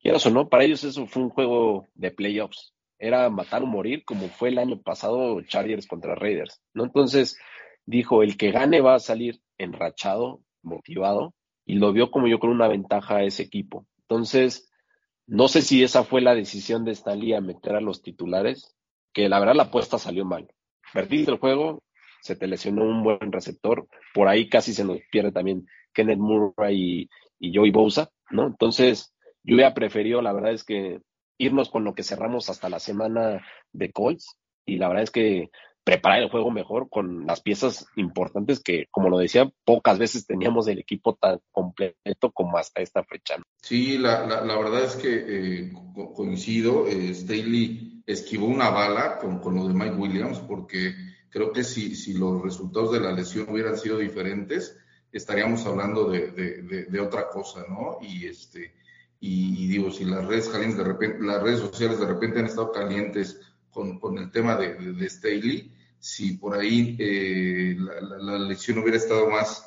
Quieras 0.00 0.26
o 0.26 0.30
no, 0.30 0.48
para 0.48 0.64
ellos 0.64 0.82
eso 0.82 1.06
fue 1.06 1.22
un 1.22 1.30
juego 1.30 1.86
de 1.94 2.10
playoffs. 2.10 2.74
Era 2.98 3.30
matar 3.30 3.62
o 3.62 3.66
morir, 3.66 4.04
como 4.04 4.26
fue 4.26 4.48
el 4.48 4.58
año 4.58 4.82
pasado 4.82 5.40
Chargers 5.42 5.86
contra 5.86 6.16
Raiders, 6.16 6.60
¿no? 6.74 6.82
Entonces, 6.82 7.38
dijo, 7.86 8.24
el 8.24 8.36
que 8.36 8.50
gane 8.50 8.80
va 8.80 8.96
a 8.96 9.00
salir 9.00 9.40
enrachado, 9.56 10.40
motivado, 10.62 11.32
y 11.68 11.74
lo 11.74 11.92
vio 11.92 12.10
como 12.10 12.28
yo 12.28 12.38
creo 12.38 12.50
una 12.50 12.66
ventaja 12.66 13.16
a 13.16 13.24
ese 13.24 13.42
equipo. 13.42 13.86
Entonces, 14.00 14.72
no 15.26 15.48
sé 15.48 15.60
si 15.60 15.84
esa 15.84 16.02
fue 16.02 16.22
la 16.22 16.34
decisión 16.34 16.82
de 16.86 16.92
Stanley 16.92 17.38
meter 17.42 17.76
a 17.76 17.82
los 17.82 18.00
titulares, 18.00 18.74
que 19.12 19.28
la 19.28 19.38
verdad 19.38 19.54
la 19.54 19.64
apuesta 19.64 19.98
salió 19.98 20.24
mal. 20.24 20.48
Perdiste 20.94 21.30
el 21.30 21.36
juego, 21.36 21.82
se 22.22 22.36
te 22.36 22.46
lesionó 22.46 22.84
un 22.84 23.04
buen 23.04 23.30
receptor, 23.30 23.86
por 24.14 24.28
ahí 24.28 24.48
casi 24.48 24.72
se 24.72 24.82
nos 24.82 24.98
pierde 25.12 25.30
también 25.30 25.66
Kenneth 25.92 26.18
Murray 26.18 27.10
y, 27.38 27.48
y 27.50 27.54
Joey 27.54 27.70
Bosa, 27.70 28.08
¿no? 28.30 28.46
Entonces, 28.46 29.14
yo 29.42 29.54
hubiera 29.54 29.74
preferido, 29.74 30.22
la 30.22 30.32
verdad 30.32 30.52
es 30.52 30.64
que 30.64 31.02
irnos 31.36 31.68
con 31.68 31.84
lo 31.84 31.94
que 31.94 32.02
cerramos 32.02 32.48
hasta 32.48 32.70
la 32.70 32.80
semana 32.80 33.46
de 33.72 33.92
Colts, 33.92 34.38
y 34.64 34.78
la 34.78 34.88
verdad 34.88 35.04
es 35.04 35.10
que 35.10 35.50
preparar 35.84 36.20
el 36.22 36.30
juego 36.30 36.50
mejor 36.50 36.88
con 36.90 37.26
las 37.26 37.40
piezas 37.40 37.86
importantes 37.96 38.60
que, 38.62 38.86
como 38.90 39.08
lo 39.08 39.18
decía, 39.18 39.50
pocas 39.64 39.98
veces 39.98 40.26
teníamos 40.26 40.68
el 40.68 40.78
equipo 40.78 41.14
tan 41.14 41.40
completo 41.50 42.30
como 42.32 42.58
hasta 42.58 42.82
esta 42.82 43.02
fecha. 43.04 43.36
Sí, 43.62 43.96
la, 43.98 44.26
la, 44.26 44.56
verdad 44.58 44.84
es 44.84 44.96
que 44.96 45.08
eh, 45.26 45.72
co- 45.94 46.12
coincido. 46.12 46.86
Eh, 46.86 47.14
Staley 47.14 48.02
esquivó 48.06 48.46
una 48.46 48.70
bala 48.70 49.18
con, 49.18 49.38
con 49.38 49.54
lo 49.54 49.66
de 49.66 49.74
Mike 49.74 49.96
Williams, 49.96 50.38
porque 50.40 50.94
creo 51.30 51.52
que 51.52 51.64
si, 51.64 51.94
si 51.94 52.14
los 52.14 52.42
resultados 52.42 52.92
de 52.92 53.00
la 53.00 53.12
lesión 53.12 53.48
hubieran 53.50 53.76
sido 53.78 53.98
diferentes, 53.98 54.76
estaríamos 55.12 55.64
hablando 55.66 56.10
de, 56.10 56.30
de, 56.32 56.62
de, 56.62 56.84
de 56.84 57.00
otra 57.00 57.28
cosa, 57.28 57.64
¿no? 57.68 57.98
Y 58.02 58.26
este, 58.26 58.74
y, 59.20 59.64
y 59.64 59.68
digo, 59.68 59.90
si 59.90 60.04
las 60.04 60.24
redes 60.26 60.48
calientes 60.48 60.78
de 60.78 60.84
repente, 60.84 61.24
las 61.24 61.42
redes 61.42 61.60
sociales 61.60 61.98
de 61.98 62.06
repente 62.06 62.38
han 62.40 62.46
estado 62.46 62.72
calientes 62.72 63.40
con, 64.00 64.18
el 64.18 64.30
tema 64.30 64.56
de, 64.56 64.74
de, 64.74 65.10
Staley, 65.10 65.72
si 65.98 66.36
por 66.36 66.56
ahí 66.56 66.96
eh, 66.98 67.76
la, 67.78 68.18
la, 68.18 68.38
lesión 68.38 68.78
hubiera 68.78 68.96
estado 68.96 69.28
más, 69.30 69.64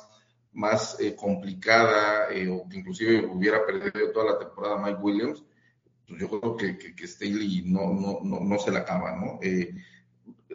más 0.52 0.98
eh, 1.00 1.14
complicada 1.16 2.30
eh, 2.30 2.48
o 2.48 2.68
que 2.68 2.78
inclusive 2.78 3.26
hubiera 3.26 3.64
perdido 3.64 4.10
toda 4.12 4.32
la 4.32 4.38
temporada 4.38 4.82
Mike 4.82 5.00
Williams, 5.00 5.42
pues 6.06 6.20
yo 6.20 6.28
creo 6.28 6.56
que, 6.56 6.94
que, 6.94 7.06
Staley 7.06 7.62
no, 7.66 7.92
no, 7.92 8.18
no, 8.22 8.40
no, 8.40 8.58
se 8.58 8.70
la 8.70 8.80
acaba, 8.80 9.16
¿no? 9.16 9.38
Eh, 9.42 9.74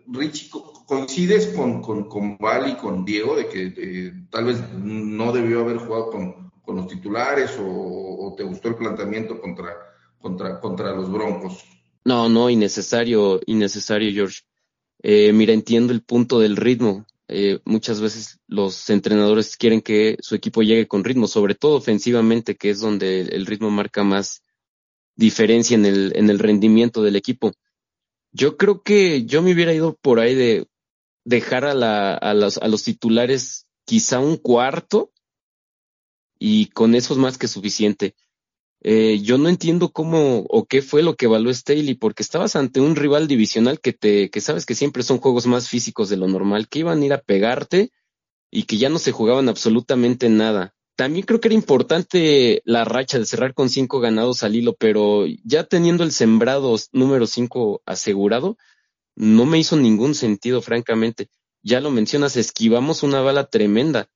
Richie, 0.08 0.50
co 0.50 0.86
¿coincides 0.86 1.48
con, 1.48 1.82
con, 1.82 2.08
con 2.08 2.38
Val 2.38 2.70
y 2.70 2.76
con 2.76 3.04
Diego 3.04 3.36
de 3.36 3.48
que 3.48 3.74
eh, 3.76 4.14
tal 4.30 4.46
vez 4.46 4.62
no 4.74 5.34
debió 5.34 5.62
haber 5.62 5.78
jugado 5.78 6.12
con, 6.12 6.52
con 6.64 6.76
los 6.78 6.88
titulares 6.88 7.58
o, 7.60 8.28
o, 8.28 8.36
te 8.36 8.44
gustó 8.44 8.70
el 8.70 8.76
planteamiento 8.76 9.42
contra, 9.42 9.76
contra, 10.20 10.60
contra 10.60 10.94
los 10.94 11.12
Broncos? 11.12 11.77
No, 12.08 12.30
no, 12.30 12.50
innecesario, 12.50 13.42
innecesario, 13.48 14.14
George. 14.14 14.44
Eh, 15.04 15.34
mira, 15.34 15.52
entiendo 15.52 15.92
el 15.92 16.02
punto 16.02 16.40
del 16.40 16.56
ritmo. 16.56 17.06
Eh, 17.28 17.60
muchas 17.66 18.00
veces 18.00 18.40
los 18.48 18.90
entrenadores 18.90 19.58
quieren 19.58 19.82
que 19.82 20.16
su 20.22 20.34
equipo 20.34 20.64
llegue 20.64 20.88
con 20.88 21.04
ritmo, 21.04 21.28
sobre 21.28 21.54
todo 21.54 21.76
ofensivamente, 21.76 22.56
que 22.56 22.70
es 22.70 22.80
donde 22.80 23.24
el 23.24 23.46
ritmo 23.46 23.72
marca 23.72 24.06
más 24.06 24.42
diferencia 25.18 25.76
en 25.76 25.86
el, 25.86 26.14
en 26.16 26.30
el 26.30 26.40
rendimiento 26.40 27.04
del 27.04 27.18
equipo. 27.18 27.52
Yo 28.32 28.56
creo 28.56 28.84
que 28.84 29.26
yo 29.26 29.42
me 29.42 29.52
hubiera 29.54 29.74
ido 29.74 29.98
por 29.98 30.22
ahí 30.22 30.34
de 30.34 30.66
dejar 31.26 31.66
a, 31.66 31.74
la, 31.74 32.18
los, 32.34 32.58
a 32.58 32.70
los 32.70 32.84
titulares 32.84 33.68
quizá 33.84 34.20
un 34.20 34.38
cuarto 34.38 35.12
y 36.40 36.68
con 36.68 36.96
eso 36.96 37.14
es 37.14 37.20
más 37.20 37.38
que 37.38 37.50
suficiente. 37.50 38.16
Eh, 38.82 39.20
yo 39.22 39.38
no 39.38 39.50
entiendo 39.50 39.90
cómo 39.90 40.46
o 40.50 40.66
qué 40.66 40.82
fue 40.82 41.02
lo 41.02 41.16
que 41.16 41.26
evaluó 41.26 41.54
Staley, 41.54 41.96
porque 41.96 42.24
estabas 42.24 42.56
ante 42.56 42.80
un 42.80 42.96
rival 42.96 43.28
divisional 43.28 43.80
que 43.80 43.94
te, 43.94 44.30
que 44.30 44.42
sabes 44.42 44.66
que 44.66 44.76
siempre 44.76 45.04
son 45.04 45.18
juegos 45.18 45.48
más 45.48 45.68
físicos 45.68 46.10
de 46.10 46.18
lo 46.18 46.28
normal, 46.28 46.68
que 46.68 46.80
iban 46.80 47.02
a 47.02 47.06
ir 47.06 47.14
a 47.14 47.22
pegarte 47.22 47.92
y 48.52 48.64
que 48.64 48.78
ya 48.78 48.90
no 48.90 49.00
se 49.00 49.12
jugaban 49.12 49.50
absolutamente 49.50 50.30
nada. 50.30 50.76
También 50.96 51.26
creo 51.26 51.40
que 51.40 51.50
era 51.50 51.56
importante 51.56 52.62
la 52.66 52.84
racha 52.84 53.20
de 53.20 53.26
cerrar 53.26 53.54
con 53.54 53.70
cinco 53.70 54.00
ganados 54.00 54.42
al 54.44 54.56
hilo, 54.56 54.76
pero 54.76 55.26
ya 55.44 55.64
teniendo 55.64 56.04
el 56.04 56.12
sembrado 56.12 56.76
número 56.92 57.28
cinco 57.28 57.82
asegurado, 57.86 58.58
no 59.16 59.46
me 59.46 59.60
hizo 59.60 59.78
ningún 59.78 60.16
sentido, 60.16 60.62
francamente. 60.62 61.30
Ya 61.62 61.82
lo 61.82 61.92
mencionas, 61.92 62.36
esquivamos 62.36 63.04
una 63.04 63.22
bala 63.22 63.48
tremenda. 63.48 64.10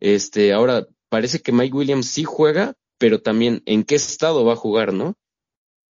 Este, 0.00 0.52
ahora 0.52 0.88
parece 1.08 1.40
que 1.40 1.52
Mike 1.52 1.76
Williams 1.76 2.06
sí 2.06 2.24
juega, 2.24 2.74
pero 2.98 3.20
también 3.20 3.62
en 3.66 3.84
qué 3.84 3.94
estado 3.94 4.44
va 4.44 4.54
a 4.54 4.56
jugar, 4.56 4.92
¿no? 4.92 5.14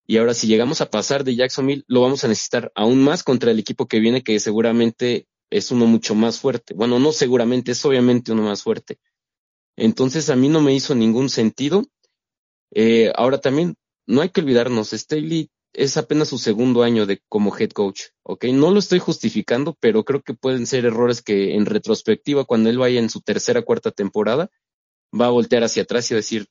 Y 0.07 0.17
ahora 0.17 0.35
si 0.35 0.47
llegamos 0.47 0.81
a 0.81 0.91
pasar 0.91 1.23
de 1.25 1.37
Jacksonville, 1.37 1.85
lo 1.87 2.01
vamos 2.01 2.25
a 2.25 2.29
necesitar 2.29 2.73
aún 2.75 3.03
más 3.03 3.23
contra 3.23 3.51
el 3.51 3.59
equipo 3.59 3.87
que 3.87 4.01
viene, 4.01 4.23
que 4.23 4.41
seguramente 4.41 5.29
es 5.51 5.71
uno 5.71 5.87
mucho 5.87 6.15
más 6.15 6.41
fuerte. 6.41 6.75
Bueno, 6.75 6.99
no 6.99 7.13
seguramente, 7.13 7.73
es 7.73 7.85
obviamente 7.85 8.33
uno 8.33 8.43
más 8.43 8.63
fuerte. 8.63 8.99
Entonces 9.77 10.31
a 10.31 10.37
mí 10.37 10.49
no 10.49 10.61
me 10.61 10.75
hizo 10.75 10.95
ningún 10.95 11.29
sentido. 11.29 11.85
Eh, 12.75 13.13
ahora 13.17 13.41
también, 13.41 13.77
no 14.07 14.23
hay 14.23 14.31
que 14.31 14.41
olvidarnos, 14.41 14.91
Staley 14.91 15.51
es 15.75 15.97
apenas 15.97 16.29
su 16.29 16.39
segundo 16.39 16.83
año 16.83 17.07
de 17.07 17.23
como 17.29 17.57
head 17.57 17.71
coach, 17.71 18.03
¿ok? 18.23 18.47
No 18.47 18.71
lo 18.71 18.79
estoy 18.79 18.99
justificando, 18.99 19.77
pero 19.79 20.05
creo 20.05 20.23
que 20.23 20.35
pueden 20.35 20.67
ser 20.67 20.87
errores 20.87 21.23
que 21.23 21.55
en 21.55 21.67
retrospectiva, 21.67 22.45
cuando 22.45 22.71
él 22.71 22.79
vaya 22.79 22.99
en 22.99 23.11
su 23.11 23.21
tercera, 23.21 23.63
cuarta 23.63 23.91
temporada, 23.91 24.51
va 25.19 25.27
a 25.27 25.31
voltear 25.31 25.65
hacia 25.65 25.85
atrás 25.85 26.11
y 26.11 26.15
decir, 26.15 26.49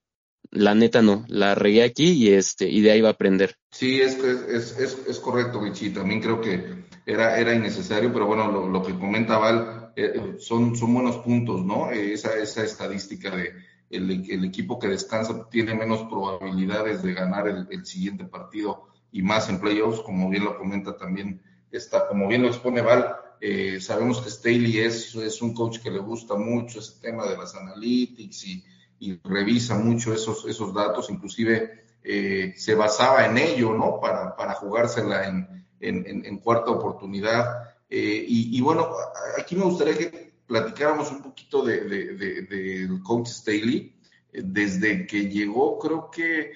la 0.52 0.76
neta 0.76 1.02
no, 1.02 1.26
la 1.28 1.56
regué 1.56 1.84
aquí 1.84 2.12
y 2.12 2.34
este, 2.34 2.70
y 2.70 2.82
de 2.82 2.92
ahí 2.92 3.02
va 3.02 3.10
a 3.10 3.14
aprender. 3.14 3.56
Sí, 3.72 4.02
es, 4.02 4.18
es, 4.18 4.78
es, 4.78 4.98
es 5.08 5.20
correcto, 5.20 5.62
Vichy. 5.62 5.90
También 5.90 6.22
creo 6.22 6.42
que 6.42 6.86
era, 7.06 7.40
era 7.40 7.54
innecesario, 7.54 8.12
pero 8.12 8.26
bueno, 8.26 8.52
lo, 8.52 8.68
lo 8.68 8.84
que 8.84 8.98
comenta 8.98 9.38
Val 9.38 9.92
eh, 9.96 10.36
son, 10.40 10.76
son 10.76 10.94
buenos 10.94 11.18
puntos, 11.18 11.64
¿no? 11.64 11.92
Eh, 11.92 12.14
esa, 12.14 12.38
esa 12.38 12.64
estadística 12.64 13.36
de 13.36 13.54
el, 13.90 14.30
el, 14.30 14.44
equipo 14.44 14.78
que 14.78 14.90
descansa 14.90 15.50
tiene 15.50 15.74
menos 15.74 16.04
probabilidades 16.04 17.02
de 17.02 17.14
ganar 17.14 17.48
el, 17.48 17.68
el, 17.72 17.86
siguiente 17.86 18.26
partido 18.26 18.90
y 19.12 19.22
más 19.22 19.48
en 19.50 19.60
playoffs, 19.62 20.02
como 20.02 20.30
bien 20.30 20.44
lo 20.44 20.58
comenta 20.58 20.98
también, 20.98 21.42
está, 21.72 22.08
como 22.08 22.28
bien 22.28 22.42
lo 22.42 22.50
expone 22.50 22.82
Val. 22.82 23.16
Eh, 23.40 23.80
sabemos 23.80 24.22
que 24.22 24.30
Staley 24.30 24.80
es, 24.80 25.16
es 25.16 25.42
un 25.42 25.54
coach 25.54 25.80
que 25.80 25.92
le 25.92 26.00
gusta 26.00 26.36
mucho 26.36 26.80
ese 26.80 27.00
tema 27.02 27.26
de 27.28 27.38
las 27.38 27.56
analytics 27.56 28.46
y, 28.46 28.64
y 29.00 29.20
revisa 29.24 29.76
mucho 29.78 30.14
esos, 30.14 30.46
esos 30.46 30.74
datos, 30.74 31.10
inclusive 31.10 31.86
eh, 32.04 32.54
se 32.56 32.76
basaba 32.76 33.26
en 33.26 33.38
ello, 33.38 33.74
¿no? 33.74 34.00
Para, 34.00 34.36
para 34.36 34.54
jugársela 34.54 35.28
en, 35.28 35.66
en, 35.80 36.26
en 36.26 36.38
cuarta 36.40 36.72
oportunidad. 36.72 37.76
Eh, 37.90 38.26
y, 38.28 38.58
y, 38.58 38.62
bueno, 38.62 38.90
aquí 39.38 39.56
me 39.56 39.66
gustaría 39.66 39.98
que 39.98 40.34
platicáramos 40.46 41.12
un 41.12 41.22
poquito 41.22 41.64
del 41.64 41.90
de, 41.90 42.14
de, 42.16 42.42
de, 42.44 43.04
coach 43.04 43.28
Staley. 43.28 43.94
Desde 44.32 45.08
que 45.08 45.30
llegó, 45.30 45.80
creo 45.80 46.12
que 46.12 46.52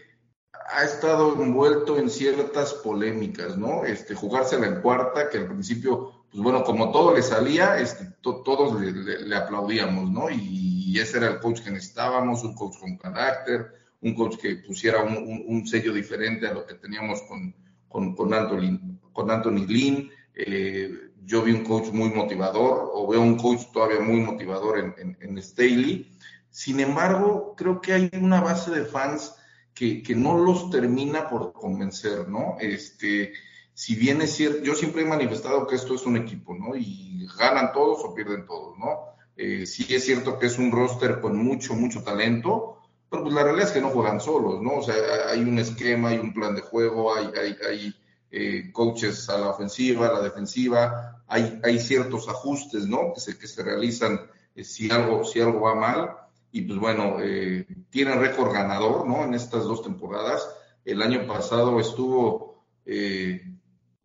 ha 0.74 0.84
estado 0.84 1.34
envuelto 1.42 1.98
en 1.98 2.10
ciertas 2.10 2.74
polémicas, 2.76 3.58
¿no? 3.58 3.84
Este, 3.86 4.14
jugársela 4.14 4.68
en 4.68 4.82
cuarta, 4.82 5.30
que 5.30 5.38
al 5.38 5.48
principio, 5.48 6.26
pues 6.30 6.44
bueno, 6.44 6.64
como 6.64 6.92
todo 6.92 7.14
le 7.16 7.24
salía, 7.24 7.80
este, 7.80 8.06
to, 8.22 8.42
todos 8.44 8.80
le, 8.80 8.92
le, 8.92 9.22
le, 9.22 9.36
aplaudíamos, 9.36 10.10
¿no? 10.12 10.30
Y, 10.30 10.61
y, 10.90 11.00
ese 11.00 11.18
era 11.18 11.28
el 11.28 11.40
coach 11.40 11.62
que 11.62 11.72
necesitábamos, 11.72 12.44
un 12.44 12.56
coach 12.56 12.78
con 12.80 12.98
carácter, 12.98 13.74
un 14.02 14.16
coach 14.16 14.38
que 14.38 14.56
pusiera 14.58 15.04
un, 15.04 15.68
sello 15.68 15.94
diferente 15.94 16.48
a 16.48 16.54
lo 16.54 16.66
que 16.66 16.76
teníamos 16.76 17.22
con, 17.24 18.34
Anthony, 18.34 19.00
con 19.14 19.30
Anthony 19.30 19.66
Lynn. 19.68 20.10
Eh, 20.34 21.12
yo 21.24 21.44
vi 21.44 21.52
un 21.52 21.64
coach 21.64 21.90
muy 21.92 22.10
motivador, 22.10 22.90
o 22.94 23.08
veo 23.08 23.22
un 23.22 23.38
coach 23.38 23.72
todavía 23.72 24.00
muy 24.00 24.22
motivador 24.22 24.80
en 24.80 25.42
Staley. 25.42 26.12
Sin 26.52 26.82
embargo, 26.82 27.56
creo 27.58 27.80
que 27.80 27.94
hay 27.94 28.10
una 28.22 28.42
base 28.42 28.72
de 28.72 28.84
fans 28.84 29.34
que, 29.74 30.04
que, 30.04 30.16
no 30.16 30.38
los 30.38 30.70
termina 30.70 31.30
por 31.30 31.54
convencer, 31.54 32.28
¿no? 32.28 32.58
Este, 32.60 33.32
si 33.74 33.96
bien 33.96 34.22
es 34.22 34.36
cierto, 34.36 34.62
yo 34.62 34.76
siempre 34.76 35.04
he 35.04 35.06
manifestado 35.06 35.66
que 35.66 35.76
esto 35.76 35.96
es 35.96 36.06
un 36.06 36.18
equipo, 36.18 36.54
¿no? 36.54 36.76
Y 36.76 37.26
ganan 37.40 37.72
todos 37.72 38.04
o 38.04 38.14
pierden 38.14 38.46
todos, 38.46 38.78
¿no? 38.78 39.11
Eh, 39.38 39.66
sí 39.66 39.86
es 39.94 40.06
cierto 40.06 40.38
que 40.38 40.48
es 40.48 40.58
un 40.58 40.72
roster 40.72 41.20
con 41.22 41.38
mucho, 41.38 41.74
mucho 41.74 42.04
talento, 42.04 42.78
pero 43.10 43.24
pues 43.24 43.36
la 43.36 43.44
realidad 43.44 43.68
es 43.68 43.74
que 43.74 43.82
no 43.82 43.90
juegan 43.90 44.22
solos, 44.22 44.62
¿no? 44.62 44.76
O 44.76 44.84
sea, 44.84 44.96
hay 45.30 45.42
un 45.42 45.60
esquema, 45.60 46.10
hay 46.10 46.20
un 46.20 46.34
plan 46.34 46.56
de 46.56 46.62
juego, 46.62 47.14
hay, 47.14 47.30
hay, 47.38 47.58
hay 47.68 47.96
eh, 48.32 48.72
coaches 48.72 49.30
a 49.30 49.38
la 49.38 49.50
ofensiva, 49.50 50.08
a 50.08 50.14
la 50.14 50.22
defensiva, 50.22 51.24
hay, 51.28 51.60
hay 51.64 51.80
ciertos 51.80 52.30
ajustes, 52.30 52.88
¿no? 52.88 53.14
Que 53.14 53.20
se, 53.20 53.38
que 53.38 53.48
se 53.48 53.64
realizan 53.64 54.22
eh, 54.56 54.64
si, 54.64 54.90
algo, 54.92 55.24
si 55.26 55.42
algo 55.42 55.62
va 55.62 55.76
mal 55.76 56.16
y 56.52 56.62
pues 56.62 56.80
bueno, 56.80 57.18
eh, 57.22 57.66
tiene 57.90 58.16
récord 58.16 58.54
ganador, 58.54 59.08
¿no? 59.08 59.24
En 59.24 59.34
estas 59.34 59.64
dos 59.64 59.82
temporadas. 59.82 60.48
El 60.84 61.02
año 61.02 61.26
pasado 61.26 61.80
estuvo 61.80 62.64
eh, 62.86 63.42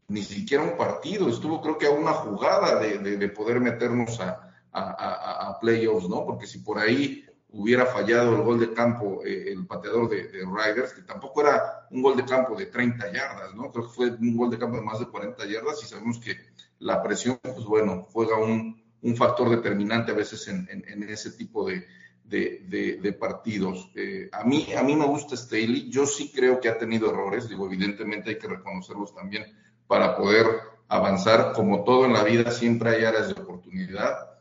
ni 0.09 0.23
siquiera 0.23 0.63
un 0.63 0.77
partido, 0.77 1.29
estuvo 1.29 1.61
creo 1.61 1.79
que 1.79 1.87
a 1.87 1.91
una 1.91 2.13
jugada 2.13 2.79
de, 2.79 2.99
de, 2.99 3.17
de 3.17 3.29
poder 3.29 3.61
meternos 3.61 4.21
a, 4.21 4.46
a, 4.77 4.91
a, 4.91 5.49
a, 5.49 5.59
playoffs, 5.59 6.09
¿no? 6.09 6.25
Porque 6.25 6.47
si 6.47 6.59
por 6.59 6.79
ahí 6.79 7.25
hubiera 7.51 7.87
fallado 7.87 8.37
el 8.37 8.43
gol 8.43 8.61
de 8.61 8.73
campo 8.73 9.23
eh, 9.25 9.53
el 9.53 9.67
pateador 9.67 10.11
de, 10.11 10.29
de, 10.29 10.41
Riders, 10.45 10.93
que 10.93 11.03
tampoco 11.03 11.41
era 11.41 11.87
un 11.91 12.03
gol 12.03 12.17
de 12.17 12.25
campo 12.25 12.55
de 12.55 12.67
30 12.67 13.13
yardas, 13.13 13.55
¿no? 13.55 13.71
Creo 13.73 13.87
que 13.87 13.95
fue 13.95 14.11
un 14.11 14.37
gol 14.37 14.51
de 14.51 14.59
campo 14.59 14.77
de 14.77 14.83
más 14.83 14.99
de 14.99 15.07
40 15.07 15.47
yardas 15.47 15.83
y 15.83 15.87
sabemos 15.87 16.19
que 16.19 16.37
la 16.81 17.03
presión, 17.03 17.39
pues 17.43 17.65
bueno, 17.65 18.07
juega 18.13 18.39
un, 18.39 18.83
un 19.01 19.17
factor 19.17 19.49
determinante 19.49 20.13
a 20.13 20.15
veces 20.15 20.47
en, 20.49 20.69
en, 20.71 20.85
en 20.87 21.09
ese 21.09 21.31
tipo 21.31 21.67
de, 21.67 21.87
de, 22.25 22.99
de, 23.01 23.13
partidos. 23.13 23.91
Eh, 23.95 24.29
a, 24.33 24.45
mí, 24.45 24.75
a 24.77 24.83
mí 24.83 24.95
me 24.95 25.07
gusta 25.07 25.37
Staley, 25.37 25.89
yo 25.91 26.07
sí 26.07 26.33
creo 26.35 26.61
que 26.61 26.69
ha 26.69 26.77
tenido 26.77 27.09
errores, 27.09 27.49
digo, 27.49 27.67
evidentemente 27.67 28.31
hay 28.31 28.39
que 28.39 28.49
reconocerlos 28.49 29.15
también 29.15 29.47
para 29.87 30.17
poder 30.17 30.47
avanzar, 30.89 31.53
como 31.53 31.85
todo 31.85 32.05
en 32.05 32.13
la 32.13 32.25
vida, 32.25 32.51
siempre 32.51 32.91
hay 32.91 33.05
áreas 33.05 33.29
de 33.29 33.41
oportunidad. 33.41 34.36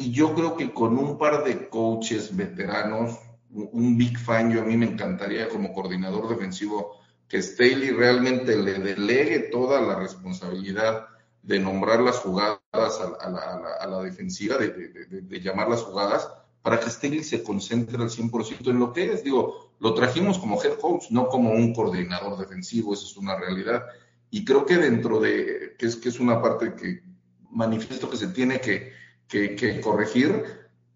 Y 0.00 0.12
yo 0.12 0.34
creo 0.34 0.56
que 0.56 0.72
con 0.72 0.96
un 0.96 1.18
par 1.18 1.44
de 1.44 1.68
coaches 1.68 2.34
veteranos, 2.34 3.18
un 3.50 3.98
Big 3.98 4.16
Fan, 4.16 4.50
yo 4.50 4.62
a 4.62 4.64
mí 4.64 4.74
me 4.74 4.86
encantaría 4.86 5.46
como 5.50 5.74
coordinador 5.74 6.26
defensivo 6.26 6.96
que 7.28 7.42
Staley 7.42 7.90
realmente 7.90 8.56
le 8.56 8.78
delegue 8.78 9.50
toda 9.50 9.78
la 9.82 9.96
responsabilidad 9.96 11.06
de 11.42 11.60
nombrar 11.60 12.00
las 12.00 12.16
jugadas 12.16 12.62
a, 12.72 13.10
la, 13.10 13.16
a, 13.20 13.30
la, 13.30 13.74
a 13.78 13.86
la, 13.86 14.02
defensiva, 14.02 14.56
de, 14.56 14.70
de, 14.70 14.88
de, 14.88 15.20
de, 15.20 15.40
llamar 15.42 15.68
las 15.68 15.82
jugadas, 15.82 16.30
para 16.62 16.80
que 16.80 16.88
Staley 16.88 17.22
se 17.22 17.42
concentre 17.42 18.02
al 18.02 18.08
100% 18.08 18.70
en 18.70 18.78
lo 18.78 18.94
que 18.94 19.12
es. 19.12 19.22
Digo, 19.22 19.74
lo 19.80 19.92
trajimos 19.92 20.38
como 20.38 20.62
head 20.62 20.78
coach, 20.78 21.10
no 21.10 21.28
como 21.28 21.50
un 21.50 21.74
coordinador 21.74 22.38
defensivo, 22.38 22.94
eso 22.94 23.04
es 23.04 23.18
una 23.18 23.36
realidad. 23.36 23.84
Y 24.30 24.46
creo 24.46 24.64
que 24.64 24.78
dentro 24.78 25.20
de, 25.20 25.76
que 25.78 25.84
es, 25.84 25.96
que 25.96 26.08
es 26.08 26.20
una 26.20 26.40
parte 26.40 26.72
que 26.72 27.02
manifiesto 27.50 28.08
que 28.08 28.16
se 28.16 28.28
tiene 28.28 28.62
que, 28.62 28.98
que, 29.30 29.80
corregir, 29.80 30.44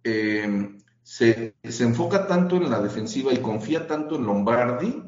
eh, 0.03 0.77
se, 1.03 1.55
se, 1.63 1.85
enfoca 1.85 2.27
tanto 2.27 2.57
en 2.57 2.69
la 2.69 2.81
defensiva 2.81 3.33
y 3.33 3.39
confía 3.39 3.87
tanto 3.87 4.17
en 4.17 4.27
Lombardi, 4.27 5.03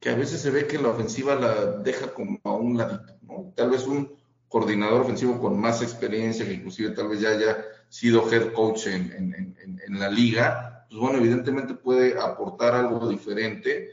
que 0.00 0.10
a 0.10 0.16
veces 0.16 0.40
se 0.40 0.50
ve 0.50 0.66
que 0.66 0.78
la 0.78 0.88
ofensiva 0.88 1.34
la 1.36 1.78
deja 1.78 2.12
como 2.12 2.38
a 2.44 2.52
un 2.52 2.76
ladito, 2.76 3.16
¿no? 3.22 3.52
Tal 3.54 3.70
vez 3.70 3.86
un 3.86 4.12
coordinador 4.48 5.02
ofensivo 5.02 5.40
con 5.40 5.58
más 5.58 5.80
experiencia, 5.82 6.44
que 6.44 6.54
inclusive 6.54 6.90
tal 6.90 7.08
vez 7.08 7.20
ya 7.20 7.30
haya 7.30 7.64
sido 7.88 8.30
head 8.30 8.52
coach 8.52 8.86
en, 8.88 9.12
en, 9.12 9.34
en, 9.34 9.80
en, 9.86 9.98
la 9.98 10.10
liga, 10.10 10.86
pues 10.88 11.00
bueno, 11.00 11.18
evidentemente 11.18 11.74
puede 11.74 12.20
aportar 12.20 12.74
algo 12.74 13.08
diferente. 13.08 13.90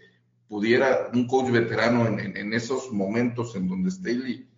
Pudiera 0.47 1.09
un 1.13 1.27
coach 1.27 1.49
veterano 1.49 2.07
en, 2.07 2.53
esos 2.53 2.91
momentos 2.91 3.55
en 3.55 3.67
donde 3.69 3.89
Staley 3.89 4.49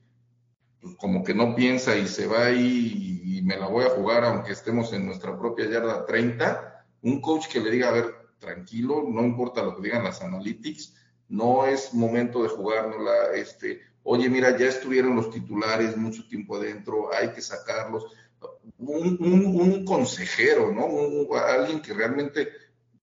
pues 0.84 0.96
como 0.98 1.24
que 1.24 1.34
no 1.34 1.56
piensa 1.56 1.96
y 1.96 2.08
se 2.08 2.28
va 2.28 2.48
ahí 2.48 3.22
y, 3.26 3.42
me 3.44 3.58
la 3.58 3.68
voy 3.68 3.84
a 3.84 3.90
jugar 3.90 4.24
aunque 4.24 4.54
estemos 4.54 4.94
en 4.94 5.06
nuestra 5.06 5.38
propia 5.38 5.70
yarda 5.70 6.06
30, 6.06 6.86
un 7.02 7.20
coach 7.20 7.48
que 7.48 7.60
le 7.60 7.72
diga, 7.72 7.90
a 7.90 7.92
ver, 7.92 8.16
tranquilo, 8.40 9.04
no 9.06 9.22
importa 9.22 9.62
lo 9.62 9.76
que 9.76 9.82
digan 9.82 10.06
las 10.06 10.22
analytics, 10.22 10.94
no 11.28 11.66
es 11.66 11.94
momento 11.94 12.42
de 12.42 12.48
jugárnosla, 12.48 13.34
este, 13.36 13.82
oye, 14.04 14.30
mira, 14.30 14.58
ya 14.58 14.68
estuvieron 14.68 15.14
los 15.18 15.30
titulares 15.30 15.98
mucho 15.98 16.26
tiempo 16.30 16.56
adentro, 16.56 17.14
hay 17.14 17.34
que 17.34 17.42
sacarlos 17.42 18.06
un, 18.78 19.18
un, 19.20 19.62
un 19.62 19.86
consejero, 19.86 20.72
¿no? 20.72 20.86
Un, 20.86 21.28
alguien 21.38 21.82
que 21.82 21.94
realmente, 21.94 22.50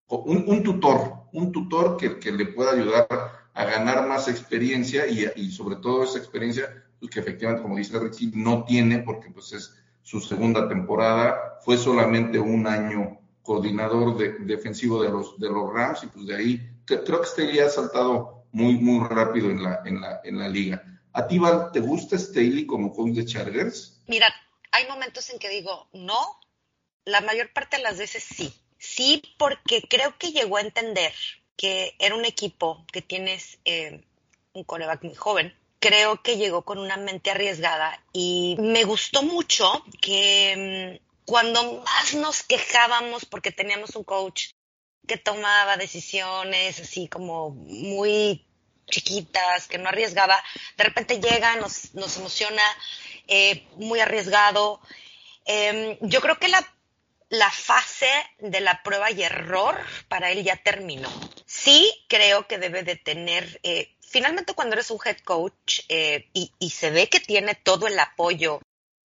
un, 0.09 0.63
tutor, 0.63 1.27
un 1.35 1.53
tutor 1.53 1.99
que, 1.99 2.19
que, 2.19 2.33
le 2.33 2.47
pueda 2.47 2.73
ayudar 2.73 3.07
a 3.53 3.65
ganar 3.67 4.09
más 4.09 4.27
experiencia 4.29 5.07
y, 5.07 5.31
y 5.37 5.51
sobre 5.51 5.77
todo 5.77 6.05
esa 6.05 6.19
experiencia 6.19 6.83
que 7.09 7.21
efectivamente, 7.21 7.63
como 7.63 7.77
dice 7.77 7.99
Richie, 7.99 8.33
no 8.35 8.65
tiene 8.65 8.99
porque 8.99 9.31
pues 9.31 9.53
es 9.53 9.75
su 10.03 10.21
segunda 10.21 10.69
temporada, 10.69 11.59
fue 11.65 11.79
solamente 11.79 12.39
un 12.39 12.67
año 12.67 13.21
coordinador 13.43 14.17
de, 14.17 14.33
defensivo 14.41 15.03
de 15.03 15.11
los, 15.11 15.39
de 15.39 15.49
los 15.49 15.73
Rams 15.73 16.05
y 16.05 16.07
pues 16.09 16.27
de 16.27 16.37
ahí 16.37 16.71
creo 16.85 17.21
que 17.21 17.27
Staley 17.27 17.59
ha 17.61 17.69
saltado 17.69 18.45
muy, 18.53 18.75
muy 18.75 19.07
rápido 19.09 19.51
en 19.51 19.63
la, 19.63 19.83
en 19.85 20.01
la, 20.01 20.21
en 20.25 20.39
la 20.39 20.49
liga. 20.49 20.83
¿A 21.13 21.27
ti, 21.27 21.39
Val, 21.39 21.71
te 21.73 21.81
gusta 21.81 22.19
Staley 22.19 22.67
como 22.67 22.93
coach 22.93 23.13
de 23.13 23.25
Chargers? 23.25 24.01
Mira, 24.07 24.33
hay 24.73 24.87
momentos 24.87 25.29
en 25.31 25.39
que 25.39 25.49
digo, 25.49 25.89
no, 25.93 26.39
la 27.05 27.21
mayor 27.21 27.53
parte 27.53 27.77
de 27.77 27.83
las 27.83 27.99
veces 27.99 28.23
sí. 28.23 28.53
Sí, 28.79 29.23
porque 29.39 29.83
creo 29.89 30.17
que 30.19 30.33
llegó 30.33 30.57
a 30.57 30.63
entender 30.63 31.13
que 31.57 31.95
era 31.99 32.15
un 32.15 32.25
equipo 32.25 32.87
que 32.93 33.03
tienes 33.03 33.59
eh, 33.65 34.03
un 34.53 34.65
coreback 34.65 35.03
muy 35.05 35.15
joven. 35.15 35.55
Creo 35.81 36.23
que 36.23 36.37
llegó 36.37 36.63
con 36.63 36.79
una 36.79 36.97
mente 36.97 37.31
arriesgada 37.31 38.03
y 38.13 38.57
me 38.59 38.85
gustó 38.85 39.23
mucho 39.23 39.85
que 40.01 40.99
mmm, 41.01 41.25
cuando 41.25 41.83
más 41.83 42.15
nos 42.15 42.43
quejábamos 42.43 43.25
porque 43.25 43.51
teníamos 43.51 43.97
un 43.97 44.05
coach 44.05 44.51
que 45.07 45.17
tomaba 45.17 45.77
decisiones 45.77 46.79
así 46.81 47.09
como 47.09 47.51
muy 47.51 48.47
chiquitas, 48.91 49.67
que 49.69 49.79
no 49.79 49.89
arriesgaba, 49.89 50.43
de 50.77 50.85
repente 50.85 51.21
llega, 51.21 51.57
nos, 51.57 51.95
nos 51.95 52.17
emociona, 52.17 52.63
eh, 53.27 53.67
muy 53.77 54.01
arriesgado. 54.01 54.81
Eh, 55.47 55.99
yo 56.03 56.21
creo 56.21 56.39
que 56.39 56.49
la, 56.49 56.67
la 57.29 57.51
fase 57.51 58.11
de 58.39 58.61
la 58.61 58.83
prueba 58.83 59.11
y 59.11 59.23
error 59.23 59.79
para 60.09 60.31
él 60.31 60.43
ya 60.45 60.57
terminó. 60.57 61.09
Sí 61.47 61.91
creo 62.09 62.47
que 62.47 62.59
debe 62.59 62.83
de 62.83 62.97
tener, 62.97 63.61
eh, 63.63 63.97
finalmente 64.11 64.55
cuando 64.55 64.75
eres 64.75 64.91
un 64.91 64.99
head 65.05 65.19
coach 65.19 65.83
eh, 65.89 66.29
y, 66.33 66.71
se 66.71 66.91
ve 66.91 67.09
que 67.09 67.21
tiene 67.21 67.55
todo 67.55 67.87
el 67.87 67.99
apoyo 67.99 68.61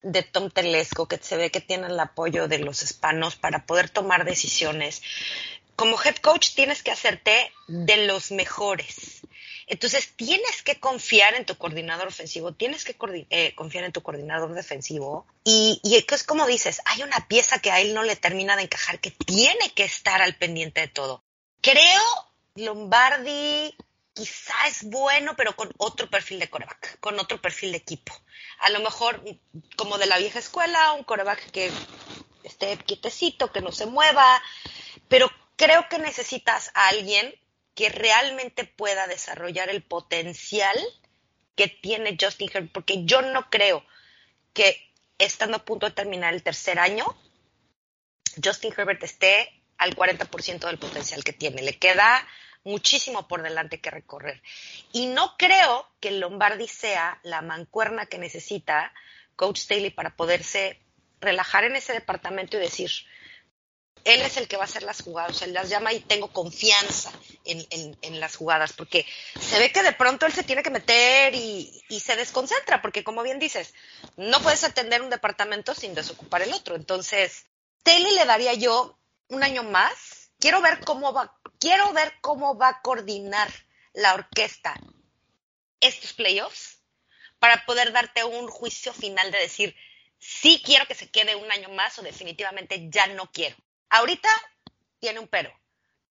de 0.04 0.22
Tom 0.22 0.52
Telesco, 0.52 1.08
que 1.08 1.18
se 1.18 1.38
ve 1.38 1.50
que 1.50 1.60
tiene 1.60 1.88
el 1.88 2.00
apoyo 2.00 2.48
de 2.48 2.60
los 2.60 2.84
hispanos 2.84 3.36
para 3.36 3.66
poder 3.66 3.90
tomar 3.90 4.26
decisiones. 4.26 5.02
Como 5.76 6.02
head 6.02 6.18
coach 6.18 6.54
tienes 6.54 6.84
que 6.84 6.92
hacerte 6.92 7.52
de 7.68 8.06
los 8.06 8.32
mejores. 8.32 9.22
Entonces 9.66 10.14
tienes 10.16 10.62
que 10.62 10.80
confiar 10.80 11.34
en 11.34 11.46
tu 11.46 11.58
coordinador 11.58 12.08
ofensivo, 12.08 12.54
tienes 12.54 12.84
que 12.84 12.96
eh, 13.30 13.56
confiar 13.56 13.86
en 13.86 13.92
tu 13.92 14.04
coordinador 14.04 14.54
defensivo. 14.54 15.26
Y 15.44 15.82
es 15.84 16.24
como 16.24 16.46
dices, 16.46 16.82
hay 16.86 17.02
una 17.02 17.28
pieza 17.28 17.60
que 17.60 17.72
a 17.72 17.80
él 17.80 17.96
no 17.96 18.04
le 18.04 18.16
termina 18.16 18.56
de 18.56 18.64
encajar, 18.64 19.00
que 19.00 19.12
tiene 19.12 19.72
que 19.74 19.84
estar 19.84 20.22
al 20.22 20.36
pendiente 20.36 20.82
de 20.82 20.88
todo. 20.90 21.24
Creo 21.62 22.02
Lombardi 22.56 23.74
quizá 24.14 24.68
es 24.68 24.84
bueno, 24.84 25.36
pero 25.36 25.56
con 25.56 25.72
otro 25.78 26.10
perfil 26.10 26.40
de 26.40 26.50
coreback, 26.50 27.00
con 27.00 27.20
otro 27.20 27.42
perfil 27.42 27.72
de 27.72 27.78
equipo. 27.78 28.14
A 28.60 28.70
lo 28.70 28.80
mejor 28.80 29.24
como 29.78 29.98
de 29.98 30.06
la 30.06 30.18
vieja 30.18 30.40
escuela, 30.40 30.94
un 30.94 31.04
coreback 31.04 31.52
que 31.52 31.72
esté 32.44 32.78
quietecito, 32.78 33.52
que 33.52 33.62
no 33.62 33.72
se 33.72 33.86
mueva, 33.86 34.42
pero 35.08 35.30
creo 35.56 35.88
que 35.90 36.00
necesitas 36.00 36.72
a 36.74 36.90
alguien 36.90 37.34
que 37.76 37.90
realmente 37.90 38.66
pueda 38.66 39.08
desarrollar 39.08 39.70
el 39.70 39.84
potencial 39.84 40.78
que 41.56 41.68
tiene 41.68 42.18
Justin 42.20 42.50
Herbert, 42.54 42.72
porque 42.72 43.06
yo 43.06 43.22
no 43.22 43.50
creo 43.50 43.86
que 44.54 44.92
estando 45.18 45.58
a 45.58 45.66
punto 45.66 45.86
de 45.86 45.94
terminar 45.94 46.34
el 46.34 46.44
tercer 46.44 46.80
año, 46.80 47.06
Justin 48.44 48.74
Herbert 48.76 49.04
esté 49.04 49.62
al 49.78 49.96
40% 49.96 50.60
del 50.60 50.78
potencial 50.78 51.24
que 51.24 51.34
tiene. 51.34 51.62
Le 51.62 51.78
queda 51.78 52.28
muchísimo 52.64 53.28
por 53.28 53.42
delante 53.42 53.82
que 53.82 53.92
recorrer. 53.92 54.42
Y 54.92 55.08
no 55.08 55.36
creo 55.38 55.88
que 56.00 56.12
Lombardi 56.12 56.68
sea 56.68 57.20
la 57.24 57.42
mancuerna 57.42 58.06
que 58.06 58.18
necesita 58.18 58.94
Coach 59.36 59.60
Staley 59.60 59.90
para 59.92 60.16
poderse 60.16 60.80
relajar 61.20 61.64
en 61.64 61.76
ese 61.76 61.94
departamento 61.94 62.58
y 62.58 62.62
decir, 62.62 62.92
él 64.04 64.22
es 64.24 64.38
el 64.38 64.48
que 64.48 64.58
va 64.58 64.64
a 64.64 64.66
hacer 64.66 64.82
las 64.84 65.04
jugadas, 65.04 65.42
él 65.44 65.54
las 65.54 65.70
llama 65.70 65.94
y 65.94 66.00
tengo 66.00 66.28
confianza 66.34 67.12
en, 67.46 67.64
en- 67.70 67.96
en 68.02 68.20
las 68.20 68.36
jugadas, 68.36 68.74
porque 68.74 69.06
se 69.40 69.60
ve 69.60 69.72
que 69.72 69.84
de 69.84 69.94
pronto 69.94 70.26
él 70.26 70.34
se 70.34 70.44
tiene 70.44 70.64
que 70.64 70.72
meter 70.72 71.36
y, 71.36 71.84
y 71.90 72.00
se 72.00 72.16
desconcentra, 72.16 72.82
porque 72.82 73.04
como 73.04 73.22
bien 73.22 73.38
dices, 73.38 73.74
no 74.18 74.42
puedes 74.42 74.64
atender 74.64 75.04
un 75.04 75.12
departamento 75.12 75.76
sin 75.76 75.94
desocupar 75.94 76.42
el 76.42 76.54
otro. 76.54 76.76
Entonces, 76.76 77.46
Staley 77.82 78.16
le 78.16 78.26
daría 78.26 78.54
yo 78.56 78.98
un 79.28 79.44
año 79.44 79.62
más. 79.64 80.21
Quiero 80.42 80.60
ver 80.60 80.80
cómo 80.84 81.14
va, 81.14 81.38
quiero 81.60 81.94
ver 81.94 82.14
cómo 82.20 82.58
va 82.58 82.70
a 82.70 82.82
coordinar 82.82 83.48
la 83.94 84.16
orquesta 84.16 84.74
estos 85.80 86.14
playoffs 86.14 86.82
para 87.38 87.64
poder 87.66 87.92
darte 87.92 88.24
un 88.24 88.48
juicio 88.48 88.92
final 88.92 89.32
de 89.32 89.38
decir 89.38 89.76
sí 90.18 90.60
quiero 90.66 90.88
que 90.88 90.96
se 90.96 91.12
quede 91.12 91.36
un 91.36 91.52
año 91.52 91.70
más 91.70 91.98
o 92.00 92.02
definitivamente 92.02 92.90
ya 92.90 93.06
no 93.08 93.32
quiero. 93.32 93.56
Ahorita 93.90 94.30
tiene 95.00 95.20
un 95.20 95.28
pero, 95.28 95.54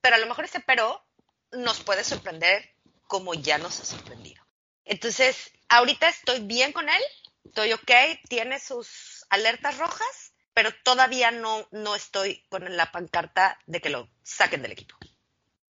pero 0.01 0.14
a 0.14 0.18
lo 0.18 0.26
mejor 0.26 0.45
ese 0.45 0.61
pero 0.61 1.05
nos 1.51 1.81
puede 1.81 2.05
sorprender 2.05 2.74
como 3.09 3.35
ya 3.35 3.59
nos 3.59 3.81
ha 3.81 3.85
sorprendido. 3.85 4.41
Entonces, 4.85 5.51
ahorita 5.68 6.09
estoy 6.09 6.39
bien 6.41 6.72
con 6.72 6.89
él, 6.89 7.03
estoy 7.45 7.72
ok, 7.72 7.91
tiene 8.28 8.61
sus 8.61 9.24
alertas 9.28 9.78
rojas, 9.78 10.30
pero 10.55 10.70
todavía 10.84 11.30
no, 11.30 11.66
no 11.70 11.94
estoy 11.94 12.44
con 12.48 12.76
la 12.76 12.90
pancarta 12.92 13.59
de 13.66 13.80
que 13.80 13.90
lo 13.90 14.09
saquen 14.22 14.62
del 14.62 14.72
equipo. 14.72 14.96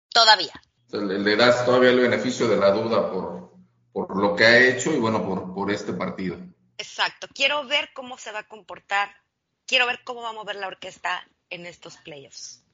Todavía. 0.08 0.52
Le, 0.90 1.18
le 1.18 1.36
das 1.36 1.64
todavía 1.64 1.90
el 1.90 2.00
beneficio 2.00 2.46
de 2.48 2.56
la 2.56 2.70
duda 2.70 3.10
por, 3.10 3.52
por 3.92 4.16
lo 4.20 4.36
que 4.36 4.44
ha 4.44 4.58
hecho 4.58 4.92
y 4.92 4.98
bueno, 4.98 5.24
por, 5.24 5.54
por 5.54 5.70
este 5.70 5.92
partido. 5.92 6.36
Exacto. 6.78 7.26
Quiero 7.34 7.66
ver 7.66 7.90
cómo 7.94 8.18
se 8.18 8.32
va 8.32 8.40
a 8.40 8.48
comportar. 8.48 9.10
Quiero 9.66 9.86
ver 9.86 10.00
cómo 10.04 10.22
va 10.22 10.30
a 10.30 10.34
mover 10.34 10.56
la 10.56 10.66
orquesta 10.68 11.26
en 11.50 11.66
estos 11.66 11.96
playoffs. 11.98 12.64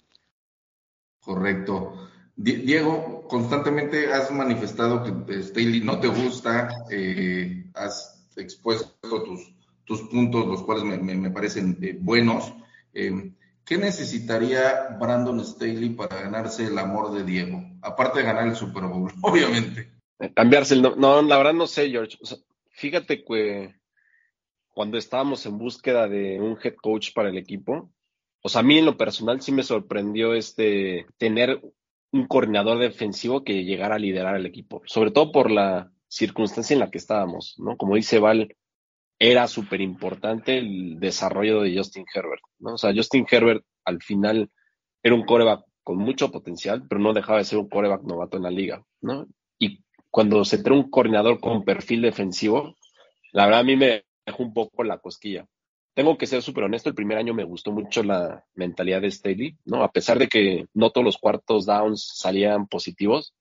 Correcto. 1.20 2.10
Di- 2.34 2.56
Diego, 2.56 3.26
constantemente 3.28 4.12
has 4.12 4.30
manifestado 4.30 5.04
que 5.04 5.42
Staley 5.42 5.80
no 5.82 6.00
te 6.00 6.08
gusta, 6.08 6.68
eh, 6.90 7.70
has 7.74 8.26
expuesto 8.36 9.22
tus, 9.22 9.52
tus 9.90 10.02
puntos, 10.02 10.46
los 10.46 10.62
cuales 10.62 10.84
me, 10.84 11.30
parecen 11.32 11.76
eh, 11.82 11.98
buenos. 12.00 12.54
Eh, 12.94 13.32
¿Qué 13.64 13.76
necesitaría 13.76 14.96
Brandon 15.00 15.44
Staley 15.44 15.88
para 15.90 16.22
ganarse 16.22 16.66
el 16.66 16.78
amor 16.78 17.10
de 17.10 17.24
Diego? 17.24 17.60
Aparte 17.82 18.20
de 18.20 18.26
ganar 18.26 18.46
el 18.46 18.54
Super 18.54 18.84
Bowl, 18.84 19.12
obviamente. 19.22 19.90
Eh, 20.20 20.32
Cambiarse 20.32 20.74
el 20.74 20.82
no, 20.82 20.94
no, 20.94 21.20
la 21.22 21.36
verdad 21.38 21.54
no 21.54 21.66
sé, 21.66 21.90
George. 21.90 22.16
Fíjate 22.68 23.24
que 23.24 23.74
cuando 24.68 24.96
estábamos 24.96 25.44
en 25.46 25.58
búsqueda 25.58 26.06
de 26.06 26.38
un 26.38 26.56
head 26.62 26.76
coach 26.80 27.12
para 27.12 27.30
el 27.30 27.36
equipo, 27.36 27.90
o 28.42 28.48
sea, 28.48 28.60
a 28.60 28.64
mí 28.64 28.78
en 28.78 28.86
lo 28.86 28.96
personal 28.96 29.40
sí 29.40 29.50
me 29.50 29.64
sorprendió 29.64 30.34
este 30.34 31.06
tener 31.18 31.60
un 32.12 32.28
coordinador 32.28 32.78
defensivo 32.78 33.42
que 33.42 33.64
llegara 33.64 33.96
a 33.96 33.98
liderar 33.98 34.36
el 34.36 34.46
equipo, 34.46 34.82
sobre 34.86 35.10
todo 35.10 35.32
por 35.32 35.50
la 35.50 35.90
circunstancia 36.06 36.74
en 36.74 36.80
la 36.80 36.92
que 36.92 36.98
estábamos, 36.98 37.56
¿no? 37.58 37.76
Como 37.76 37.96
dice 37.96 38.20
Val, 38.20 38.54
era 39.22 39.46
súper 39.46 39.82
importante 39.82 40.56
el 40.56 40.98
desarrollo 40.98 41.60
de 41.60 41.76
Justin 41.76 42.06
Herbert, 42.12 42.40
¿no? 42.58 42.74
O 42.74 42.78
sea, 42.78 42.94
Justin 42.94 43.26
Herbert 43.30 43.62
al 43.84 44.02
final 44.02 44.50
era 45.02 45.14
un 45.14 45.26
coreback 45.26 45.62
con 45.84 45.98
mucho 45.98 46.32
potencial, 46.32 46.86
pero 46.88 47.02
no 47.02 47.12
dejaba 47.12 47.38
de 47.38 47.44
ser 47.44 47.58
un 47.58 47.68
coreback 47.68 48.02
novato 48.02 48.38
en 48.38 48.44
la 48.44 48.50
liga, 48.50 48.82
¿no? 49.02 49.26
Y 49.58 49.84
cuando 50.10 50.42
se 50.46 50.62
trae 50.62 50.76
un 50.76 50.90
coordinador 50.90 51.38
con 51.38 51.64
perfil 51.64 52.00
defensivo, 52.00 52.76
la 53.32 53.44
verdad 53.44 53.60
a 53.60 53.64
mí 53.64 53.76
me 53.76 54.04
dejó 54.24 54.42
un 54.42 54.54
poco 54.54 54.84
la 54.84 54.98
cosquilla. 54.98 55.46
Tengo 55.92 56.16
que 56.16 56.26
ser 56.26 56.40
súper 56.40 56.64
honesto, 56.64 56.88
el 56.88 56.94
primer 56.94 57.18
año 57.18 57.34
me 57.34 57.44
gustó 57.44 57.72
mucho 57.72 58.02
la 58.02 58.46
mentalidad 58.54 59.02
de 59.02 59.10
Staley, 59.10 59.58
¿no? 59.66 59.82
A 59.84 59.92
pesar 59.92 60.18
de 60.18 60.28
que 60.28 60.66
no 60.72 60.90
todos 60.90 61.04
los 61.04 61.18
cuartos 61.18 61.66
downs 61.66 62.10
salían 62.14 62.68
positivos, 62.68 63.34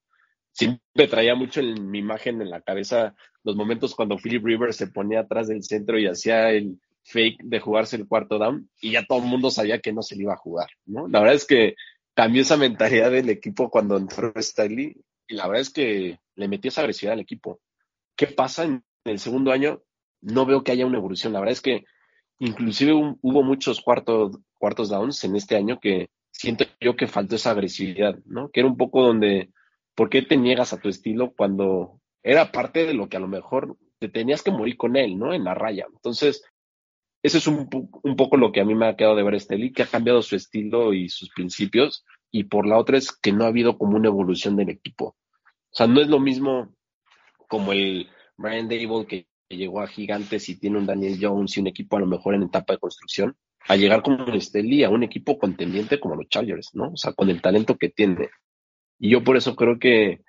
siempre 0.60 1.08
traía 1.08 1.36
mucho 1.36 1.62
en 1.62 1.90
mi 1.90 2.00
imagen 2.00 2.42
en 2.42 2.50
la 2.50 2.60
cabeza 2.60 3.16
los 3.44 3.56
momentos 3.56 3.96
cuando 3.96 4.18
Philip 4.18 4.44
Rivers 4.44 4.76
se 4.76 4.88
ponía 4.88 5.22
atrás 5.22 5.48
del 5.48 5.64
centro 5.64 5.98
y 5.98 6.06
hacía 6.06 6.52
el 6.52 6.82
fake 7.04 7.44
de 7.44 7.62
jugarse 7.62 7.96
el 7.96 8.08
cuarto 8.08 8.38
down 8.38 8.70
y 8.82 8.92
ya 8.92 9.06
todo 9.06 9.20
el 9.20 9.26
mundo 9.26 9.52
sabía 9.52 9.80
que 9.80 9.94
no 9.94 10.02
se 10.02 10.18
le 10.18 10.24
iba 10.24 10.34
a 10.34 10.38
jugar, 10.38 10.68
¿no? 10.86 11.08
La 11.08 11.22
verdad 11.22 11.36
es 11.36 11.48
que 11.48 11.76
cambió 12.14 12.42
esa 12.42 12.58
mentalidad 12.58 13.10
del 13.10 13.30
equipo 13.30 13.70
cuando 13.70 13.96
entró 13.96 14.34
Staley 14.36 14.98
y 15.30 15.34
la 15.34 15.48
verdad 15.48 15.62
es 15.62 15.70
que 15.70 16.20
le 16.36 16.48
metió 16.50 16.68
esa 16.68 16.82
agresividad 16.82 17.14
al 17.14 17.22
equipo. 17.22 17.62
¿Qué 18.18 18.28
pasa 18.28 18.66
en 18.66 18.84
el 19.06 19.20
segundo 19.20 19.54
año? 19.54 19.82
No 20.20 20.46
veo 20.46 20.62
que 20.62 20.74
haya 20.74 20.86
una 20.86 20.98
evolución. 20.98 21.32
La 21.32 21.40
verdad 21.40 21.54
es 21.54 21.62
que 21.62 21.86
inclusive 22.40 22.92
hubo 22.94 23.44
muchos 23.44 23.80
cuartos, 23.80 24.38
cuartos 24.58 24.90
downs 24.90 25.24
en 25.24 25.38
este 25.38 25.56
año 25.56 25.80
que 25.80 26.10
siento 26.32 26.66
yo 26.82 26.98
que 26.98 27.08
faltó 27.08 27.38
esa 27.38 27.52
agresividad, 27.52 28.20
¿no? 28.26 28.50
Que 28.52 28.60
era 28.60 28.68
un 28.68 28.76
poco 28.76 29.02
donde, 29.04 29.52
¿por 30.00 30.10
qué 30.10 30.22
te 30.22 30.38
niegas 30.38 30.72
a 30.72 30.80
tu 30.80 30.88
estilo 30.88 31.34
cuando 31.36 32.00
era 32.24 32.54
parte 32.54 32.86
de 32.86 32.94
lo 32.94 33.10
que 33.10 33.18
a 33.18 33.20
lo 33.20 33.28
mejor 33.28 33.76
te 34.00 34.08
tenías 34.08 34.42
que 34.42 34.50
morir 34.50 34.78
con 34.78 34.96
él, 34.96 35.20
¿no? 35.20 35.34
En 35.34 35.44
la 35.44 35.56
raya. 35.56 35.88
Entonces, 35.92 36.42
eso 37.22 37.38
es 37.38 37.48
un, 37.48 37.70
po- 37.70 37.90
un 38.02 38.16
poco 38.16 38.38
lo 38.38 38.54
que 38.54 38.62
a 38.62 38.64
mí 38.64 38.76
me 38.76 38.88
ha 38.88 38.96
quedado 38.96 39.18
de 39.18 39.24
ver 39.24 39.38
Staley, 39.38 39.74
que 39.74 39.84
ha 39.84 39.88
cambiado 39.88 40.22
su 40.22 40.38
estilo 40.38 40.94
y 40.94 41.10
sus 41.10 41.30
principios, 41.32 42.06
y 42.32 42.46
por 42.46 42.66
la 42.66 42.78
otra 42.78 42.98
es 42.98 43.12
que 43.12 43.34
no 43.34 43.44
ha 43.44 43.48
habido 43.48 43.78
como 43.78 43.98
una 43.98 44.08
evolución 44.08 44.56
del 44.56 44.70
equipo. 44.70 45.18
O 45.70 45.76
sea, 45.76 45.86
no 45.86 46.00
es 46.00 46.08
lo 46.08 46.22
mismo 46.22 46.74
como 47.50 47.74
el 47.74 48.08
Brian 48.38 48.70
Dable 48.70 49.06
que 49.06 49.28
llegó 49.50 49.82
a 49.82 49.88
Gigantes 49.88 50.48
y 50.48 50.58
tiene 50.58 50.78
un 50.78 50.86
Daniel 50.86 51.18
Jones 51.20 51.58
y 51.58 51.60
un 51.60 51.68
equipo 51.68 51.98
a 51.98 52.00
lo 52.00 52.06
mejor 52.06 52.36
en 52.36 52.44
etapa 52.44 52.72
de 52.72 52.80
construcción, 52.80 53.36
a 53.68 53.76
llegar 53.76 54.02
como 54.02 54.24
un 54.24 54.40
Staley 54.40 54.86
a 54.86 54.90
un 54.90 55.04
equipo 55.04 55.38
contendiente 55.38 56.00
como 56.00 56.16
los 56.16 56.30
Chargers, 56.30 56.70
¿no? 56.74 56.92
O 56.94 56.96
sea, 56.96 57.12
con 57.12 57.30
el 57.30 57.42
talento 57.42 57.76
que 57.76 57.90
tiene. 57.90 58.30
Y 59.00 59.10
yo 59.12 59.24
por 59.24 59.38
eso 59.38 59.56
creo 59.56 59.80
que 59.80 60.22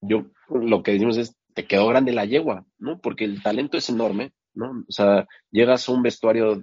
yo 0.00 0.26
lo 0.50 0.82
que 0.82 0.92
decimos 0.92 1.16
es, 1.18 1.36
te 1.54 1.66
quedó 1.66 1.88
grande 1.88 2.12
la 2.12 2.24
yegua, 2.24 2.66
¿no? 2.78 3.00
Porque 3.00 3.24
el 3.24 3.42
talento 3.42 3.76
es 3.78 3.88
enorme, 3.90 4.32
¿no? 4.54 4.70
O 4.88 4.92
sea, 4.92 5.26
llegas 5.50 5.88
a 5.88 5.92
un 5.92 6.02
vestuario 6.02 6.62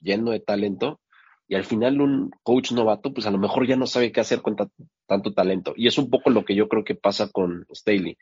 lleno 0.00 0.30
de 0.30 0.40
talento 0.40 1.00
y 1.48 1.54
al 1.56 1.64
final 1.64 2.00
un 2.00 2.30
coach 2.42 2.72
novato, 2.72 3.12
pues 3.12 3.26
a 3.26 3.30
lo 3.30 3.38
mejor 3.38 3.66
ya 3.66 3.76
no 3.76 3.86
sabe 3.86 4.12
qué 4.12 4.20
hacer 4.20 4.42
con 4.42 4.56
ta- 4.56 4.70
tanto 5.06 5.32
talento. 5.32 5.72
Y 5.76 5.86
es 5.88 5.98
un 5.98 6.10
poco 6.10 6.30
lo 6.30 6.44
que 6.44 6.54
yo 6.54 6.68
creo 6.68 6.84
que 6.84 6.94
pasa 6.94 7.28
con 7.30 7.66
Staley. 7.74 8.16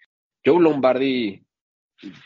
Joe 0.45 0.61
Lombardi 0.63 1.45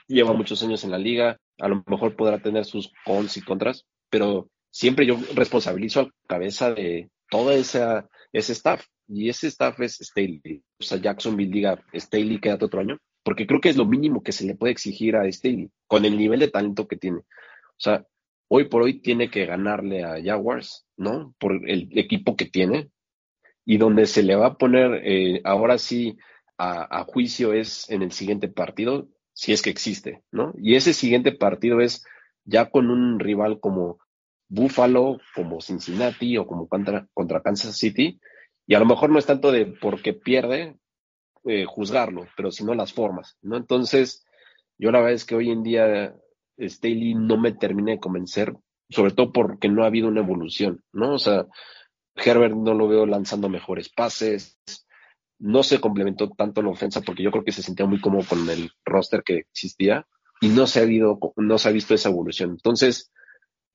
lleva 0.09 0.33
muchos 0.33 0.63
años 0.63 0.85
en 0.85 0.91
la 0.91 0.99
liga, 0.99 1.39
a 1.59 1.69
lo 1.69 1.83
mejor 1.87 2.17
podrá 2.17 2.39
tener 2.41 2.65
sus 2.65 2.93
cons 3.05 3.37
y 3.37 3.43
contras, 3.43 3.87
pero 4.11 4.49
siempre 4.71 5.07
yo 5.07 5.17
responsabilizo 5.35 6.01
al 6.01 6.13
cabeza 6.27 6.73
de 6.73 7.11
toda 7.31 7.55
esa, 7.55 8.09
ese 8.33 8.53
staff. 8.53 8.85
Y 9.13 9.29
ese 9.29 9.49
staff 9.49 9.81
es 9.81 9.99
Staley. 9.99 10.63
O 10.79 10.85
sea, 10.85 10.99
Jacksonville 10.99 11.51
diga, 11.51 11.85
Staley, 11.93 12.39
quédate 12.39 12.65
otro 12.65 12.81
año. 12.81 12.99
porque 13.23 13.47
creo 13.47 13.61
que 13.61 13.69
es 13.69 13.77
lo 13.77 13.85
mínimo 13.85 14.23
que 14.23 14.33
se 14.33 14.47
le 14.47 14.55
puede 14.55 14.73
exigir 14.73 15.15
a 15.15 15.31
Staley, 15.31 15.69
con 15.87 16.05
el 16.07 16.17
nivel 16.17 16.41
de 16.41 16.49
talento 16.49 16.89
que 16.89 16.97
tiene. 16.97 17.19
O 17.19 17.83
sea, 17.83 18.07
hoy 18.49 18.69
por 18.69 18.83
hoy 18.83 19.01
tiene 19.01 19.31
que 19.31 19.45
ganarle 19.45 20.05
a 20.05 20.23
Jaguars, 20.23 20.87
¿no? 20.97 21.35
Por 21.39 21.69
el 21.69 21.91
equipo 21.99 22.35
que 22.35 22.47
tiene, 22.47 22.89
y 23.67 23.77
donde 23.77 24.07
se 24.07 24.23
le 24.23 24.37
va 24.37 24.47
a 24.47 24.57
poner 24.57 25.03
eh, 25.05 25.43
ahora 25.45 25.77
sí 25.77 26.17
a, 26.57 27.05
juicio 27.05 27.53
es 27.53 27.91
en 27.91 28.03
el 28.03 28.13
siguiente 28.13 28.49
partido, 28.49 29.09
si 29.33 29.53
es 29.53 29.63
que 29.63 29.71
existe, 29.71 30.23
¿no? 30.31 30.53
Y 30.59 30.77
ese 30.77 30.93
siguiente 30.93 31.33
partido 31.33 31.81
es 31.81 32.05
ya 32.45 32.71
con 32.71 32.91
un 32.91 33.19
rival 33.19 33.61
como 33.61 33.99
Buffalo, 34.49 35.19
como 35.35 35.61
Cincinnati 35.61 36.37
o 36.37 36.47
como 36.47 36.69
contra 36.69 37.43
Kansas 37.43 37.77
City, 37.77 38.21
y 38.71 38.77
a 38.77 38.79
lo 38.79 38.87
mejor 38.87 39.11
no 39.11 39.19
es 39.19 39.27
tanto 39.27 39.51
de 39.51 39.67
porque 39.67 40.13
pierde 40.13 40.79
eh, 41.43 41.65
juzgarlo, 41.65 42.29
pero 42.37 42.53
sino 42.53 42.73
las 42.73 42.93
formas, 42.93 43.37
¿no? 43.43 43.57
Entonces, 43.57 44.25
yo 44.79 44.93
la 44.93 45.01
verdad 45.01 45.15
es 45.15 45.25
que 45.25 45.35
hoy 45.35 45.51
en 45.51 45.65
día 45.65 46.15
Staley 46.57 47.17
no 47.17 47.37
me 47.37 47.51
termina 47.51 47.91
de 47.91 47.99
convencer, 47.99 48.55
sobre 48.89 49.11
todo 49.11 49.33
porque 49.33 49.69
no 49.69 49.83
ha 49.83 49.89
habido 49.89 50.07
una 50.07 50.21
evolución, 50.21 50.85
¿no? 50.93 51.15
O 51.15 51.19
sea, 51.19 51.49
Herbert 52.15 52.55
no 52.55 52.75
lo 52.75 52.87
veo 52.87 53.07
lanzando 53.07 53.49
mejores 53.49 53.89
pases, 53.89 54.57
no 55.41 55.65
se 55.65 55.81
complementó 55.81 56.31
tanto 56.31 56.63
la 56.63 56.69
ofensa 56.69 57.01
porque 57.01 57.25
yo 57.25 57.33
creo 57.33 57.43
que 57.43 57.51
se 57.51 57.65
sentía 57.65 57.87
muy 57.87 58.01
cómodo 58.01 58.23
con 58.29 58.49
el 58.49 58.71
roster 58.85 59.25
que 59.25 59.39
existía 59.39 60.07
y 60.41 60.47
no 60.47 60.69
se 60.69 60.79
ha, 60.79 60.83
habido, 60.85 61.19
no 61.35 61.59
se 61.59 61.69
ha 61.69 61.73
visto 61.73 61.93
esa 61.93 62.11
evolución. 62.11 62.51
Entonces, 62.51 63.11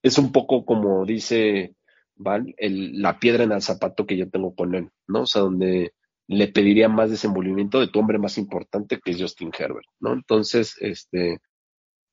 es 0.01 0.17
un 0.17 0.31
poco 0.31 0.63
como 0.63 1.05
dice 1.05 1.75
Val, 2.15 2.53
el, 2.57 3.01
la 3.01 3.19
piedra 3.19 3.43
en 3.43 3.51
el 3.51 3.61
zapato 3.61 4.05
que 4.05 4.17
yo 4.17 4.29
tengo 4.29 4.55
con 4.55 4.75
él, 4.75 4.89
¿no? 5.07 5.21
O 5.23 5.25
sea, 5.25 5.41
donde 5.41 5.93
le 6.27 6.47
pediría 6.47 6.89
más 6.89 7.11
desenvolvimiento 7.11 7.79
de 7.79 7.87
tu 7.87 7.99
hombre 7.99 8.17
más 8.17 8.37
importante 8.37 8.99
que 9.03 9.11
es 9.11 9.21
Justin 9.21 9.51
Herbert, 9.57 9.87
¿no? 9.99 10.13
Entonces, 10.13 10.75
este, 10.79 11.39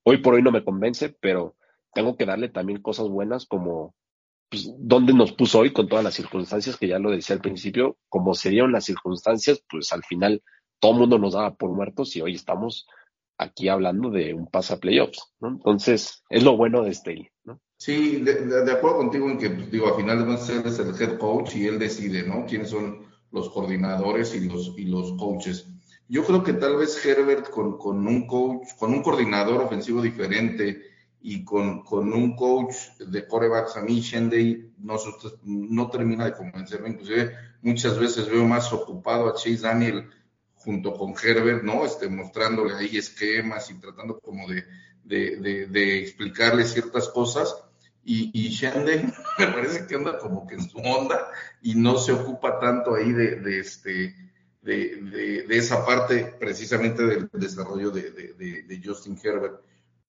hoy 0.05 0.19
por 0.19 0.35
hoy 0.35 0.43
no 0.43 0.53
me 0.53 0.65
convence, 0.65 1.17
pero 1.21 1.57
tengo 1.95 2.17
que 2.17 2.27
darle 2.27 2.49
también 2.49 2.83
cosas 2.83 3.09
buenas 3.09 3.47
como 3.47 3.95
pues, 4.51 4.71
dónde 4.79 5.15
nos 5.15 5.33
puso 5.33 5.61
hoy 5.61 5.73
con 5.73 5.89
todas 5.89 6.05
las 6.05 6.15
circunstancias, 6.15 6.77
que 6.77 6.89
ya 6.89 6.99
lo 6.99 7.11
decía 7.11 7.37
al 7.37 7.43
principio, 7.43 7.97
como 8.09 8.35
serían 8.35 8.73
las 8.73 8.85
circunstancias, 8.85 9.65
pues 9.69 9.93
al 9.93 10.05
final 10.05 10.43
todo 10.79 10.93
el 10.93 10.99
mundo 10.99 11.19
nos 11.19 11.35
daba 11.35 11.55
por 11.55 11.71
muertos 11.71 12.15
y 12.17 12.21
hoy 12.21 12.35
estamos 12.35 12.87
aquí 13.39 13.69
hablando 13.69 14.11
de 14.11 14.35
un 14.35 14.47
pase 14.47 14.75
a 14.75 14.79
playoffs, 14.79 15.33
¿no? 15.41 15.49
Entonces, 15.49 16.23
es 16.29 16.43
lo 16.43 16.57
bueno 16.57 16.83
de 16.83 16.91
este, 16.91 17.33
¿no? 17.45 17.61
Sí, 17.85 18.21
de, 18.21 18.71
acuerdo 18.71 18.99
contigo 18.99 19.29
en 19.29 19.39
que, 19.39 19.51
pues, 19.51 19.69
digo, 19.69 19.89
a 19.89 19.97
final 19.97 20.21
de 20.21 20.25
cuentas 20.25 20.49
él 20.51 20.63
es 20.65 20.79
el 20.79 20.95
head 21.03 21.19
coach 21.19 21.57
y 21.57 21.67
él 21.67 21.81
decide, 21.81 22.23
¿no? 22.23 22.47
Quiénes 22.47 22.71
son 22.71 23.07
los 23.33 23.51
coordinadores 23.51 24.37
y 24.37 24.49
los, 24.49 24.73
y 24.77 24.85
los 24.85 25.15
coaches. 25.19 25.67
Yo 26.09 26.25
creo 26.25 26.45
que 26.45 26.53
tal 26.53 26.77
vez 26.77 27.05
Herbert 27.05 27.51
con, 27.51 27.79
con 27.79 28.07
un 28.07 28.29
coach, 28.29 28.69
con 28.79 28.93
un 28.93 29.03
coordinador 29.03 29.63
ofensivo 29.63 30.01
diferente, 30.01 30.81
y 31.23 31.43
con, 31.45 31.83
con 31.83 32.13
un 32.13 32.37
coach 32.37 32.77
de 33.01 33.27
corebacks, 33.27 33.77
a 33.77 33.83
mí 33.83 34.01
Shendey 34.01 34.75
no, 34.79 34.95
no 35.43 35.91
termina 35.91 36.27
de 36.27 36.35
convencerme, 36.35 36.91
inclusive 36.91 37.35
muchas 37.63 37.99
veces 37.99 38.29
veo 38.29 38.45
más 38.45 38.73
ocupado 38.73 39.29
a 39.29 39.35
Chase 39.35 39.59
Daniel 39.59 40.09
junto 40.55 40.95
con 40.95 41.15
Herbert, 41.21 41.65
¿no? 41.65 41.85
Este, 41.85 42.09
mostrándole 42.09 42.77
ahí 42.77 42.97
esquemas 42.97 43.69
y 43.73 43.81
tratando 43.81 44.21
como 44.21 44.47
de, 44.47 44.65
de, 45.03 45.37
de, 45.39 45.67
de 45.67 45.99
explicarle 45.99 46.65
ciertas 46.65 47.09
cosas. 47.09 47.57
Y, 48.05 48.31
y 48.35 48.61
me 49.39 49.47
parece 49.47 49.87
que 49.87 49.95
anda 49.95 50.19
como 50.19 50.47
que 50.47 50.57
en 50.57 50.69
su 50.69 50.79
onda 50.79 51.29
y 51.63 51.75
no 51.75 51.99
se 51.99 52.13
ocupa 52.13 52.59
tanto 52.59 52.95
ahí 52.95 53.13
de, 53.13 53.61
este, 53.61 54.15
de, 54.61 55.45
de, 55.47 55.57
esa 55.57 55.87
parte 55.87 56.35
precisamente 56.39 57.05
del 57.05 57.31
desarrollo 57.33 57.91
de, 57.91 58.83
Justin 58.85 59.19
Herbert. 59.23 59.61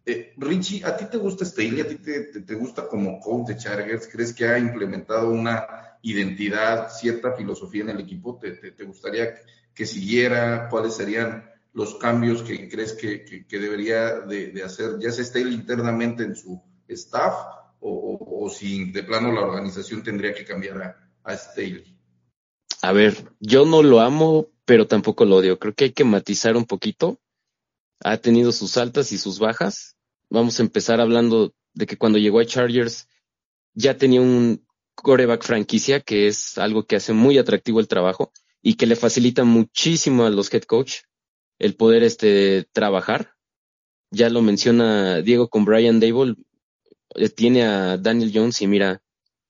Eh, 0.06 0.34
Richie, 0.38 0.84
¿a 0.84 0.98
ti 0.98 1.06
te 1.06 1.18
gusta 1.18 1.46
Staley? 1.46 1.82
¿A 1.82 1.88
ti 1.88 1.96
te, 1.96 2.42
te, 2.42 2.56
gusta 2.56 2.88
como 2.88 3.20
coach 3.20 3.48
de 3.48 3.58
Chargers? 3.58 4.08
¿Crees 4.08 4.34
que 4.34 4.46
ha 4.46 4.60
implementado 4.60 5.30
una 5.30 5.98
identidad, 6.02 6.90
cierta 6.90 7.34
filosofía 7.34 7.84
en 7.84 7.90
el 7.90 8.00
equipo? 8.02 8.38
¿Te, 8.38 8.52
te 8.52 8.84
gustaría 8.84 9.36
que 9.74 9.86
siguiera? 9.86 10.68
¿Cuáles 10.70 10.96
serían 10.96 11.50
los 11.74 11.96
cambios 11.96 12.44
que 12.44 12.70
crees 12.70 12.94
que, 12.94 13.24
que, 13.24 13.46
que 13.48 13.60
debería 13.60 14.20
de, 14.20 14.52
de, 14.52 14.64
hacer, 14.64 15.00
ya 15.00 15.12
sea 15.12 15.26
Staley 15.26 15.54
internamente 15.54 16.24
en 16.24 16.36
su 16.36 16.62
staff 16.88 17.34
o, 17.84 18.46
o, 18.46 18.50
si 18.50 18.92
de 18.92 19.04
plano 19.04 19.32
la 19.32 19.42
organización 19.42 20.04
tendría 20.04 20.34
que 20.34 20.46
cambiar 20.46 20.82
a, 20.82 21.12
a 21.24 21.38
Staley? 21.38 21.98
A 22.82 22.92
ver, 22.92 23.32
yo 23.40 23.66
no 23.66 23.84
lo 23.84 24.00
amo, 24.00 24.50
pero 24.66 24.88
tampoco 24.88 25.26
lo 25.26 25.38
odio. 25.38 25.60
Creo 25.60 25.74
que 25.74 25.86
hay 25.86 25.92
que 25.92 26.04
matizar 26.04 26.56
un 26.58 26.66
poquito 26.66 27.20
ha 28.04 28.18
tenido 28.18 28.52
sus 28.52 28.78
altas 28.78 29.12
y 29.12 29.18
sus 29.18 29.40
bajas. 29.40 29.96
Vamos 30.30 30.60
a 30.60 30.64
empezar 30.64 31.00
hablando 31.00 31.54
de 31.74 31.86
que 31.86 31.98
cuando 31.98 32.20
llegó 32.20 32.40
a 32.40 32.46
Chargers 32.46 33.08
ya 33.74 33.98
tenía 33.98 34.22
un 34.22 34.66
coreback 34.96 35.44
franquicia, 35.44 36.02
que 36.02 36.28
es 36.28 36.58
algo 36.58 36.86
que 36.86 36.98
hace 36.98 37.14
muy 37.14 37.38
atractivo 37.38 37.80
el 37.80 37.88
trabajo 37.88 38.32
y 38.62 38.76
que 38.76 38.86
le 38.86 38.96
facilita 38.96 39.44
muchísimo 39.44 40.26
a 40.26 40.30
los 40.30 40.54
head 40.54 40.64
coach 40.64 40.98
el 41.60 41.76
poder 41.76 42.04
este 42.04 42.68
trabajar. 42.72 43.34
Ya 44.12 44.30
lo 44.30 44.42
menciona 44.42 45.22
Diego 45.22 45.50
con 45.50 45.66
Brian 45.66 46.00
Dable, 46.00 46.36
tiene 47.36 47.64
a 47.64 47.98
Daniel 47.98 48.32
Jones 48.34 48.62
y 48.62 48.68
mira, 48.68 49.02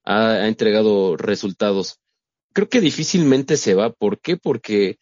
ha, 0.04 0.32
ha 0.32 0.48
entregado 0.48 1.18
resultados. 1.18 2.00
Creo 2.54 2.70
que 2.70 2.82
difícilmente 2.82 3.58
se 3.58 3.74
va. 3.74 3.92
¿Por 3.92 4.20
qué? 4.20 4.38
Porque 4.38 4.98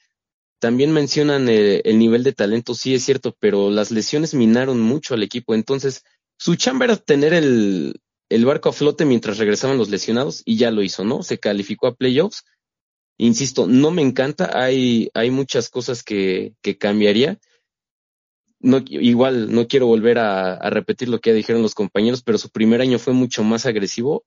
también 0.59 0.91
mencionan 0.91 1.49
el, 1.49 1.81
el, 1.83 1.97
nivel 1.99 2.23
de 2.23 2.33
talento, 2.33 2.75
sí 2.75 2.93
es 2.93 3.03
cierto, 3.03 3.35
pero 3.39 3.71
las 3.71 3.91
lesiones 3.91 4.33
minaron 4.33 4.79
mucho 4.79 5.15
al 5.15 5.23
equipo. 5.23 5.55
Entonces, 5.55 6.03
su 6.37 6.55
chamba 6.55 6.85
era 6.85 6.97
tener 6.97 7.33
el, 7.33 7.99
el 8.29 8.45
barco 8.45 8.69
a 8.69 8.73
flote 8.73 9.03
mientras 9.03 9.37
regresaban 9.39 9.77
los 9.77 9.89
lesionados 9.89 10.41
y 10.45 10.57
ya 10.57 10.71
lo 10.71 10.83
hizo, 10.83 11.03
¿no? 11.03 11.21
Se 11.21 11.39
calificó 11.39 11.87
a 11.87 11.95
playoffs. 11.95 12.43
Insisto, 13.17 13.67
no 13.67 13.91
me 13.91 14.01
encanta, 14.01 14.51
hay, 14.53 15.09
hay 15.13 15.31
muchas 15.31 15.69
cosas 15.69 16.01
que, 16.01 16.53
que 16.61 16.77
cambiaría. 16.77 17.39
No, 18.63 18.79
igual 18.87 19.51
no 19.53 19.67
quiero 19.67 19.87
volver 19.87 20.19
a, 20.19 20.69
repetir 20.69 21.09
lo 21.09 21.19
que 21.19 21.31
ya 21.31 21.35
dijeron 21.35 21.63
los 21.63 21.73
compañeros, 21.73 22.21
pero 22.21 22.37
su 22.37 22.49
primer 22.49 22.81
año 22.81 22.99
fue 22.99 23.13
mucho 23.13 23.43
más 23.43 23.65
agresivo. 23.65 24.23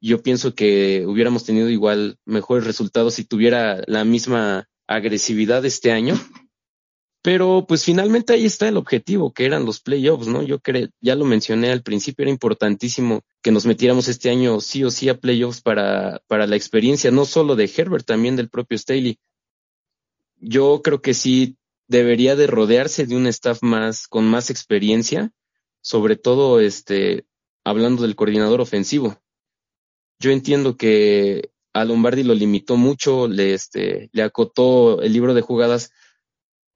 Yo 0.00 0.22
pienso 0.22 0.54
que 0.54 1.04
hubiéramos 1.06 1.44
tenido 1.44 1.68
igual 1.68 2.18
mejores 2.24 2.64
resultados 2.64 3.14
si 3.14 3.24
tuviera 3.24 3.82
la 3.86 4.04
misma 4.04 4.68
agresividad 4.88 5.64
este 5.64 5.92
año. 5.92 6.18
Pero 7.22 7.66
pues 7.68 7.84
finalmente 7.84 8.32
ahí 8.32 8.44
está 8.44 8.66
el 8.66 8.76
objetivo, 8.76 9.32
que 9.32 9.44
eran 9.44 9.64
los 9.64 9.80
playoffs, 9.80 10.26
¿no? 10.26 10.42
Yo 10.42 10.58
creo, 10.58 10.88
ya 11.00 11.14
lo 11.14 11.24
mencioné 11.24 11.70
al 11.70 11.84
principio, 11.84 12.24
era 12.24 12.32
importantísimo 12.32 13.22
que 13.42 13.52
nos 13.52 13.64
metiéramos 13.64 14.08
este 14.08 14.28
año 14.28 14.60
sí 14.60 14.82
o 14.82 14.90
sí 14.90 15.08
a 15.08 15.20
playoffs 15.20 15.62
para, 15.62 16.20
para 16.26 16.48
la 16.48 16.56
experiencia, 16.56 17.12
no 17.12 17.24
solo 17.24 17.54
de 17.54 17.70
Herbert, 17.74 18.04
también 18.04 18.34
del 18.34 18.48
propio 18.48 18.76
Staley. 18.76 19.20
Yo 20.40 20.82
creo 20.82 21.00
que 21.00 21.14
sí 21.14 21.56
debería 21.88 22.36
de 22.36 22.46
rodearse 22.46 23.06
de 23.06 23.16
un 23.16 23.26
staff 23.26 23.62
más, 23.62 24.06
con 24.08 24.24
más 24.24 24.50
experiencia, 24.50 25.32
sobre 25.80 26.16
todo 26.16 26.60
este, 26.60 27.26
hablando 27.64 28.02
del 28.02 28.16
coordinador 28.16 28.60
ofensivo. 28.60 29.18
Yo 30.18 30.30
entiendo 30.30 30.76
que 30.76 31.50
a 31.72 31.84
Lombardi 31.84 32.22
lo 32.22 32.34
limitó 32.34 32.76
mucho, 32.76 33.28
le, 33.28 33.54
este, 33.54 34.10
le 34.12 34.22
acotó 34.22 35.02
el 35.02 35.12
libro 35.12 35.34
de 35.34 35.40
jugadas 35.40 35.90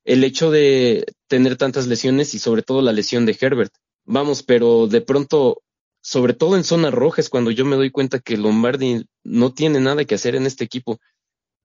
el 0.05 0.23
hecho 0.25 0.51
de 0.51 1.05
tener 1.27 1.57
tantas 1.57 1.87
lesiones 1.87 2.35
y 2.35 2.39
sobre 2.39 2.63
todo 2.63 2.81
la 2.81 2.93
lesión 2.93 3.27
de 3.27 3.37
Herbert. 3.39 3.75
Vamos, 4.05 4.45
pero 4.45 4.87
de 4.87 5.01
pronto, 5.01 5.63
sobre 6.01 6.33
todo 6.33 6.57
en 6.57 6.63
zonas 6.65 6.95
rojas, 6.95 7.29
cuando 7.29 7.51
yo 7.51 7.65
me 7.65 7.77
doy 7.77 7.91
cuenta 7.91 8.21
que 8.21 8.37
Lombardi 8.37 9.05
no 9.25 9.53
tiene 9.53 9.81
nada 9.81 10.05
que 10.05 10.15
hacer 10.15 10.37
en 10.37 10.47
este 10.47 10.65
equipo, 10.65 11.01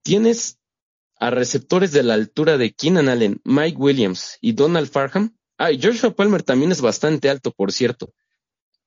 tienes 0.04 0.58
a 1.22 1.30
receptores 1.30 1.91
de 1.91 2.01
la 2.01 2.15
altura 2.15 2.57
de 2.57 2.74
Keenan 2.74 3.07
Allen, 3.07 3.41
Mike 3.43 3.78
Williams 3.78 4.39
y 4.41 4.53
Donald 4.53 4.89
Farham. 4.89 5.38
Ah, 5.59 5.72
y 5.72 5.80
Joshua 5.80 6.15
Palmer 6.15 6.41
también 6.41 6.72
es 6.72 6.82
bastante 6.82 7.30
alto, 7.30 7.51
por 7.51 7.72
cierto. 7.72 8.11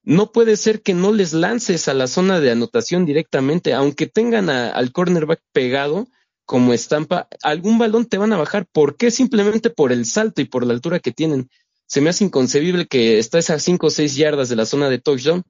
No 0.03 0.33
puede 0.33 0.57
ser 0.57 0.81
que 0.81 0.93
no 0.93 1.13
les 1.13 1.31
lances 1.31 1.87
a 1.87 1.93
la 1.93 2.07
zona 2.07 2.41
de 2.41 2.51
anotación 2.51 3.05
directamente, 3.05 3.73
aunque 3.73 4.07
tengan 4.07 4.49
al 4.49 4.91
cornerback 4.91 5.41
pegado 5.53 6.09
como 6.43 6.73
estampa, 6.73 7.29
algún 7.41 7.77
balón 7.77 8.05
te 8.05 8.17
van 8.17 8.33
a 8.33 8.37
bajar. 8.37 8.67
¿Por 8.69 8.97
qué? 8.97 9.11
Simplemente 9.11 9.69
por 9.69 9.93
el 9.93 10.05
salto 10.05 10.41
y 10.41 10.45
por 10.45 10.65
la 10.65 10.73
altura 10.73 10.99
que 10.99 11.13
tienen. 11.13 11.49
Se 11.87 12.01
me 12.01 12.09
hace 12.09 12.25
inconcebible 12.25 12.85
que 12.85 13.17
estás 13.17 13.49
a 13.49 13.59
cinco 13.59 13.87
o 13.87 13.91
seis 13.91 14.17
yardas 14.17 14.49
de 14.49 14.57
la 14.57 14.65
zona 14.65 14.89
de 14.89 14.99
touchdown, 14.99 15.43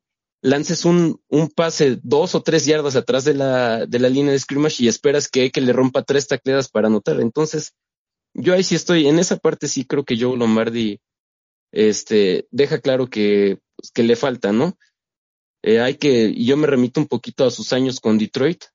lances 0.46 0.86
un, 0.86 1.20
un 1.28 1.50
pase 1.50 2.00
dos 2.04 2.36
o 2.36 2.44
tres 2.44 2.68
yardas 2.68 2.96
atrás 2.96 3.26
de 3.26 3.34
la, 3.34 3.88
de 3.88 3.98
la 3.98 4.10
línea 4.10 4.32
de 4.32 4.38
scrimmage 4.40 4.84
y 4.84 4.88
esperas 4.88 5.28
que, 5.28 5.50
que 5.50 5.60
le 5.60 5.74
rompa 5.74 6.04
tres 6.04 6.28
tacleadas 6.28 6.70
para 6.70 6.88
anotar. 6.88 7.20
Entonces, 7.20 7.74
yo 8.36 8.54
ahí 8.54 8.64
sí 8.64 8.76
estoy, 8.76 9.08
en 9.08 9.18
esa 9.18 9.38
parte 9.38 9.68
sí 9.68 9.86
creo 9.86 10.06
que 10.06 10.20
Joe 10.20 10.38
Lombardi 10.38 11.00
este, 11.72 12.48
deja 12.52 12.80
claro 12.80 13.10
que, 13.10 13.58
pues, 13.76 13.90
que 13.92 14.04
le 14.04 14.16
falta, 14.16 14.52
¿no? 14.52 14.78
Eh, 15.64 15.80
hay 15.80 15.96
que, 15.96 16.36
yo 16.36 16.58
me 16.58 16.68
remito 16.68 17.00
un 17.00 17.08
poquito 17.08 17.44
a 17.44 17.50
sus 17.50 17.74
años 17.74 18.00
con 18.00 18.20
Detroit. 18.20 18.66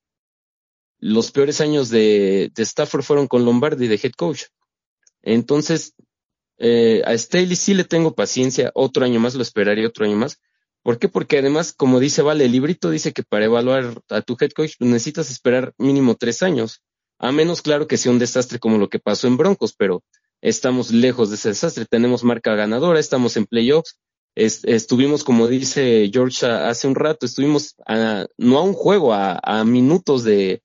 Los 0.99 1.31
peores 1.31 1.61
años 1.61 1.89
de, 1.89 2.51
de 2.53 2.63
Stafford 2.65 3.05
fueron 3.05 3.29
con 3.29 3.45
Lombardi 3.45 3.87
de 3.87 4.01
head 4.03 4.13
coach. 4.17 4.47
Entonces, 5.23 5.95
eh, 6.59 7.03
a 7.07 7.17
Staley 7.17 7.55
sí 7.55 7.75
le 7.75 7.85
tengo 7.85 8.17
paciencia, 8.17 8.73
otro 8.75 9.05
año 9.05 9.21
más, 9.21 9.37
lo 9.37 9.43
esperaría 9.43 9.87
otro 9.87 10.05
año 10.05 10.17
más. 10.17 10.41
¿Por 10.83 10.99
qué? 10.99 11.09
Porque 11.09 11.39
además, 11.39 11.73
como 11.73 12.01
dice 12.01 12.23
Vale, 12.23 12.47
el 12.47 12.53
librito 12.53 12.91
dice 12.91 13.13
que 13.13 13.23
para 13.23 13.45
evaluar 13.45 14.01
a 14.09 14.23
tu 14.23 14.37
head 14.41 14.51
coach 14.53 14.75
necesitas 14.81 15.31
esperar 15.31 15.75
mínimo 15.79 16.15
tres 16.15 16.43
años. 16.43 16.83
A 17.19 17.33
menos, 17.33 17.61
claro, 17.61 17.87
que 17.87 17.99
sea 17.99 18.13
un 18.13 18.19
desastre 18.19 18.59
como 18.59 18.79
lo 18.79 18.89
que 18.89 18.99
pasó 18.99 19.27
en 19.27 19.37
Broncos, 19.37 19.75
pero 19.77 20.03
estamos 20.41 20.91
lejos 20.91 21.29
de 21.29 21.37
ese 21.37 21.51
desastre. 21.51 21.85
Tenemos 21.85 22.25
marca 22.25 22.55
ganadora, 22.55 22.99
estamos 22.99 23.37
en 23.37 23.47
playoffs. 23.47 23.99
estuvimos, 24.35 25.23
como 25.23 25.47
dice 25.49 26.11
George 26.11 26.47
hace 26.47 26.89
un 26.89 26.95
rato, 26.95 27.27
estuvimos 27.27 27.75
a, 27.87 28.27
no 28.39 28.59
a 28.59 28.63
un 28.63 28.73
juego, 28.73 29.13
a, 29.13 29.39
a 29.43 29.65
minutos 29.65 30.25
de, 30.25 30.63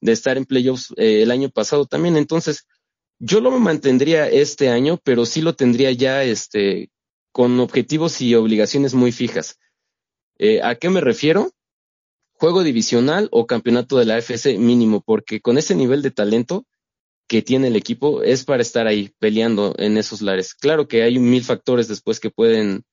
de, 0.00 0.12
estar 0.12 0.36
en 0.36 0.44
playoffs 0.44 0.92
eh, 0.96 1.22
el 1.22 1.30
año 1.30 1.50
pasado 1.50 1.86
también. 1.86 2.16
Entonces, 2.16 2.66
yo 3.20 3.40
lo 3.40 3.52
mantendría 3.52 4.28
este 4.28 4.70
año, 4.70 4.98
pero 5.04 5.24
sí 5.24 5.40
lo 5.40 5.54
tendría 5.54 5.92
ya 5.92 6.24
este, 6.24 6.90
con 7.32 7.58
objetivos 7.60 8.20
y 8.20 8.34
obligaciones 8.34 8.94
muy 8.94 9.10
fijas. 9.10 9.58
Eh, 10.38 10.60
¿A 10.62 10.74
qué 10.74 10.90
me 10.90 11.00
refiero? 11.00 11.50
Juego 12.32 12.62
divisional 12.62 13.28
o 13.30 13.46
campeonato 13.46 13.98
de 13.98 14.04
la 14.04 14.16
AFC 14.16 14.58
mínimo, 14.58 15.02
porque 15.02 15.40
con 15.40 15.58
ese 15.58 15.74
nivel 15.74 16.02
de 16.02 16.10
talento 16.10 16.66
que 17.28 17.40
tiene 17.40 17.68
el 17.68 17.76
equipo 17.76 18.22
es 18.22 18.44
para 18.44 18.62
estar 18.62 18.86
ahí 18.86 19.14
peleando 19.18 19.74
en 19.78 19.96
esos 19.96 20.20
lares. 20.20 20.54
Claro 20.54 20.88
que 20.88 21.02
hay 21.02 21.18
mil 21.18 21.42
factores 21.44 21.88
después 21.88 22.20
que 22.20 22.30
pueden, 22.30 22.84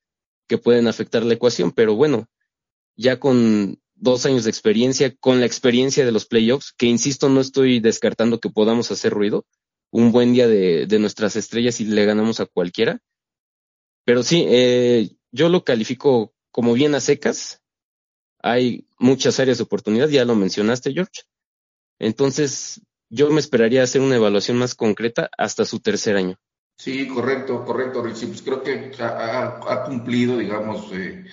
que 0.47 0.57
pueden 0.57 0.87
afectar 0.87 1.25
la 1.25 1.33
ecuación, 1.33 1.71
pero 1.71 1.95
bueno, 1.95 2.27
ya 2.95 3.19
con 3.19 3.81
dos 3.95 4.25
años 4.25 4.45
de 4.45 4.49
experiencia, 4.49 5.13
con 5.19 5.39
la 5.39 5.45
experiencia 5.45 6.05
de 6.05 6.11
los 6.11 6.25
playoffs, 6.25 6.73
que 6.77 6.85
insisto, 6.85 7.27
no 7.27 7.41
estoy 7.41 7.79
descartando 7.79 8.39
que 8.39 8.49
podamos 8.49 8.91
hacer 8.91 9.11
ruido, 9.11 9.45
un 9.91 10.11
buen 10.11 10.33
día 10.33 10.47
de, 10.47 10.85
de 10.85 10.99
nuestras 10.99 11.35
estrellas 11.35 11.81
y 11.81 11.85
le 11.85 12.05
ganamos 12.05 12.39
a 12.39 12.45
cualquiera. 12.45 13.01
Pero 14.09 14.23
sí, 14.23 14.43
eh, 14.49 15.11
yo 15.31 15.49
lo 15.49 15.63
califico 15.63 16.33
como 16.49 16.73
bien 16.73 16.95
a 16.95 16.99
secas. 16.99 17.61
Hay 18.41 18.87
muchas 18.97 19.39
áreas 19.39 19.59
de 19.59 19.65
oportunidad, 19.65 20.09
ya 20.09 20.25
lo 20.25 20.33
mencionaste, 20.33 20.93
George. 20.93 21.21
Entonces, 21.99 22.81
yo 23.11 23.29
me 23.29 23.39
esperaría 23.39 23.83
hacer 23.83 24.01
una 24.01 24.15
evaluación 24.15 24.57
más 24.57 24.73
concreta 24.73 25.29
hasta 25.37 25.63
su 25.63 25.79
tercer 25.79 26.15
año. 26.15 26.39
Sí, 26.75 27.07
correcto, 27.07 27.63
correcto, 27.63 28.01
Richie. 28.01 28.25
Pues 28.25 28.41
creo 28.41 28.63
que 28.63 28.91
ha, 28.99 29.83
cumplido, 29.85 30.39
digamos, 30.39 30.91
eh, 30.91 31.25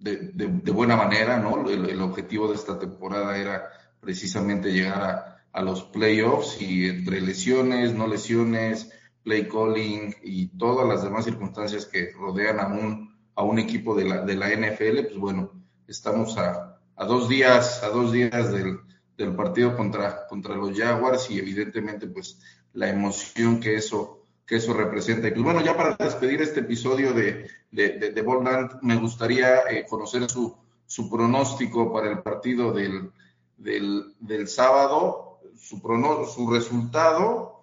de, 0.00 0.72
buena 0.72 0.96
manera, 0.96 1.38
¿no? 1.38 1.70
El, 1.70 1.88
el, 1.88 2.00
objetivo 2.00 2.48
de 2.48 2.56
esta 2.56 2.80
temporada 2.80 3.38
era 3.38 3.70
precisamente 4.00 4.72
llegar 4.72 5.02
a, 5.04 5.46
a 5.52 5.62
los 5.62 5.84
playoffs 5.84 6.60
y 6.60 6.86
entre 6.86 7.20
lesiones, 7.20 7.94
no 7.94 8.08
lesiones, 8.08 8.90
play 9.24 9.48
calling 9.48 10.14
y 10.22 10.46
todas 10.58 10.86
las 10.86 11.02
demás 11.02 11.24
circunstancias 11.24 11.86
que 11.86 12.12
rodean 12.12 12.60
a 12.60 12.68
un, 12.68 13.16
a 13.34 13.42
un 13.42 13.58
equipo 13.58 13.94
de 13.94 14.04
la, 14.04 14.20
de 14.20 14.36
la 14.36 14.50
NFL, 14.50 15.06
pues 15.06 15.16
bueno, 15.16 15.50
estamos 15.88 16.38
a, 16.38 16.78
a 16.94 17.04
dos 17.04 17.28
días, 17.28 17.82
a 17.82 17.88
dos 17.88 18.12
días 18.12 18.52
del, 18.52 18.78
del 19.16 19.34
partido 19.34 19.76
contra, 19.76 20.26
contra 20.28 20.54
los 20.54 20.78
Jaguars 20.78 21.30
y 21.30 21.38
evidentemente 21.38 22.06
pues 22.06 22.38
la 22.74 22.88
emoción 22.88 23.60
que 23.60 23.76
eso, 23.76 24.26
que 24.46 24.56
eso 24.56 24.74
representa. 24.74 25.28
Y 25.28 25.32
pues 25.32 25.42
bueno, 25.42 25.62
ya 25.62 25.76
para 25.76 25.96
despedir 25.96 26.42
este 26.42 26.60
episodio 26.60 27.14
de, 27.14 27.48
de, 27.70 27.98
de, 27.98 28.10
de 28.10 28.68
me 28.82 28.96
gustaría 28.96 29.60
eh, 29.70 29.86
conocer 29.88 30.30
su, 30.30 30.54
su 30.86 31.10
pronóstico 31.10 31.92
para 31.92 32.10
el 32.10 32.22
partido 32.22 32.72
del, 32.72 33.10
del, 33.56 34.14
del 34.20 34.48
sábado 34.48 35.34
su, 35.56 35.80
prono, 35.80 36.26
su 36.26 36.50
resultado 36.50 37.53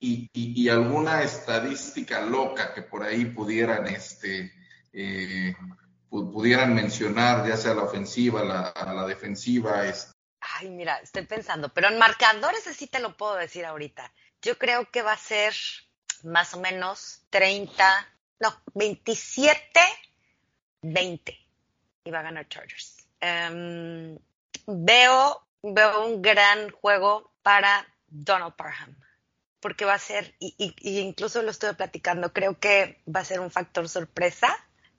y, 0.00 0.68
alguna 0.68 1.22
estadística 1.22 2.20
loca 2.20 2.72
que 2.74 2.82
por 2.82 3.02
ahí 3.02 3.24
pudieran, 3.26 3.86
este, 3.86 4.52
eh, 4.92 5.54
pudieran 6.08 6.74
mencionar, 6.74 7.46
ya 7.46 7.56
sea 7.56 7.74
la 7.74 7.82
ofensiva, 7.82 8.44
la, 8.44 9.06
defensiva. 9.06 9.82
Ay, 10.40 10.70
mira, 10.70 10.98
estoy 10.98 11.24
pensando, 11.26 11.72
pero 11.72 11.88
en 11.88 11.98
marcadores 11.98 12.66
así 12.66 12.86
te 12.86 13.00
lo 13.00 13.16
puedo 13.16 13.34
decir 13.34 13.64
ahorita. 13.64 14.12
Yo 14.42 14.56
creo 14.56 14.90
que 14.90 15.02
va 15.02 15.12
a 15.12 15.18
ser 15.18 15.54
más 16.22 16.54
o 16.54 16.60
menos 16.60 17.22
30, 17.30 18.08
no, 18.40 18.62
27, 18.74 19.80
20 20.82 21.38
y 22.04 22.10
va 22.10 22.20
a 22.20 22.22
ganar 22.22 22.48
Chargers. 22.48 23.08
Um, 23.20 24.16
veo 24.66 25.48
veo 25.62 26.06
un 26.06 26.22
gran 26.22 26.70
juego 26.70 27.32
para 27.42 27.86
Donald 28.06 28.54
Parham, 28.54 28.96
porque 29.60 29.84
va 29.84 29.94
a 29.94 29.98
ser, 29.98 30.34
y, 30.38 30.54
y, 30.58 30.98
incluso 31.00 31.42
lo 31.42 31.50
estuve 31.50 31.74
platicando, 31.74 32.32
creo 32.32 32.58
que 32.58 33.00
va 33.14 33.20
a 33.20 33.24
ser 33.24 33.40
un 33.40 33.50
factor 33.50 33.88
sorpresa. 33.88 34.48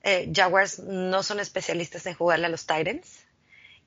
Eh, 0.03 0.31
Jaguars 0.33 0.79
no 0.79 1.23
son 1.23 1.39
especialistas 1.39 2.05
en 2.05 2.15
jugarle 2.15 2.45
a 2.45 2.49
los 2.49 2.65
Titans, 2.65 3.25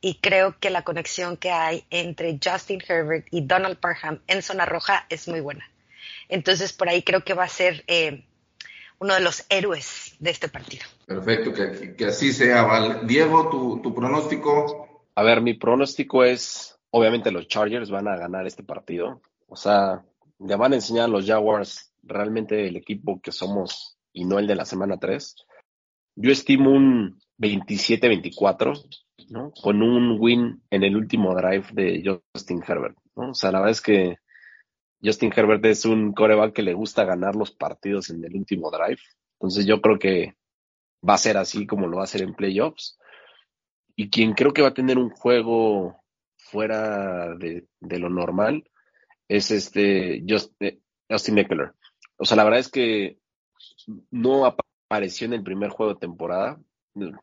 y 0.05 0.17
creo 0.17 0.59
que 0.59 0.69
la 0.69 0.83
conexión 0.83 1.37
que 1.37 1.51
hay 1.51 1.85
entre 1.91 2.39
Justin 2.45 2.83
Herbert 2.87 3.27
y 3.31 3.43
Donald 3.43 3.79
Parham 3.79 4.21
en 4.27 4.43
zona 4.43 4.67
roja 4.67 5.07
es 5.09 5.29
muy 5.29 5.41
buena. 5.41 5.65
Entonces, 6.29 6.73
por 6.73 6.89
ahí 6.89 7.03
creo 7.03 7.25
que 7.25 7.35
va 7.35 7.45
a 7.45 7.49
ser 7.49 7.85
eh, 7.87 8.25
uno 8.99 9.15
de 9.15 9.21
los 9.21 9.47
héroes 9.49 10.17
de 10.19 10.31
este 10.31 10.49
partido. 10.49 10.85
Perfecto, 11.07 11.53
que, 11.53 11.95
que 11.95 12.07
así 12.07 12.33
sea, 12.33 12.63
Val. 12.63 13.07
Diego, 13.07 13.49
tu, 13.49 13.81
tu 13.81 13.95
pronóstico. 13.95 15.05
A 15.15 15.23
ver, 15.23 15.41
mi 15.41 15.55
pronóstico 15.55 16.25
es, 16.25 16.77
obviamente 16.91 17.31
los 17.31 17.47
Chargers 17.47 17.91
van 17.91 18.09
a 18.09 18.17
ganar 18.17 18.47
este 18.47 18.65
partido. 18.65 19.21
O 19.47 19.55
sea, 19.55 20.03
le 20.45 20.57
van 20.57 20.73
a 20.73 20.77
enseñar 20.77 21.05
a 21.05 21.09
los 21.09 21.27
Jaguars 21.27 21.93
realmente 22.03 22.67
el 22.67 22.77
equipo 22.77 23.21
que 23.21 23.33
somos 23.33 23.97
y 24.13 24.25
no 24.25 24.39
el 24.39 24.47
de 24.47 24.57
la 24.57 24.65
semana 24.65 24.99
3. 24.99 25.37
Yo 26.17 26.31
estimo 26.31 26.71
un 26.71 27.19
27-24, 27.39 29.03
¿no? 29.31 29.53
Con 29.63 29.83
un 29.83 30.19
win 30.21 30.63
en 30.71 30.83
el 30.83 30.97
último 30.97 31.35
drive 31.35 31.67
de 31.73 32.21
Justin 32.35 32.63
Herbert, 32.67 32.97
¿no? 33.17 33.31
O 33.31 33.35
sea, 33.35 33.51
la 33.51 33.61
verdad 33.61 33.73
es 33.73 33.81
que 33.81 34.17
Justin 35.03 35.33
Herbert 35.35 35.65
es 35.65 35.85
un 35.85 36.13
coreback 36.13 36.53
que 36.53 36.63
le 36.63 36.75
gusta 36.75 37.05
ganar 37.05 37.35
los 37.35 37.53
partidos 37.53 38.11
en 38.11 38.25
el 38.25 38.37
último 38.37 38.71
drive. 38.71 39.01
Entonces 39.41 39.67
yo 39.67 39.81
creo 39.81 39.99
que 39.99 40.35
va 41.09 41.15
a 41.15 41.19
ser 41.19 41.37
así 41.37 41.67
como 41.67 41.87
lo 41.87 41.97
va 41.97 42.03
a 42.03 42.05
hacer 42.05 42.23
en 42.23 42.35
playoffs. 42.35 42.99
Y 43.97 44.11
quien 44.11 44.35
creo 44.35 44.53
que 44.53 44.63
va 44.63 44.69
a 44.69 44.75
tener 44.75 44.99
un 44.99 45.11
juego 45.11 45.97
fuera 46.37 47.35
de, 47.37 47.67
de 47.81 47.99
lo 47.99 48.09
normal 48.09 48.65
es 49.37 49.51
este 49.51 50.23
Just, 50.29 50.53
eh, 50.61 50.81
Justin 51.09 51.39
Eckler. 51.39 51.73
O 52.17 52.25
sea, 52.25 52.37
la 52.37 52.45
verdad 52.45 52.61
es 52.61 52.71
que 52.71 53.19
no 54.11 54.45
apareció 54.45 55.27
en 55.27 55.33
el 55.33 55.43
primer 55.43 55.71
juego 55.71 55.95
de 55.95 56.01
temporada 56.01 56.61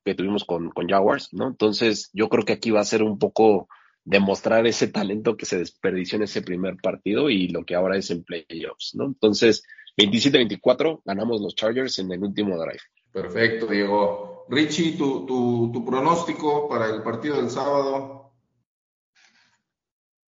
que 0.04 0.16
tuvimos 0.16 0.44
con, 0.44 0.72
con 0.72 0.88
Jaguars, 0.88 1.30
¿no? 1.32 1.48
Entonces, 1.48 2.10
yo 2.14 2.28
creo 2.28 2.44
que 2.44 2.54
aquí 2.54 2.72
va 2.72 2.82
a 2.82 2.86
ser 2.86 3.04
un 3.04 3.20
poco 3.20 3.68
demostrar 4.04 4.66
ese 4.66 4.88
talento 4.88 5.38
que 5.38 5.46
se 5.46 5.60
desperdició 5.60 6.16
en 6.16 6.24
ese 6.24 6.42
primer 6.42 6.78
partido 6.78 7.30
y 7.30 7.50
lo 7.50 7.64
que 7.64 7.76
ahora 7.76 7.96
es 7.96 8.10
en 8.10 8.24
playoffs, 8.24 8.96
¿no? 8.96 9.06
Entonces, 9.06 9.64
27-24, 9.98 11.02
ganamos 11.06 11.42
los 11.42 11.54
Chargers 11.54 12.00
en 12.00 12.12
el 12.12 12.24
último 12.24 12.58
drive. 12.58 12.82
Perfecto, 13.12 13.68
Diego. 13.68 14.46
Richie, 14.50 14.98
tu, 14.98 15.28
tu, 15.28 15.72
tu 15.72 15.86
pronóstico 15.86 16.68
para 16.68 16.88
el 16.88 17.04
partido 17.04 17.38
del 17.38 17.52
sábado. 17.52 18.19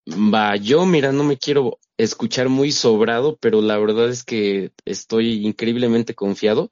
Va, 0.07 0.55
yo 0.55 0.85
mira, 0.85 1.11
no 1.11 1.23
me 1.23 1.37
quiero 1.37 1.79
escuchar 1.97 2.49
muy 2.49 2.71
sobrado, 2.71 3.37
pero 3.39 3.61
la 3.61 3.77
verdad 3.77 4.09
es 4.09 4.23
que 4.23 4.71
estoy 4.85 5.45
increíblemente 5.45 6.15
confiado. 6.15 6.69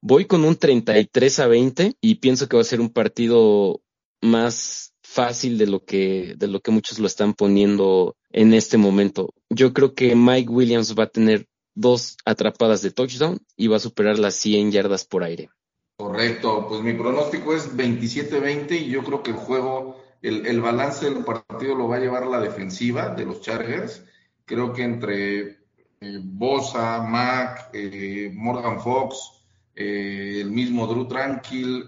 Voy 0.00 0.26
con 0.26 0.44
un 0.44 0.56
33 0.56 1.38
a 1.40 1.46
20 1.46 1.94
y 2.00 2.16
pienso 2.16 2.48
que 2.48 2.56
va 2.56 2.62
a 2.62 2.64
ser 2.64 2.80
un 2.80 2.90
partido 2.90 3.80
más 4.20 4.94
fácil 5.02 5.58
de 5.58 5.66
lo 5.66 5.84
que 5.84 6.34
de 6.36 6.48
lo 6.48 6.60
que 6.60 6.70
muchos 6.70 6.98
lo 6.98 7.06
están 7.06 7.34
poniendo 7.34 8.16
en 8.30 8.52
este 8.54 8.76
momento. 8.76 9.32
Yo 9.48 9.72
creo 9.72 9.94
que 9.94 10.14
Mike 10.14 10.50
Williams 10.50 10.94
va 10.98 11.04
a 11.04 11.10
tener 11.10 11.46
dos 11.74 12.16
atrapadas 12.24 12.82
de 12.82 12.90
touchdown 12.90 13.38
y 13.56 13.68
va 13.68 13.76
a 13.76 13.80
superar 13.80 14.18
las 14.18 14.34
100 14.34 14.72
yardas 14.72 15.04
por 15.04 15.22
aire. 15.22 15.50
Correcto, 15.96 16.66
pues 16.68 16.82
mi 16.82 16.92
pronóstico 16.92 17.54
es 17.54 17.76
27-20 17.76 18.72
y 18.72 18.90
yo 18.90 19.02
creo 19.02 19.22
que 19.22 19.32
el 19.32 19.36
juego, 19.36 19.96
el, 20.22 20.46
el, 20.46 20.60
balance 20.60 21.08
del 21.08 21.24
partido 21.24 21.74
lo 21.74 21.88
va 21.88 21.96
a 21.96 22.00
llevar 22.00 22.26
la 22.26 22.40
defensiva 22.40 23.08
de 23.10 23.24
los 23.24 23.40
Chargers. 23.40 24.04
Creo 24.44 24.72
que 24.72 24.82
entre 24.82 25.40
eh, 26.00 26.20
Bosa, 26.22 27.02
Mac, 27.02 27.70
eh, 27.72 28.30
Morgan 28.34 28.80
Fox, 28.80 29.42
eh, 29.74 30.40
el 30.40 30.50
mismo 30.50 30.86
Drew 30.86 31.06
Tranquil, 31.06 31.86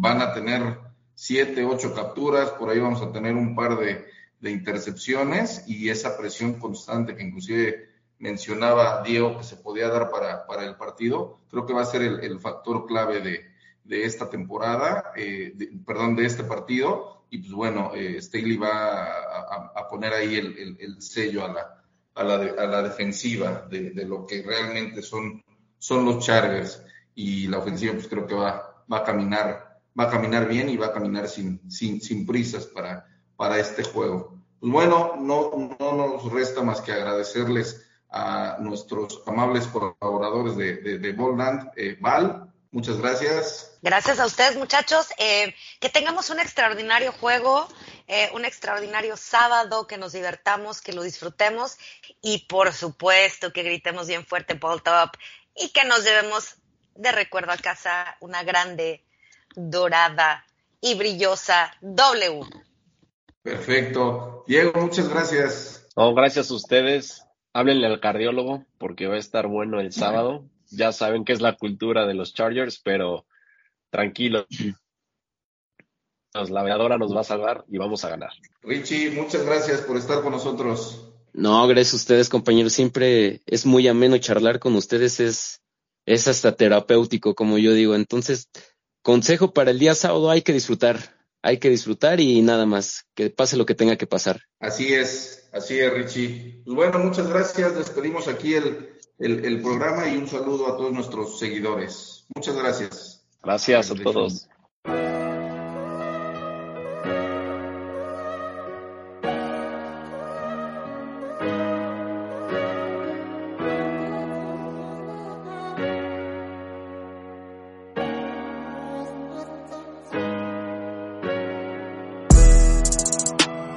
van 0.00 0.22
a 0.22 0.32
tener 0.32 0.78
siete, 1.14 1.64
ocho 1.64 1.94
capturas, 1.94 2.50
por 2.50 2.70
ahí 2.70 2.78
vamos 2.78 3.02
a 3.02 3.12
tener 3.12 3.34
un 3.34 3.54
par 3.54 3.78
de, 3.78 4.04
de 4.40 4.50
intercepciones 4.50 5.64
y 5.66 5.88
esa 5.88 6.16
presión 6.18 6.54
constante 6.54 7.16
que 7.16 7.22
inclusive 7.22 7.88
mencionaba 8.18 9.02
Diego 9.02 9.38
que 9.38 9.44
se 9.44 9.56
podía 9.56 9.88
dar 9.88 10.10
para, 10.10 10.46
para 10.46 10.64
el 10.64 10.76
partido, 10.76 11.40
creo 11.50 11.66
que 11.66 11.72
va 11.72 11.82
a 11.82 11.86
ser 11.86 12.02
el, 12.02 12.20
el 12.20 12.38
factor 12.40 12.86
clave 12.86 13.20
de, 13.20 13.44
de, 13.84 14.04
esta 14.04 14.30
temporada, 14.30 15.12
eh, 15.16 15.54
perdón, 15.86 16.16
de 16.16 16.26
este 16.26 16.44
partido. 16.44 17.23
Y 17.34 17.38
pues 17.38 17.52
bueno, 17.52 17.90
eh, 17.96 18.22
Staley 18.22 18.56
va 18.56 19.06
a, 19.74 19.88
poner 19.90 20.12
ahí 20.12 20.36
el, 20.36 20.56
el, 20.56 20.76
el, 20.78 21.02
sello 21.02 21.44
a 21.44 21.52
la, 21.52 21.84
a 22.14 22.22
la, 22.22 22.38
de- 22.38 22.50
a 22.56 22.64
la 22.66 22.80
defensiva 22.80 23.66
de, 23.68 23.90
lo 24.06 24.24
que 24.24 24.40
realmente 24.40 25.02
son, 25.02 25.42
son 25.76 26.04
los 26.04 26.24
Chargers. 26.24 26.80
Y 27.16 27.48
la 27.48 27.58
ofensiva, 27.58 27.92
pues 27.92 28.06
creo 28.06 28.24
que 28.24 28.36
va, 28.36 28.84
va 28.90 28.98
a 28.98 29.02
caminar, 29.02 29.80
va 29.98 30.04
a 30.04 30.10
caminar 30.10 30.46
bien 30.46 30.68
y 30.68 30.76
va 30.76 30.86
a 30.86 30.92
caminar 30.92 31.26
sin, 31.26 31.68
sin, 31.68 32.24
prisas 32.24 32.66
para, 32.66 33.04
para 33.34 33.58
este 33.58 33.82
juego. 33.82 34.38
Pues 34.60 34.70
bueno, 34.70 35.14
no, 35.18 35.74
no 35.80 35.92
nos 35.92 36.32
resta 36.32 36.62
más 36.62 36.82
que 36.82 36.92
agradecerles 36.92 37.84
a 38.10 38.58
nuestros 38.60 39.24
amables 39.26 39.66
colaboradores 39.66 40.56
de, 40.56 40.76
de, 40.76 40.98
de. 41.00 41.16
Eh, 41.74 41.98
Val, 42.00 42.53
muchas 42.74 42.98
gracias. 42.98 43.78
Gracias 43.80 44.18
a 44.18 44.26
ustedes, 44.26 44.56
muchachos. 44.56 45.06
Eh, 45.16 45.54
que 45.80 45.88
tengamos 45.88 46.28
un 46.30 46.40
extraordinario 46.40 47.12
juego, 47.12 47.68
eh, 48.08 48.28
un 48.34 48.44
extraordinario 48.44 49.16
sábado, 49.16 49.86
que 49.86 49.96
nos 49.96 50.12
divertamos, 50.12 50.80
que 50.80 50.92
lo 50.92 51.02
disfrutemos 51.02 51.76
y 52.20 52.46
por 52.48 52.72
supuesto 52.72 53.52
que 53.52 53.62
gritemos 53.62 54.08
bien 54.08 54.26
fuerte 54.26 54.54
Ball 54.54 54.82
Top 54.82 55.10
y 55.56 55.70
que 55.70 55.84
nos 55.84 56.04
llevemos 56.04 56.56
de 56.96 57.12
recuerdo 57.12 57.52
a 57.52 57.56
casa 57.56 58.16
una 58.20 58.42
grande, 58.42 59.04
dorada 59.54 60.44
y 60.80 60.96
brillosa 60.96 61.72
W. 61.80 62.40
Perfecto. 63.42 64.44
Diego, 64.48 64.72
muchas 64.80 65.08
gracias. 65.08 65.86
No, 65.96 66.12
gracias 66.12 66.50
a 66.50 66.54
ustedes. 66.54 67.24
Háblenle 67.52 67.86
al 67.86 68.00
cardiólogo 68.00 68.64
porque 68.78 69.06
va 69.06 69.14
a 69.14 69.18
estar 69.18 69.46
bueno 69.46 69.80
el 69.80 69.92
sábado. 69.92 70.44
Ya 70.76 70.92
saben 70.92 71.24
que 71.24 71.32
es 71.32 71.40
la 71.40 71.56
cultura 71.56 72.06
de 72.06 72.14
los 72.14 72.34
Chargers, 72.34 72.80
pero 72.82 73.26
tranquilos. 73.90 74.46
La 76.50 76.64
veadora 76.64 76.98
nos 76.98 77.14
va 77.14 77.20
a 77.20 77.24
salvar 77.24 77.64
y 77.68 77.78
vamos 77.78 78.04
a 78.04 78.08
ganar. 78.08 78.30
Richie, 78.62 79.10
muchas 79.12 79.44
gracias 79.44 79.82
por 79.82 79.96
estar 79.96 80.20
con 80.20 80.32
nosotros. 80.32 81.12
No, 81.32 81.66
gracias 81.66 81.94
a 81.94 81.96
ustedes, 81.96 82.28
compañeros. 82.28 82.72
Siempre 82.72 83.42
es 83.46 83.66
muy 83.66 83.86
ameno 83.86 84.18
charlar 84.18 84.58
con 84.58 84.74
ustedes. 84.74 85.20
Es, 85.20 85.60
es 86.06 86.26
hasta 86.26 86.56
terapéutico, 86.56 87.34
como 87.34 87.58
yo 87.58 87.72
digo. 87.72 87.94
Entonces, 87.94 88.48
consejo 89.02 89.52
para 89.52 89.70
el 89.70 89.78
día 89.78 89.94
sábado, 89.94 90.30
hay 90.30 90.42
que 90.42 90.52
disfrutar. 90.52 90.98
Hay 91.42 91.58
que 91.58 91.70
disfrutar 91.70 92.20
y 92.20 92.40
nada 92.42 92.66
más. 92.66 93.04
Que 93.14 93.30
pase 93.30 93.56
lo 93.56 93.66
que 93.66 93.74
tenga 93.74 93.96
que 93.96 94.06
pasar. 94.06 94.40
Así 94.58 94.92
es, 94.92 95.48
así 95.52 95.78
es, 95.78 95.92
Richie. 95.92 96.62
Pues 96.64 96.74
bueno, 96.74 96.98
muchas 96.98 97.28
gracias. 97.28 97.76
Despedimos 97.76 98.28
aquí 98.28 98.54
el, 98.54 98.93
el, 99.18 99.44
el 99.44 99.62
programa 99.62 100.08
y 100.08 100.16
un 100.16 100.26
saludo 100.26 100.72
a 100.72 100.76
todos 100.76 100.92
nuestros 100.92 101.38
seguidores. 101.38 102.26
Muchas 102.34 102.56
gracias. 102.56 103.24
Gracias 103.42 103.90
a 103.90 103.94
todos. 103.94 104.48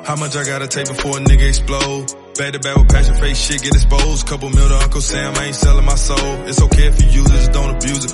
How 0.07 0.15
much 0.15 0.37
I 0.37 0.45
gotta 0.45 0.69
take 0.69 0.87
before 0.87 1.17
a 1.17 1.19
nigga 1.19 1.45
explode? 1.49 2.26
Back 2.37 2.53
to 2.53 2.59
back 2.59 2.77
with 2.77 2.89
passion 2.89 3.15
face 3.15 3.39
shit 3.41 3.63
get 3.63 3.73
exposed. 3.73 4.27
Couple 4.27 4.51
mil 4.51 4.69
to 4.69 4.77
Uncle 4.77 5.01
Sam, 5.01 5.33
I 5.35 5.45
ain't 5.45 5.55
selling 5.55 5.85
my 5.85 5.95
soul. 5.95 6.45
It's 6.45 6.61
okay 6.61 6.85
if 6.85 7.01
you 7.01 7.09
use 7.09 7.25
it, 7.25 7.37
just 7.37 7.51
don't 7.51 7.75
abuse 7.75 8.05
it. 8.05 8.13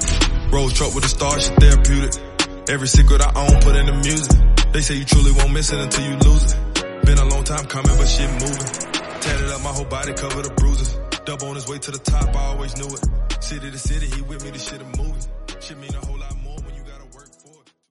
Rose 0.50 0.72
truck 0.72 0.96
with 0.96 1.04
a 1.04 1.10
star, 1.10 1.38
shit 1.42 1.60
therapeutic. 1.60 2.14
Every 2.70 2.88
secret 2.88 3.20
I 3.20 3.34
own, 3.36 3.60
put 3.60 3.76
in 3.76 3.86
the 3.86 4.00
music. 4.00 4.32
They 4.72 4.80
say 4.80 4.96
you 4.96 5.04
truly 5.04 5.34
won't 5.34 5.52
miss 5.52 5.74
it 5.74 5.80
until 5.80 6.06
you 6.08 6.16
lose 6.16 6.54
it. 6.54 7.06
Been 7.06 7.18
a 7.18 7.26
long 7.26 7.44
time 7.44 7.66
coming, 7.66 7.98
but 7.98 8.08
shit 8.08 8.32
moving. 8.32 8.68
Tatted 9.20 9.50
up 9.52 9.62
my 9.62 9.72
whole 9.72 9.92
body, 9.92 10.14
covered 10.14 10.46
the 10.46 10.54
bruises. 10.56 10.98
Dub 11.26 11.44
on 11.44 11.56
his 11.56 11.68
way 11.68 11.80
to 11.80 11.92
the 11.92 12.00
top, 12.00 12.34
I 12.34 12.46
always 12.56 12.78
knew 12.78 12.88
it. 12.88 13.44
City 13.44 13.72
to 13.72 13.78
city, 13.78 14.08
he 14.08 14.22
with 14.22 14.42
me, 14.46 14.52
the 14.52 14.60
shit 14.60 14.82
a 14.82 14.86
movie. 14.86 15.20
Shit 15.60 15.78
mean 15.80 15.94
a 15.96 16.06
whole 16.06 16.18
lot 16.18 16.38
more. 16.38 16.43